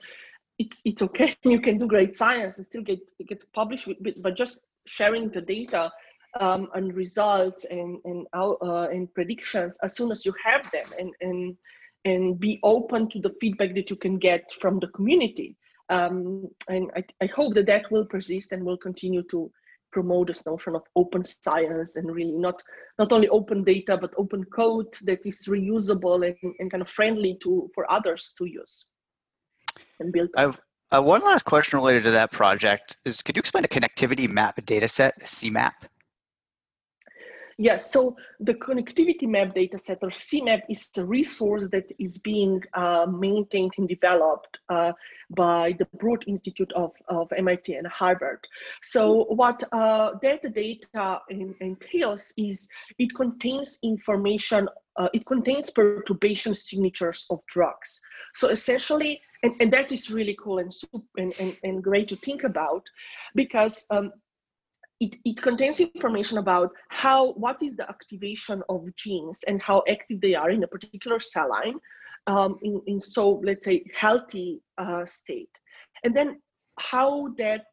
it's 0.60 0.82
it's 0.86 1.02
okay. 1.02 1.36
You 1.44 1.60
can 1.60 1.78
do 1.78 1.88
great 1.88 2.16
science 2.16 2.58
and 2.58 2.66
still 2.66 2.84
get 2.84 3.00
get 3.28 3.42
published 3.54 3.90
but 4.22 4.38
just 4.38 4.60
sharing 4.86 5.30
the 5.30 5.42
data 5.42 5.92
um, 6.40 6.70
and 6.76 6.96
results 6.96 7.66
and 7.66 7.98
and, 8.06 8.28
uh, 8.34 8.88
and 8.92 9.14
predictions 9.14 9.78
as 9.84 9.96
soon 9.96 10.12
as 10.12 10.26
you 10.26 10.34
have 10.44 10.70
them 10.72 10.86
and 11.00 11.14
and 11.22 11.58
and 12.06 12.40
be 12.40 12.60
open 12.64 13.10
to 13.10 13.20
the 13.20 13.34
feedback 13.40 13.76
that 13.76 13.90
you 13.90 13.96
can 13.96 14.18
get 14.18 14.52
from 14.60 14.80
the 14.80 14.88
community. 14.88 15.56
Um, 15.90 16.48
and 16.68 16.90
I, 16.96 17.04
I 17.22 17.28
hope 17.28 17.54
that 17.56 17.68
that 17.68 17.92
will 17.92 18.06
persist 18.06 18.54
and 18.54 18.64
will 18.64 18.78
continue 18.78 19.24
to 19.30 19.52
promote 19.92 20.28
this 20.28 20.46
notion 20.46 20.76
of 20.76 20.84
open 20.96 21.24
science 21.24 21.98
and 21.98 22.10
really 22.10 22.32
not 22.32 22.62
not 22.98 23.12
only 23.12 23.28
open 23.28 23.64
data 23.64 23.98
but 23.98 24.14
open 24.18 24.44
code 24.46 24.94
that 25.04 25.26
is 25.26 25.46
reusable 25.48 26.26
and, 26.26 26.54
and 26.60 26.72
kind 26.72 26.82
of 26.82 26.90
friendly 26.90 27.38
to 27.44 27.70
for 27.76 27.92
others 27.92 28.34
to 28.38 28.46
use 28.46 28.86
and 30.00 30.14
build 30.14 30.30
I've, 30.38 30.60
uh, 30.92 31.02
one 31.02 31.22
last 31.22 31.44
question 31.46 31.80
related 31.80 32.04
to 32.04 32.12
that 32.12 32.32
project 32.32 32.98
is 33.06 33.22
could 33.22 33.36
you 33.36 33.40
explain 33.40 33.62
the 33.62 33.68
connectivity 33.68 34.30
map 34.30 34.56
dataset 34.66 35.12
cmap 35.24 35.74
Yes, 37.62 37.92
so 37.92 38.16
the 38.40 38.56
connectivity 38.56 39.28
map 39.28 39.54
dataset 39.54 40.00
or 40.02 40.10
CMAP 40.10 40.62
is 40.68 40.90
a 40.98 41.06
resource 41.06 41.70
that 41.70 41.86
is 42.00 42.18
being 42.18 42.60
uh, 42.74 43.06
maintained 43.06 43.74
and 43.78 43.88
developed 43.88 44.58
uh, 44.70 44.94
by 45.30 45.76
the 45.78 45.86
Broad 46.00 46.24
Institute 46.28 46.72
of, 46.76 46.92
of 47.08 47.32
MIT 47.32 47.76
and 47.76 47.86
Harvard. 47.86 48.40
So 48.82 49.26
what 49.26 49.64
uh, 49.72 50.14
that 50.24 50.42
data 50.56 51.20
entails 51.30 52.34
is 52.36 52.68
it 52.98 53.14
contains 53.16 53.78
information, 53.84 54.68
uh, 54.98 55.08
it 55.14 55.26
contains 55.26 55.70
perturbation 55.70 56.54
signatures 56.54 57.26
of 57.30 57.40
drugs. 57.48 58.02
So 58.36 58.50
essentially, 58.50 59.22
and, 59.44 59.54
and 59.60 59.72
that 59.74 59.92
is 59.92 60.12
really 60.12 60.38
cool 60.42 60.60
and, 60.60 60.72
and, 61.18 61.34
and, 61.40 61.58
and 61.64 61.84
great 61.84 62.10
to 62.10 62.16
think 62.18 62.44
about 62.44 62.84
because 63.36 63.86
um, 63.90 64.12
it, 65.00 65.18
it 65.26 65.42
contains 65.42 65.80
information 65.80 66.38
about 66.38 66.72
how 66.90 67.34
what 67.34 67.62
is 67.64 67.76
the 67.76 67.90
activation 67.90 68.62
of 68.70 68.96
genes 68.96 69.44
and 69.48 69.62
how 69.62 69.84
active 69.90 70.22
they 70.22 70.36
are 70.36 70.52
in 70.52 70.64
a 70.64 70.68
particular 70.68 71.20
cell 71.20 71.50
line 71.50 71.76
um, 72.28 72.58
in, 72.62 72.82
in 72.86 73.00
so 73.00 73.42
let's 73.44 73.66
say 73.66 73.84
healthy 73.96 74.62
uh, 74.78 75.04
state 75.04 75.50
and 76.04 76.16
then 76.16 76.40
how 76.80 77.30
that 77.38 77.66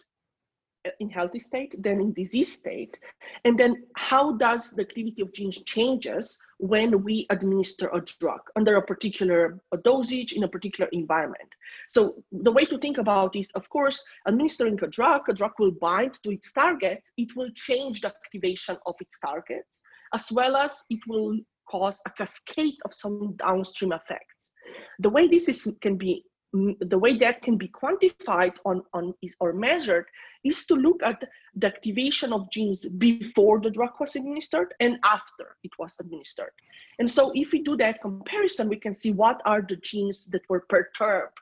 in 1.01 1.11
healthy 1.11 1.39
state, 1.39 1.75
then 1.79 2.01
in 2.01 2.13
disease 2.13 2.53
state, 2.53 2.99
and 3.45 3.59
then 3.59 3.85
how 3.97 4.33
does 4.37 4.71
the 4.71 4.83
activity 4.83 5.23
of 5.23 5.33
genes 5.33 5.59
changes 5.65 6.39
when 6.59 7.05
we 7.05 7.27
administer 7.31 7.89
a 7.89 8.01
drug 8.21 8.41
under 8.57 8.77
a 8.77 8.83
particular 8.83 9.61
dosage 9.85 10.33
in 10.33 10.43
a 10.43 10.49
particular 10.49 10.89
environment. 10.93 11.49
So 11.87 12.23
the 12.33 12.51
way 12.51 12.65
to 12.67 12.79
think 12.79 12.99
about 12.99 13.37
is, 13.37 13.49
of 13.55 13.69
course, 13.69 14.05
administering 14.27 14.79
a 14.83 14.89
drug, 14.89 15.23
a 15.29 15.35
drug 15.35 15.53
will 15.59 15.71
bind 15.71 16.19
to 16.25 16.31
its 16.31 16.53
targets, 16.53 17.13
it 17.17 17.29
will 17.37 17.51
change 17.55 18.01
the 18.01 18.09
activation 18.09 18.77
of 18.87 18.97
its 19.01 19.19
targets, 19.21 19.83
as 20.13 20.29
well 20.33 20.57
as 20.57 20.85
it 20.91 21.01
will 21.07 21.39
cause 21.71 22.01
a 22.07 22.11
cascade 22.11 22.79
of 22.85 22.95
some 22.95 23.35
downstream 23.37 23.93
effects. 23.93 24.51
The 24.99 25.11
way 25.11 25.29
this 25.29 25.49
is, 25.49 25.71
can 25.81 25.97
be 25.97 26.25
the 26.53 26.99
way 26.99 27.19
that 27.19 27.43
can 27.43 27.57
be 27.59 27.69
quantified 27.69 28.55
on, 28.65 28.83
on 28.95 29.13
is 29.23 29.37
or 29.39 29.53
measured 29.53 30.07
is 30.45 30.65
to 30.67 30.75
look 30.75 31.03
at 31.03 31.23
the 31.55 31.67
activation 31.67 32.33
of 32.33 32.51
genes 32.51 32.87
before 32.87 33.61
the 33.61 33.71
drug 33.71 33.91
was 34.01 34.17
administered 34.17 34.73
and 34.81 34.97
after 35.05 35.57
it 35.63 35.71
was 35.79 35.97
administered. 36.01 36.53
And 36.99 37.11
so 37.11 37.33
if 37.35 37.53
we 37.53 37.63
do 37.63 37.77
that 37.77 38.01
comparison, 38.01 38.69
we 38.69 38.77
can 38.77 38.95
see 38.95 39.13
what 39.13 39.43
are 39.45 39.61
the 39.61 39.77
genes 39.77 40.27
that 40.27 40.43
were 40.49 40.65
perturbed 40.69 41.39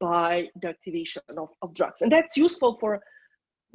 by 0.00 0.48
the 0.62 0.68
activation 0.68 1.22
of, 1.36 1.50
of 1.60 1.74
drugs. 1.74 2.00
And 2.00 2.10
that's 2.10 2.36
useful 2.36 2.78
for 2.80 3.02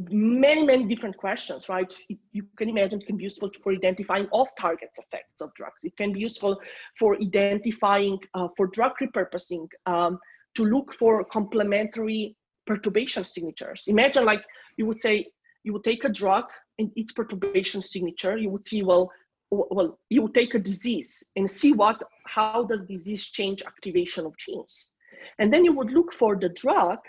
many, 0.09 0.65
many 0.65 0.86
different 0.86 1.15
questions, 1.17 1.69
right? 1.69 1.93
You 2.32 2.43
can 2.57 2.69
imagine 2.69 3.01
it 3.01 3.07
can 3.07 3.17
be 3.17 3.23
useful 3.23 3.51
for 3.61 3.71
identifying 3.71 4.27
off-target 4.32 4.89
effects 4.97 5.41
of 5.41 5.53
drugs. 5.53 5.84
It 5.84 5.95
can 5.95 6.13
be 6.13 6.19
useful 6.19 6.59
for 6.97 7.15
identifying, 7.21 8.17
uh, 8.34 8.47
for 8.57 8.67
drug 8.67 8.93
repurposing, 9.01 9.67
um, 9.86 10.19
to 10.56 10.66
look 10.66 10.93
for 10.93 11.24
complementary 11.26 12.36
perturbation 12.66 13.24
signatures. 13.24 13.84
Imagine 13.88 14.26
like 14.26 14.43
you 14.78 14.86
would 14.86 15.02
say, 15.02 15.28
you 15.64 15.74
would 15.74 15.84
take 15.84 16.04
a 16.04 16.10
drug 16.10 16.45
and 16.80 16.91
its 16.95 17.12
perturbation 17.12 17.82
signature, 17.82 18.38
you 18.38 18.49
would 18.49 18.66
see, 18.66 18.84
well, 18.84 19.12
well, 19.52 19.99
you 20.10 20.22
would 20.22 20.34
take 20.34 20.56
a 20.56 20.60
disease 20.60 21.24
and 21.36 21.49
see 21.49 21.74
what, 21.74 22.02
how 22.26 22.64
does 22.64 22.86
disease 22.86 23.28
change 23.28 23.62
activation 23.64 24.26
of 24.26 24.38
genes? 24.38 24.93
And 25.39 25.52
then 25.52 25.66
you 25.66 25.74
would 25.74 25.91
look 25.91 26.14
for 26.14 26.38
the 26.38 26.49
drug 26.49 26.99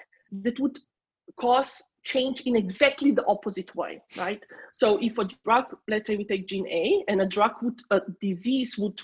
that 0.43 0.59
would 0.59 0.78
cause 1.40 1.82
change 2.05 2.40
in 2.43 2.57
exactly 2.57 3.12
the 3.12 3.24
opposite 3.26 3.74
way, 3.76 4.03
right? 4.18 4.43
So 4.72 4.99
if 5.01 5.18
a 5.18 5.28
drug, 5.45 5.66
let's 5.88 6.09
say 6.09 6.16
we 6.16 6.24
take 6.24 6.49
gene 6.49 6.66
A 6.66 7.05
and 7.09 7.22
a 7.22 7.26
drug 7.26 7.53
would, 7.62 7.80
a 7.90 8.01
disease 8.20 8.76
would 8.76 9.01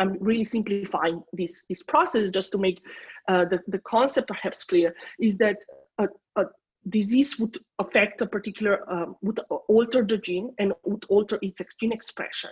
I'm 0.00 0.16
really 0.20 0.44
simplifying 0.44 1.22
this, 1.32 1.66
this 1.68 1.82
process 1.82 2.30
just 2.30 2.50
to 2.52 2.58
make 2.58 2.78
uh, 3.28 3.44
the, 3.44 3.58
the 3.68 3.78
concept 3.80 4.28
perhaps 4.28 4.64
clear, 4.64 4.94
is 5.20 5.36
that 5.38 5.58
a, 5.98 6.06
a 6.36 6.44
disease 6.88 7.38
would 7.38 7.56
affect 7.78 8.20
a 8.22 8.26
particular, 8.26 8.90
um, 8.90 9.16
would 9.22 9.40
alter 9.68 10.02
the 10.02 10.18
gene 10.18 10.48
and 10.58 10.72
would 10.84 11.04
alter 11.08 11.38
its 11.42 11.60
gene 11.78 11.92
expression. 11.92 12.50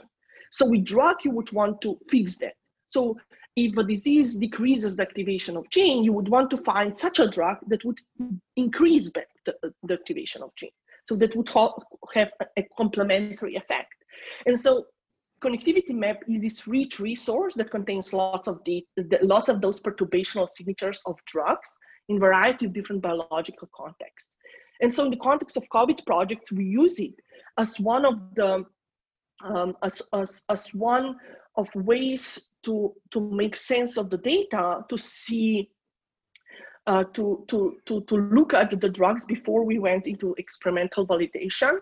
So 0.50 0.66
with 0.66 0.84
drug, 0.84 1.16
you 1.24 1.32
would 1.32 1.50
want 1.52 1.80
to 1.84 1.98
fix 2.10 2.38
that. 2.38 2.54
So 2.90 3.18
if 3.56 3.76
a 3.76 3.84
disease 3.84 4.36
decreases 4.36 4.96
the 4.96 5.02
activation 5.02 5.56
of 5.56 5.68
gene, 5.70 6.04
you 6.04 6.12
would 6.12 6.28
want 6.28 6.50
to 6.50 6.58
find 6.58 6.96
such 6.96 7.18
a 7.18 7.28
drug 7.28 7.56
that 7.68 7.84
would 7.84 8.00
increase 8.56 9.10
the, 9.10 9.24
the 9.82 9.94
activation 9.94 10.42
of 10.42 10.54
gene. 10.54 10.76
So 11.04 11.16
that 11.16 11.34
would 11.34 11.48
have 12.14 12.30
a 12.56 12.62
complementary 12.76 13.56
effect. 13.56 13.94
And 14.46 14.60
so 14.60 14.84
connectivity 15.42 15.90
map 15.90 16.22
is 16.28 16.42
this 16.42 16.66
rich 16.66 16.98
resource 17.00 17.54
that 17.56 17.70
contains 17.70 18.12
lots 18.12 18.48
of 18.48 18.60
the, 18.64 18.84
the, 18.96 19.18
lots 19.22 19.48
of 19.48 19.60
those 19.60 19.80
perturbational 19.80 20.48
signatures 20.48 21.02
of 21.06 21.16
drugs 21.26 21.76
in 22.08 22.18
variety 22.18 22.66
of 22.66 22.72
different 22.72 23.02
biological 23.02 23.68
contexts. 23.74 24.36
And 24.80 24.92
so 24.92 25.04
in 25.04 25.10
the 25.10 25.16
context 25.16 25.56
of 25.56 25.64
COVID 25.72 26.06
project, 26.06 26.52
we 26.52 26.64
use 26.64 26.98
it 26.98 27.14
as 27.58 27.78
one 27.78 28.04
of 28.04 28.14
the 28.34 28.64
um, 29.44 29.76
as, 29.84 30.02
as, 30.12 30.42
as 30.48 30.74
one 30.74 31.16
of 31.56 31.68
ways 31.76 32.50
to, 32.64 32.92
to 33.12 33.20
make 33.20 33.56
sense 33.56 33.96
of 33.96 34.10
the 34.10 34.18
data 34.18 34.80
to 34.88 34.96
see 34.96 35.70
uh, 36.88 37.04
to, 37.12 37.44
to, 37.48 37.76
to, 37.86 38.00
to 38.02 38.16
look 38.16 38.54
at 38.54 38.80
the 38.80 38.88
drugs 38.88 39.24
before 39.26 39.62
we 39.64 39.78
went 39.78 40.06
into 40.06 40.34
experimental 40.38 41.06
validation 41.06 41.78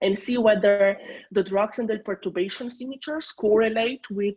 and 0.00 0.18
see 0.18 0.38
whether 0.38 0.98
the 1.32 1.42
drugs 1.42 1.78
and 1.78 1.88
the 1.88 1.98
perturbation 1.98 2.70
signatures 2.70 3.32
correlate 3.32 4.04
with 4.10 4.36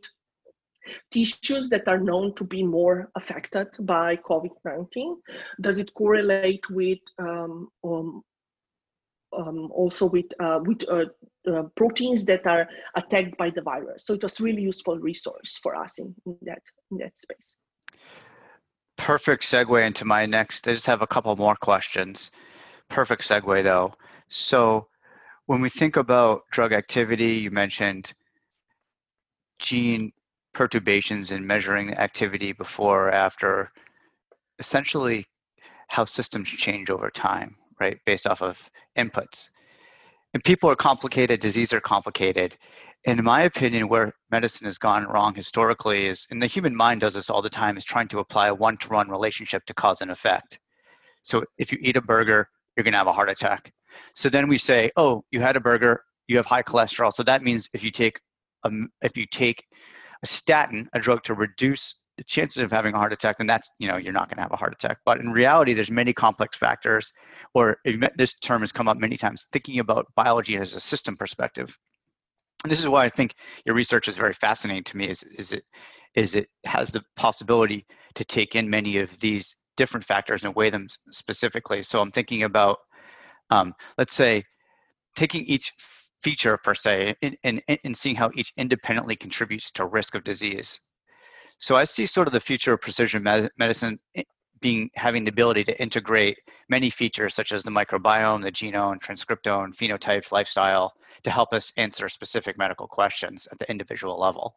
tissues 1.12 1.70
that 1.70 1.88
are 1.88 1.99
known 1.99 2.34
to 2.36 2.43
be 2.43 2.64
more 2.64 3.12
affected 3.16 3.68
by 3.82 4.16
COVID-19? 4.18 5.18
Does 5.62 5.78
it 5.78 5.93
correlate 5.93 6.70
with 6.70 6.99
um, 7.20 7.70
um, 7.84 8.24
um, 9.38 9.70
also 9.72 10.05
with 10.05 10.26
uh, 10.39 10.60
with 10.64 10.84
uh, 10.89 11.05
uh, 11.51 11.64
proteins 11.76 12.26
that 12.26 12.45
are 12.45 12.68
attacked 12.95 13.38
by 13.38 13.49
the 13.49 13.62
virus. 13.62 14.05
So 14.05 14.14
it 14.14 14.24
was 14.24 14.41
really 14.41 14.62
useful 14.62 14.97
resource 14.97 15.60
for 15.62 15.76
us 15.76 15.99
in, 15.99 16.16
in 16.26 16.38
that 16.43 16.62
in 16.91 16.97
that 16.97 17.18
space. 17.18 17.55
Perfect 18.97 19.43
segue 19.43 19.86
into 19.86 20.05
my 20.05 20.26
next. 20.26 20.68
I 20.68 20.74
just 20.74 20.88
have 20.88 21.01
a 21.01 21.07
couple 21.07 21.36
more 21.36 21.55
questions. 21.55 22.32
Perfect 22.89 23.22
segue 23.22 23.64
though. 23.64 23.93
So 24.28 24.88
when 25.50 25.62
we 25.62 25.70
think 25.70 25.97
about 25.97 26.43
drug 26.52 26.74
activity, 26.74 27.34
you 27.34 27.50
mentioned 27.50 28.14
gene 29.58 30.12
perturbations 30.54 31.32
and 31.32 31.43
measuring 31.43 31.91
activity 31.95 32.52
before 32.52 33.08
or 33.08 33.12
after, 33.12 33.72
essentially 34.60 35.26
how 35.88 36.06
systems 36.06 36.47
change 36.47 36.91
over 36.91 37.10
time, 37.10 37.56
right? 37.80 37.97
Based 38.06 38.28
off 38.28 38.43
of 38.43 38.70
inputs. 38.95 39.50
And 40.36 40.43
people 40.43 40.70
are 40.70 40.76
complicated, 40.76 41.39
disease 41.39 41.74
are 41.74 41.82
complicated. 41.82 42.56
And 43.08 43.18
in 43.18 43.26
my 43.26 43.41
opinion, 43.41 43.88
where 43.88 44.14
medicine 44.30 44.66
has 44.66 44.78
gone 44.78 45.06
wrong 45.06 45.34
historically 45.34 46.06
is, 46.06 46.28
and 46.30 46.39
the 46.39 46.45
human 46.45 46.76
mind 46.76 47.02
does 47.02 47.16
this 47.16 47.32
all 47.32 47.41
the 47.41 47.50
time, 47.50 47.76
is 47.76 47.84
trying 47.84 48.10
to 48.10 48.20
apply 48.20 48.50
a 48.50 48.54
one 48.54 48.78
to 48.78 48.89
one 48.89 49.10
relationship 49.10 49.66
to 49.66 49.74
cause 49.74 50.02
and 50.02 50.12
effect. 50.12 50.60
So 51.24 51.43
if 51.58 51.72
you 51.72 51.80
eat 51.82 51.97
a 51.97 52.04
burger, 52.04 52.47
you're 52.78 52.84
going 52.84 52.91
to 52.91 53.00
have 53.00 53.08
a 53.08 53.14
heart 53.14 53.32
attack. 53.32 53.74
So 54.16 54.30
then 54.30 54.48
we 54.48 54.58
say, 54.58 54.92
oh, 54.98 55.24
you 55.32 55.40
had 55.40 55.56
a 55.56 55.60
burger, 55.60 56.04
you 56.28 56.38
have 56.38 56.46
high 56.46 56.64
cholesterol. 56.64 57.14
So 57.14 57.24
that 57.24 57.44
means 57.44 57.70
if 57.74 57.84
you 57.84 57.92
take 57.92 58.20
a, 58.64 58.72
if 59.02 59.18
you 59.18 59.26
take 59.26 59.64
a 60.24 60.28
statin, 60.28 60.90
a 60.94 61.00
drug 61.00 61.24
to 61.24 61.34
reduce 61.34 61.96
the 62.18 62.24
chances 62.26 62.58
of 62.58 62.72
having 62.72 62.94
a 62.94 62.98
heart 62.98 63.14
attack, 63.14 63.38
then 63.38 63.48
that's 63.48 63.70
you 63.80 63.88
know 63.88 63.98
you're 63.98 64.14
not 64.14 64.30
going 64.30 64.36
to 64.36 64.42
have 64.42 64.52
a 64.52 64.58
heart 64.58 64.74
attack. 64.74 64.98
But 65.06 65.20
in 65.20 65.32
reality, 65.32 65.74
there's 65.74 65.92
many 65.92 66.14
complex 66.14 66.58
factors, 66.58 67.12
or 67.54 67.78
this 68.18 68.38
term 68.40 68.62
has 68.62 68.72
come 68.72 68.88
up 68.88 68.98
many 68.98 69.18
times. 69.18 69.46
Thinking 69.54 69.80
about 69.80 70.06
biology 70.16 70.58
as 70.58 70.76
a 70.76 70.80
system 70.80 71.16
perspective, 71.16 71.78
and 72.64 72.72
this 72.72 72.82
is 72.82 72.88
why 72.88 73.06
I 73.06 73.10
think 73.10 73.36
your 73.66 73.76
research 73.76 74.08
is 74.08 74.18
very 74.18 74.34
fascinating 74.34 74.84
to 74.86 74.98
me. 74.98 75.08
Is 75.08 75.24
is 75.24 75.54
it 75.54 75.64
is 76.16 76.36
it 76.36 76.50
has 76.66 76.92
the 76.92 77.04
possibility 77.16 77.86
to 78.16 78.26
take 78.26 78.56
in 78.56 78.70
many 78.70 78.98
of 78.98 79.18
these 79.20 79.56
different 79.80 80.06
factors 80.06 80.44
and 80.44 80.54
weigh 80.56 80.70
them 80.70 80.88
specifically. 81.12 81.82
So 81.82 82.02
I'm 82.02 82.12
thinking 82.12 82.44
about, 82.44 82.80
um, 83.50 83.74
let's 83.97 84.14
say, 84.14 84.43
taking 85.16 85.45
each 85.45 85.72
feature 86.24 86.58
per 86.58 86.76
se 86.76 87.16
and, 87.22 87.38
and, 87.43 87.62
and 87.84 87.97
seeing 87.97 88.16
how 88.16 88.30
each 88.36 88.54
independently 88.58 89.16
contributes 89.16 89.72
to 89.72 89.86
risk 89.86 90.16
of 90.16 90.24
disease. 90.24 90.82
So 91.58 91.76
I 91.76 91.84
see 91.84 92.06
sort 92.06 92.28
of 92.28 92.34
the 92.34 92.39
future 92.39 92.74
of 92.74 92.82
precision 92.82 93.24
medicine 93.58 94.00
eh, 94.16 94.24
being 94.62 94.89
having 94.95 95.24
the 95.24 95.32
ability 95.32 95.64
to 95.66 95.82
integrate 95.82 96.38
many 96.70 96.89
features 96.89 97.34
such 97.34 97.52
as 97.52 97.64
the 97.64 97.72
microbiome, 97.72 98.41
the 98.41 98.52
genome, 98.52 99.00
transcriptome, 99.00 99.76
phenotype, 99.76 100.32
lifestyle 100.32 100.93
to 101.24 101.32
help 101.32 101.54
us 101.54 101.72
answer 101.78 102.10
specific 102.10 102.58
medical 102.58 102.88
questions 102.88 103.47
at 103.52 103.60
the 103.60 103.70
individual 103.70 104.20
level. 104.20 104.56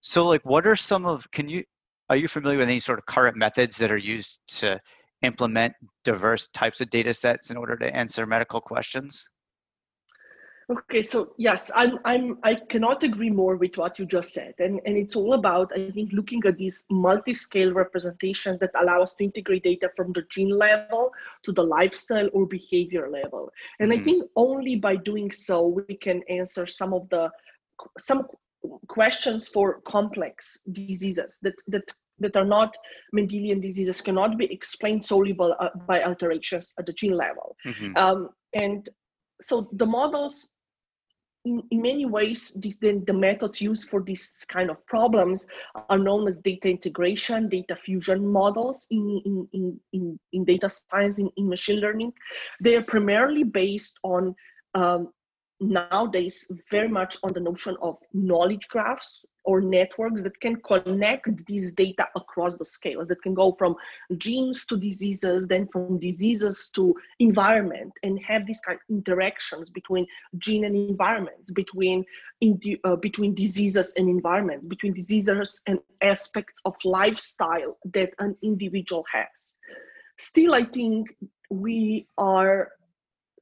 So 0.00 0.26
like 0.26 0.44
what 0.44 0.66
are 0.66 0.76
some 0.76 1.06
of 1.06 1.30
can 1.30 1.48
you 1.48 1.64
are 2.08 2.16
you 2.16 2.28
familiar 2.28 2.58
with 2.58 2.68
any 2.68 2.78
sort 2.78 3.00
of 3.00 3.06
current 3.06 3.36
methods 3.36 3.76
that 3.78 3.90
are 3.90 3.96
used 3.96 4.38
to 4.46 4.80
implement 5.22 5.74
diverse 6.04 6.48
types 6.48 6.80
of 6.80 6.90
data 6.90 7.12
sets 7.12 7.50
in 7.50 7.56
order 7.56 7.76
to 7.76 7.94
answer 7.94 8.26
medical 8.26 8.60
questions? 8.60 9.24
Okay, 10.68 11.00
so 11.00 11.32
yes, 11.38 11.70
I'm 11.76 12.00
I'm 12.04 12.38
I 12.42 12.56
cannot 12.68 13.04
agree 13.04 13.30
more 13.30 13.54
with 13.56 13.78
what 13.78 14.00
you 14.00 14.04
just 14.04 14.32
said. 14.32 14.54
And 14.58 14.80
and 14.84 14.96
it's 14.96 15.14
all 15.14 15.34
about, 15.34 15.70
I 15.72 15.92
think, 15.92 16.12
looking 16.12 16.42
at 16.44 16.58
these 16.58 16.84
multi-scale 16.90 17.72
representations 17.72 18.58
that 18.58 18.72
allow 18.74 19.00
us 19.00 19.14
to 19.14 19.24
integrate 19.24 19.62
data 19.62 19.90
from 19.96 20.12
the 20.12 20.24
gene 20.28 20.50
level 20.50 21.12
to 21.44 21.52
the 21.52 21.62
lifestyle 21.62 22.28
or 22.32 22.46
behavior 22.46 23.08
level. 23.08 23.52
And 23.78 23.92
mm-hmm. 23.92 24.00
I 24.00 24.04
think 24.04 24.30
only 24.34 24.74
by 24.74 24.96
doing 24.96 25.30
so 25.30 25.68
we 25.68 25.96
can 25.96 26.22
answer 26.28 26.66
some 26.66 26.92
of 26.92 27.08
the 27.10 27.30
some 27.96 28.26
questions 28.88 29.46
for 29.46 29.80
complex 29.82 30.62
diseases 30.72 31.38
that 31.42 31.54
that 31.68 31.92
that 32.18 32.36
are 32.36 32.44
not 32.44 32.76
Mendelian 33.14 33.60
diseases 33.60 34.00
cannot 34.00 34.38
be 34.38 34.46
explained 34.52 35.04
solely 35.04 35.32
by, 35.32 35.48
uh, 35.48 35.70
by 35.86 36.02
alterations 36.02 36.74
at 36.78 36.86
the 36.86 36.92
gene 36.92 37.12
level. 37.12 37.56
Mm-hmm. 37.66 37.96
Um, 37.96 38.30
and 38.54 38.88
so 39.40 39.68
the 39.72 39.86
models 39.86 40.48
in, 41.46 41.62
in 41.70 41.80
many 41.80 42.04
ways, 42.04 42.52
this, 42.54 42.76
the, 42.76 43.00
the 43.06 43.12
methods 43.12 43.60
used 43.60 43.88
for 43.88 44.02
this 44.02 44.44
kind 44.48 44.68
of 44.68 44.84
problems 44.86 45.46
are 45.88 45.98
known 45.98 46.26
as 46.26 46.40
data 46.40 46.68
integration, 46.68 47.48
data 47.48 47.76
fusion 47.76 48.26
models 48.26 48.86
in, 48.90 49.22
in, 49.24 49.48
in, 49.52 49.80
in, 49.92 50.18
in 50.32 50.44
data 50.44 50.68
science, 50.68 51.18
in, 51.18 51.30
in 51.36 51.48
machine 51.48 51.78
learning. 51.78 52.12
They 52.60 52.74
are 52.74 52.82
primarily 52.82 53.44
based 53.44 53.96
on 54.02 54.34
um, 54.74 55.12
nowadays 55.60 56.50
very 56.70 56.88
much 56.88 57.16
on 57.22 57.32
the 57.32 57.40
notion 57.40 57.76
of 57.80 57.96
knowledge 58.12 58.68
graphs 58.68 59.24
or 59.44 59.60
networks 59.60 60.22
that 60.22 60.38
can 60.40 60.56
connect 60.56 61.46
these 61.46 61.72
data 61.72 62.06
across 62.14 62.56
the 62.56 62.64
scales 62.64 63.08
that 63.08 63.22
can 63.22 63.32
go 63.32 63.54
from 63.58 63.74
genes 64.18 64.66
to 64.66 64.76
diseases 64.76 65.48
then 65.48 65.66
from 65.68 65.98
diseases 65.98 66.68
to 66.74 66.94
environment 67.20 67.92
and 68.02 68.20
have 68.22 68.46
these 68.46 68.60
kind 68.60 68.78
of 68.78 68.94
interactions 68.94 69.70
between 69.70 70.06
gene 70.38 70.64
and 70.64 70.76
environments 70.76 71.50
between 71.50 72.04
uh, 72.84 72.96
between 72.96 73.34
diseases 73.34 73.94
and 73.96 74.08
environments 74.10 74.66
between 74.66 74.92
diseases 74.92 75.62
and 75.66 75.78
aspects 76.02 76.60
of 76.66 76.74
lifestyle 76.84 77.78
that 77.94 78.10
an 78.18 78.36
individual 78.42 79.04
has. 79.10 79.54
Still 80.18 80.54
i 80.54 80.64
think 80.64 81.08
we 81.50 82.06
are 82.18 82.72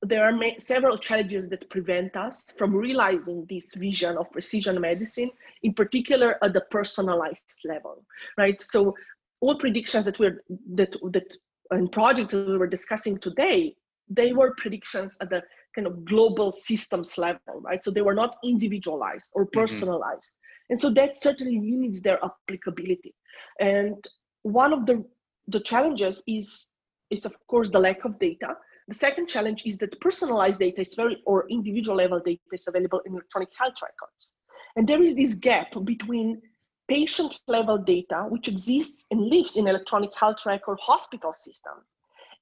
there 0.03 0.25
are 0.25 0.39
several 0.59 0.99
challenges 0.99 1.49
that 1.49 1.69
prevent 1.71 2.17
us 2.17 2.45
from 2.57 2.75
realizing 2.75 3.47
this 3.49 3.75
vision 3.75 4.17
of 4.19 4.31
precision 4.31 4.81
medicine, 4.81 5.31
in 5.63 5.73
particular 5.73 6.37
at 6.43 6.53
the 6.53 6.61
personalized 6.71 7.61
level, 7.65 8.05
right? 8.37 8.61
So 8.61 8.95
all 9.41 9.59
predictions 9.59 10.05
that 10.05 10.19
we're 10.19 10.43
that 10.75 10.95
that 11.13 11.35
and 11.71 11.91
projects 11.91 12.31
that 12.31 12.47
we 12.47 12.59
were 12.59 12.67
discussing 12.67 13.19
today, 13.19 13.75
they 14.09 14.33
were 14.33 14.55
predictions 14.59 15.17
at 15.21 15.31
the 15.31 15.43
kind 15.75 15.87
of 15.87 16.05
global 16.05 16.53
systems 16.53 17.17
level, 17.19 17.61
right? 17.61 17.83
So 17.83 17.91
they 17.91 18.03
were 18.03 18.15
not 18.15 18.37
individualized 18.45 19.33
or 19.35 19.45
mm-hmm. 19.45 19.61
personalized. 19.61 20.35
Mm-hmm. 20.35 20.71
And 20.71 20.81
so 20.81 20.91
that 20.91 21.17
certainly 21.17 21.59
limits 21.61 22.01
their 22.01 22.19
applicability. 22.25 23.15
And 23.61 24.07
one 24.43 24.73
of 24.73 24.87
the 24.87 25.05
the 25.49 25.61
challenges 25.61 26.23
is 26.27 26.69
is 27.11 27.25
of 27.25 27.35
course 27.47 27.71
the 27.71 27.81
lack 27.81 28.05
of 28.05 28.19
data 28.19 28.55
the 28.89 28.95
second 28.95 29.29
challenge 29.29 29.63
is 29.65 29.79
that 29.79 29.99
personalized 30.01 30.61
data 30.61 30.83
is 30.83 30.95
very, 30.95 31.23
or 31.27 31.49
individual 31.49 31.97
level 31.97 32.21
data 32.21 32.41
is 32.53 32.69
available 32.69 33.01
in 33.07 33.13
electronic 33.13 33.49
health 33.59 33.77
records. 33.83 34.35
And 34.77 34.87
there 34.87 35.03
is 35.03 35.15
this 35.15 35.35
gap 35.35 35.69
between 35.85 36.43
patient 36.89 37.41
level 37.49 37.79
data, 37.79 38.27
which 38.29 38.49
exists 38.49 39.07
and 39.11 39.21
lives 39.21 39.57
in 39.57 39.69
electronic 39.69 40.11
health 40.19 40.45
record 40.45 40.79
hospital 40.81 41.33
systems, 41.33 41.89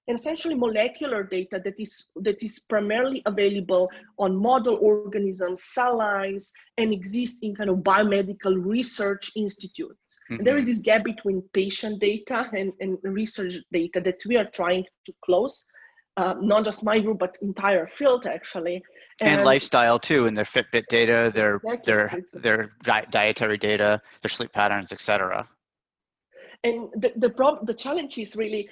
and 0.08 0.18
essentially 0.18 0.56
molecular 0.56 1.22
data 1.22 1.60
that 1.64 1.78
is 1.78 2.06
that 2.16 2.42
is 2.42 2.58
primarily 2.68 3.22
available 3.26 3.88
on 4.18 4.34
model 4.34 4.78
organisms, 4.80 5.62
cell 5.62 5.98
lines, 5.98 6.52
and 6.76 6.92
exists 6.92 7.40
in 7.42 7.54
kind 7.54 7.70
of 7.70 7.76
biomedical 7.78 8.56
research 8.64 9.30
institutes. 9.36 10.18
Mm-hmm. 10.30 10.42
there 10.42 10.56
is 10.56 10.64
this 10.64 10.80
gap 10.80 11.04
between 11.04 11.42
patient 11.52 12.00
data 12.00 12.46
and, 12.52 12.72
and 12.80 12.98
research 13.02 13.54
data 13.72 14.00
that 14.00 14.20
we 14.26 14.36
are 14.36 14.50
trying 14.50 14.84
to 15.06 15.12
close 15.24 15.66
uh, 16.16 16.34
not 16.40 16.64
just 16.64 16.84
my 16.84 16.98
group 16.98 17.18
but 17.18 17.38
entire 17.42 17.86
field 17.86 18.26
actually 18.26 18.82
and, 19.20 19.30
and 19.30 19.44
lifestyle 19.44 19.98
too 19.98 20.26
and 20.26 20.36
their 20.36 20.44
fitbit 20.44 20.86
data 20.88 21.32
their 21.34 21.56
exactly. 21.56 21.92
their 21.92 22.24
their 22.34 22.72
di- 22.82 23.06
dietary 23.10 23.56
data 23.56 24.00
their 24.20 24.28
sleep 24.28 24.52
patterns 24.52 24.92
etc 24.92 25.48
and 26.64 26.88
the 26.96 27.12
the 27.16 27.30
problem 27.30 27.64
the 27.64 27.74
challenge 27.74 28.18
is 28.18 28.36
really 28.36 28.68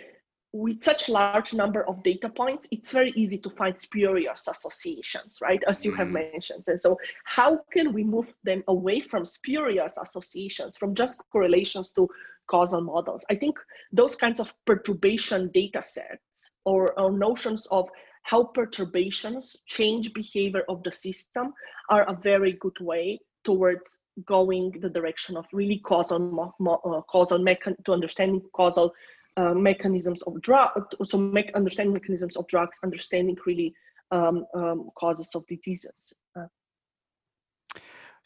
with 0.53 0.83
such 0.83 1.09
large 1.09 1.55
number 1.55 1.87
of 1.89 2.03
data 2.03 2.29
points 2.29 2.67
it's 2.73 2.91
very 2.91 3.13
easy 3.17 3.39
to 3.39 3.49
find 3.51 3.81
spurious 3.81 4.49
associations 4.49 5.39
right 5.41 5.63
as 5.69 5.85
you 5.85 5.93
mm. 5.93 5.97
have 5.97 6.09
mentioned 6.09 6.65
and 6.67 6.81
so 6.81 6.99
how 7.25 7.59
can 7.73 7.93
we 7.93 8.03
move 8.03 8.27
them 8.43 8.63
away 8.67 9.01
from 9.01 9.25
spurious 9.25 9.97
associations 9.97 10.77
from 10.77 10.95
just 10.95 11.23
correlations 11.31 11.93
to 11.93 12.09
causal 12.51 12.81
models. 12.81 13.25
I 13.31 13.37
think 13.37 13.57
those 13.93 14.17
kinds 14.17 14.41
of 14.41 14.53
perturbation 14.67 15.51
data 15.53 15.83
sets 15.83 16.51
or, 16.65 16.99
or 17.01 17.11
notions 17.13 17.67
of 17.71 17.89
how 18.23 18.45
perturbations 18.45 19.57
change 19.67 20.13
behavior 20.13 20.65
of 20.69 20.83
the 20.83 20.93
system 20.93 21.53
are 21.89 22.05
a 22.09 22.19
very 22.23 22.53
good 22.61 22.79
way 22.81 23.19
towards 23.45 23.99
going 24.27 24.73
the 24.83 24.91
direction 24.91 25.37
of 25.37 25.47
really 25.53 25.79
causal 25.79 26.21
uh, 26.69 27.01
causal 27.03 27.39
mechan- 27.39 27.83
to 27.85 27.93
understanding 27.93 28.43
causal 28.53 28.93
uh, 29.37 29.55
mechanisms 29.55 30.23
of 30.23 30.41
drug, 30.43 30.71
so 31.05 31.17
make, 31.17 31.51
understanding 31.55 31.95
mechanisms 31.95 32.37
of 32.37 32.47
drugs, 32.49 32.79
understanding 32.83 33.37
really 33.47 33.73
um, 34.11 34.45
um, 34.55 34.91
causes 34.99 35.35
of 35.35 35.47
diseases. 35.47 36.13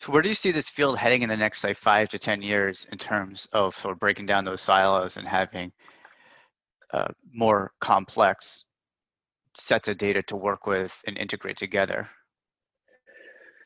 So 0.04 0.12
where 0.12 0.20
do 0.20 0.28
you 0.28 0.34
see 0.34 0.50
this 0.50 0.68
field 0.68 0.98
heading 0.98 1.22
in 1.22 1.30
the 1.30 1.36
next, 1.36 1.60
say, 1.62 1.72
five 1.72 2.10
to 2.10 2.18
10 2.18 2.42
years 2.42 2.86
in 2.92 2.98
terms 2.98 3.48
of 3.54 3.74
sort 3.74 3.92
of 3.92 3.98
breaking 3.98 4.26
down 4.26 4.44
those 4.44 4.60
silos 4.60 5.16
and 5.16 5.26
having 5.26 5.72
uh, 6.92 7.08
more 7.32 7.72
complex 7.80 8.66
sets 9.56 9.88
of 9.88 9.96
data 9.96 10.22
to 10.24 10.36
work 10.36 10.66
with 10.66 10.94
and 11.06 11.16
integrate 11.16 11.56
together? 11.56 12.06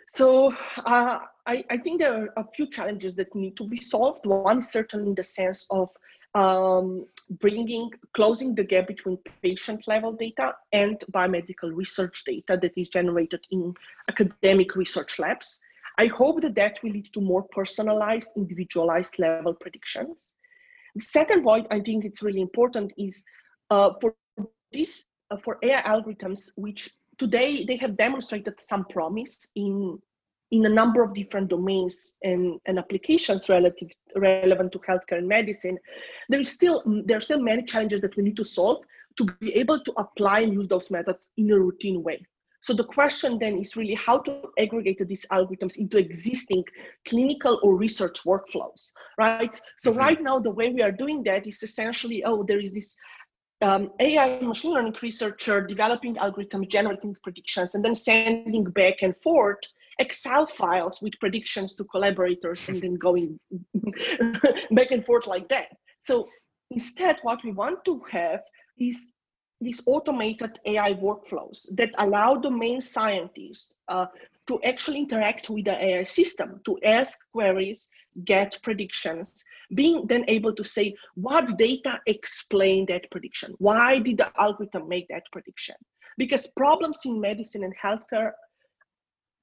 So 0.07 0.53
uh, 0.87 1.19
I, 1.45 1.65
I, 1.71 1.77
think 1.79 1.99
there 1.99 2.15
are 2.15 2.29
a 2.37 2.45
few 2.55 2.71
challenges 2.71 3.17
that 3.17 3.35
need 3.35 3.57
to 3.57 3.67
be 3.67 3.81
solved. 3.81 4.25
One 4.25 4.63
certainly 4.63 5.09
in 5.09 5.15
the 5.17 5.25
sense 5.25 5.67
of 5.71 5.89
um, 6.37 7.05
bringing, 7.41 7.91
closing 8.15 8.55
the 8.55 8.63
gap 8.63 8.87
between 8.87 9.19
patient 9.43 9.89
level 9.89 10.13
data 10.13 10.53
and 10.73 11.03
biomedical 11.13 11.75
research 11.75 12.23
data 12.25 12.57
that 12.63 12.79
is 12.79 12.91
generated 12.91 13.45
in 13.51 13.75
academic 14.09 14.77
research 14.77 15.19
labs. 15.19 15.61
I 15.99 16.07
hope 16.07 16.41
that 16.43 16.55
that 16.55 16.79
will 16.83 16.93
lead 16.93 17.13
to 17.13 17.21
more 17.21 17.43
personalized, 17.43 18.31
individualized 18.37 19.19
level 19.19 19.55
predictions. 19.55 20.31
The 20.95 21.03
second 21.03 21.43
point 21.43 21.67
I 21.71 21.81
think 21.81 22.05
it's 22.05 22.23
really 22.23 22.41
important 22.41 22.93
is 22.97 23.25
uh, 23.71 23.91
for 24.01 24.15
this, 24.73 25.05
uh, 25.31 25.37
for 25.37 25.59
AI 25.63 25.83
algorithms, 25.83 26.51
which 26.57 26.91
today 27.19 27.65
they 27.65 27.77
have 27.77 27.97
demonstrated 27.97 28.61
some 28.61 28.85
promise 28.85 29.49
in 29.57 29.99
in 30.51 30.65
a 30.65 30.69
number 30.69 31.03
of 31.03 31.13
different 31.13 31.49
domains 31.49 32.15
and, 32.23 32.59
and 32.65 32.79
applications 32.79 33.51
relative 33.51 33.91
relevant 34.17 34.73
to 34.73 34.79
healthcare 34.79 35.19
and 35.19 35.29
medicine, 35.29 35.79
there 36.31 36.41
is 36.41 36.51
still 36.51 36.83
there 37.05 37.19
are 37.19 37.27
still 37.29 37.41
many 37.41 37.63
challenges 37.63 38.01
that 38.01 38.17
we 38.17 38.23
need 38.23 38.37
to 38.37 38.45
solve 38.45 38.83
to 39.17 39.25
be 39.41 39.53
able 39.55 39.79
to 39.81 39.93
apply 39.99 40.41
and 40.41 40.55
use 40.55 40.69
those 40.69 40.91
methods 40.91 41.29
in 41.37 41.51
a 41.51 41.59
routine 41.59 42.03
way. 42.03 42.25
So 42.61 42.75
the 42.75 42.85
question 42.85 43.39
then 43.39 43.59
is 43.59 43.77
really 43.77 43.95
how 43.95 44.19
to 44.19 44.43
aggregate 44.59 45.07
these 45.07 45.25
algorithms 45.31 45.77
into 45.77 45.99
existing 45.99 46.65
clinical 47.07 47.61
or 47.63 47.77
research 47.77 48.25
workflows, 48.25 48.93
right? 49.17 49.59
So 49.79 49.91
mm-hmm. 49.91 50.01
right 50.01 50.23
now, 50.23 50.39
the 50.41 50.51
way 50.51 50.71
we 50.71 50.83
are 50.83 50.93
doing 50.93 51.23
that 51.25 51.47
is 51.47 51.63
essentially, 51.63 52.25
oh, 52.25 52.43
there 52.43 52.59
is 52.59 52.73
this 52.73 52.97
um, 53.61 53.91
AI 54.01 54.41
machine 54.41 54.73
learning 54.73 54.97
researcher 55.03 55.67
developing 55.67 56.17
algorithms, 56.17 56.69
generating 56.69 57.15
predictions, 57.23 57.75
and 57.75 57.85
then 57.85 57.95
sending 57.95 58.65
back 58.65 59.03
and 59.03 59.15
forth 59.23 59.59
Excel 60.01 60.47
files 60.47 61.03
with 61.03 61.19
predictions 61.19 61.75
to 61.75 61.85
collaborators 61.85 62.69
and 62.69 62.81
then 62.81 62.95
going 62.95 63.39
back 64.71 64.93
and 64.93 65.05
forth 65.05 65.27
like 65.27 65.49
that. 65.49 65.67
So 66.01 66.29
instead, 66.71 67.17
what 67.23 67.43
we 67.43 67.51
want 67.51 67.85
to 67.87 68.01
have 68.13 68.41
is 68.79 69.09
these 69.61 69.83
automated 69.87 70.59
AI 70.67 70.95
workflows 70.95 71.67
that 71.77 71.91
allow 71.99 72.37
domain 72.37 72.81
scientists 72.81 73.75
uh, 73.89 74.07
to 74.47 74.61
actually 74.63 75.01
interact 75.01 75.51
with 75.51 75.65
the 75.65 75.85
AI 75.85 76.05
system, 76.05 76.61
to 76.65 76.79
ask 76.85 77.19
queries, 77.33 77.89
get 78.25 78.59
predictions, 78.63 79.45
being 79.75 80.07
then 80.07 80.25
able 80.29 80.55
to 80.55 80.65
say 80.65 80.95
what 81.15 81.59
data 81.59 82.01
explain 82.07 82.87
that 82.89 83.11
prediction? 83.11 83.55
Why 83.59 83.99
did 83.99 84.19
the 84.19 84.31
algorithm 84.41 84.89
make 84.89 85.07
that 85.09 85.25
prediction? 85.33 85.77
Because 86.17 86.47
problems 86.57 87.01
in 87.05 87.21
medicine 87.21 87.65
and 87.65 87.77
healthcare 87.77 88.33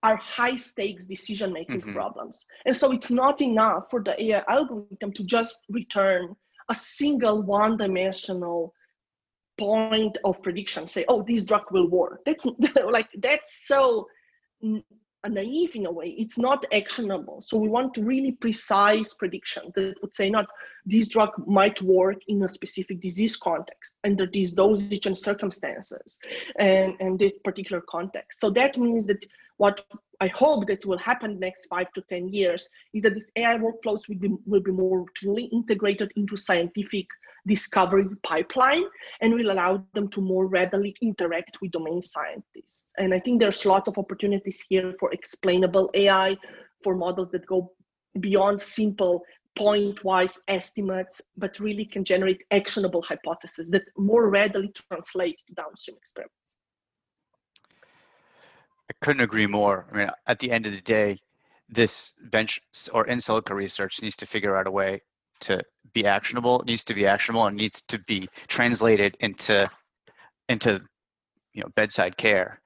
are 0.04 0.18
high 0.18 0.56
stakes 0.56 1.06
decision 1.06 1.54
making 1.54 1.82
mm-hmm. 1.82 1.94
problems. 1.94 2.46
And 2.66 2.76
so 2.76 2.92
it's 2.92 3.12
not 3.12 3.42
enough 3.42 3.86
for 3.90 4.04
the 4.04 4.22
AI 4.22 4.44
algorithm 4.48 5.14
to 5.14 5.24
just 5.24 5.64
return 5.70 6.36
a 6.70 6.76
single 6.76 7.42
one 7.42 7.78
dimensional 7.78 8.74
point 9.58 10.18
of 10.24 10.42
prediction 10.42 10.86
say 10.88 11.06
oh 11.08 11.24
this 11.28 11.44
drug 11.44 11.64
will 11.72 11.90
work. 11.90 12.22
That's 12.26 12.46
like 12.92 13.10
that's 13.18 13.68
so 13.68 14.08
naive 15.30 15.76
in 15.76 15.86
a 15.86 15.92
way. 15.92 16.16
It's 16.18 16.38
not 16.38 16.66
actionable. 16.72 17.42
So 17.42 17.58
we 17.58 17.68
want 17.68 17.98
really 17.98 18.34
precise 18.34 19.14
prediction 19.14 19.72
that 19.76 19.96
would 20.02 20.16
say 20.16 20.30
not 20.30 20.46
this 20.86 21.10
drug 21.10 21.32
might 21.48 21.82
work 21.82 22.18
in 22.28 22.44
a 22.44 22.50
specific 22.50 23.02
disease 23.02 23.36
context 23.36 23.96
under 24.04 24.28
these 24.28 24.52
dosage 24.52 25.06
and 25.06 25.18
circumstances 25.18 26.20
and 26.60 26.94
and 27.00 27.20
this 27.20 27.34
particular 27.44 27.82
context. 27.90 28.40
So 28.40 28.50
that 28.52 28.78
means 28.78 29.06
that 29.08 29.26
what 29.58 29.86
I 30.22 30.28
hope 30.28 30.68
that 30.68 30.86
will 30.86 30.98
happen 30.98 31.40
next 31.40 31.66
five 31.66 31.92
to 31.94 32.02
10 32.10 32.30
years 32.30 32.70
is 32.94 33.04
that 33.04 33.14
these 33.14 33.32
AI 33.36 33.58
workflows 33.58 34.08
will 34.08 34.18
be, 34.18 34.30
will 34.46 34.62
be 34.62 34.72
more 34.72 35.06
routinely 35.06 35.52
integrated 35.52 36.12
into 36.16 36.38
scientific 36.38 37.08
discovery 37.48 38.08
pipeline 38.24 38.84
and 39.22 39.34
will 39.34 39.52
allow 39.52 39.84
them 39.94 40.10
to 40.10 40.22
more 40.22 40.48
readily 40.48 40.96
interact 41.02 41.58
with 41.62 41.72
domain 41.72 42.02
scientists. 42.02 42.94
And 42.98 43.14
I 43.14 43.20
think 43.20 43.40
there's 43.40 43.66
lots 43.66 43.88
of 43.88 43.98
opportunities 43.98 44.64
here 44.68 44.94
for 45.00 45.12
explainable 45.12 45.90
AI, 45.94 46.36
for 46.84 46.96
models 46.96 47.30
that 47.32 47.46
go 47.46 47.72
beyond 48.20 48.62
simple 48.62 49.24
point-wise 49.56 50.40
estimates, 50.48 51.22
but 51.38 51.60
really 51.60 51.86
can 51.86 52.04
generate 52.04 52.42
actionable 52.52 53.02
hypotheses 53.02 53.70
that 53.70 53.84
more 53.98 54.30
readily 54.30 54.72
translate 54.90 55.40
to 55.48 55.54
downstream 55.54 55.96
experiments. 55.98 56.56
I 58.90 58.94
couldn't 59.02 59.22
agree 59.22 59.48
more. 59.48 59.88
I 59.92 59.98
mean, 59.98 60.10
at 60.28 60.40
the 60.40 60.52
end 60.52 60.66
of 60.66 60.74
the 60.74 60.82
day, 60.82 61.20
this 61.70 62.14
bench 62.22 62.62
or 62.94 63.08
in 63.08 63.20
silico 63.20 63.56
research 63.56 64.02
needs 64.02 64.16
to 64.18 64.26
figure 64.26 64.56
out 64.56 64.68
a 64.68 64.72
way 64.72 65.02
to 65.42 65.62
be 65.94 66.06
actionable 66.06 66.62
it 66.62 66.66
needs 66.66 66.84
to 66.84 66.94
be 66.94 67.08
actionable 67.08 67.46
and 67.46 67.56
needs 67.56 67.82
to 67.88 68.00
be 68.00 68.28
translated 68.48 69.16
into 69.20 69.70
into 70.50 70.82
you 71.54 71.62
know 71.62 71.70
bedside 71.76 72.18
care. 72.18 72.62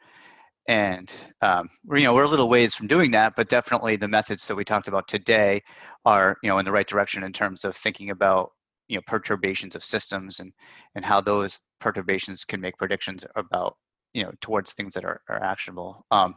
And 0.67 1.11
um, 1.41 1.69
you 1.91 2.03
know 2.03 2.13
we're 2.13 2.25
a 2.25 2.29
little 2.29 2.49
ways 2.49 2.75
from 2.75 2.87
doing 2.87 3.11
that 3.11 3.35
but 3.35 3.49
definitely 3.49 3.95
the 3.95 4.07
methods 4.07 4.47
that 4.47 4.55
we 4.55 4.65
talked 4.65 4.87
about 4.87 5.07
today 5.07 5.63
are 6.05 6.37
you 6.43 6.49
know 6.49 6.59
in 6.59 6.65
the 6.65 6.71
right 6.71 6.87
direction 6.87 7.23
in 7.23 7.33
terms 7.33 7.65
of 7.65 7.75
thinking 7.75 8.11
about 8.11 8.51
you 8.87 8.97
know 8.97 9.01
perturbations 9.07 9.75
of 9.75 9.83
systems 9.83 10.39
and 10.39 10.51
and 10.95 11.05
how 11.05 11.21
those 11.21 11.59
perturbations 11.79 12.43
can 12.43 12.61
make 12.61 12.77
predictions 12.77 13.25
about 13.35 13.77
you 14.13 14.23
know 14.23 14.31
towards 14.41 14.73
things 14.73 14.93
that 14.93 15.05
are, 15.05 15.21
are 15.29 15.43
actionable. 15.43 16.05
Um, 16.11 16.35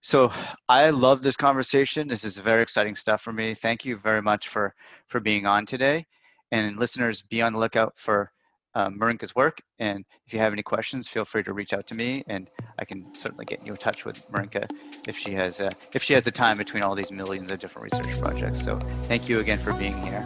so 0.00 0.32
I 0.68 0.90
love 0.90 1.22
this 1.22 1.36
conversation. 1.36 2.08
This 2.08 2.24
is 2.24 2.38
very 2.38 2.62
exciting 2.62 2.96
stuff 2.96 3.20
for 3.22 3.32
me. 3.32 3.54
Thank 3.54 3.84
you 3.84 3.96
very 3.98 4.22
much 4.22 4.48
for 4.48 4.74
for 5.08 5.20
being 5.20 5.46
on 5.46 5.66
today. 5.66 6.06
And 6.52 6.76
listeners, 6.76 7.22
be 7.22 7.42
on 7.42 7.52
the 7.52 7.58
lookout 7.58 7.94
for 7.96 8.30
um, 8.76 8.98
Marinka's 8.98 9.34
work. 9.34 9.60
And 9.78 10.04
if 10.26 10.32
you 10.32 10.38
have 10.38 10.52
any 10.52 10.62
questions, 10.62 11.08
feel 11.08 11.24
free 11.24 11.42
to 11.42 11.54
reach 11.54 11.72
out 11.72 11.86
to 11.88 11.94
me, 11.94 12.22
and 12.28 12.50
I 12.78 12.84
can 12.84 13.12
certainly 13.14 13.46
get 13.46 13.66
you 13.66 13.72
in 13.72 13.78
touch 13.78 14.04
with 14.04 14.22
Marinka 14.30 14.68
if 15.08 15.16
she 15.16 15.32
has 15.32 15.60
uh, 15.60 15.70
if 15.92 16.02
she 16.02 16.14
has 16.14 16.22
the 16.22 16.30
time 16.30 16.58
between 16.58 16.82
all 16.82 16.94
these 16.94 17.10
millions 17.10 17.50
of 17.50 17.58
different 17.58 17.92
research 17.92 18.20
projects. 18.20 18.62
So 18.62 18.78
thank 19.04 19.28
you 19.28 19.40
again 19.40 19.58
for 19.58 19.72
being 19.72 20.00
here. 20.02 20.24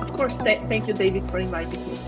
Of 0.00 0.12
course, 0.14 0.38
th- 0.38 0.62
thank 0.62 0.88
you, 0.88 0.94
David, 0.94 1.30
for 1.30 1.38
inviting 1.38 1.86
me. 1.86 2.07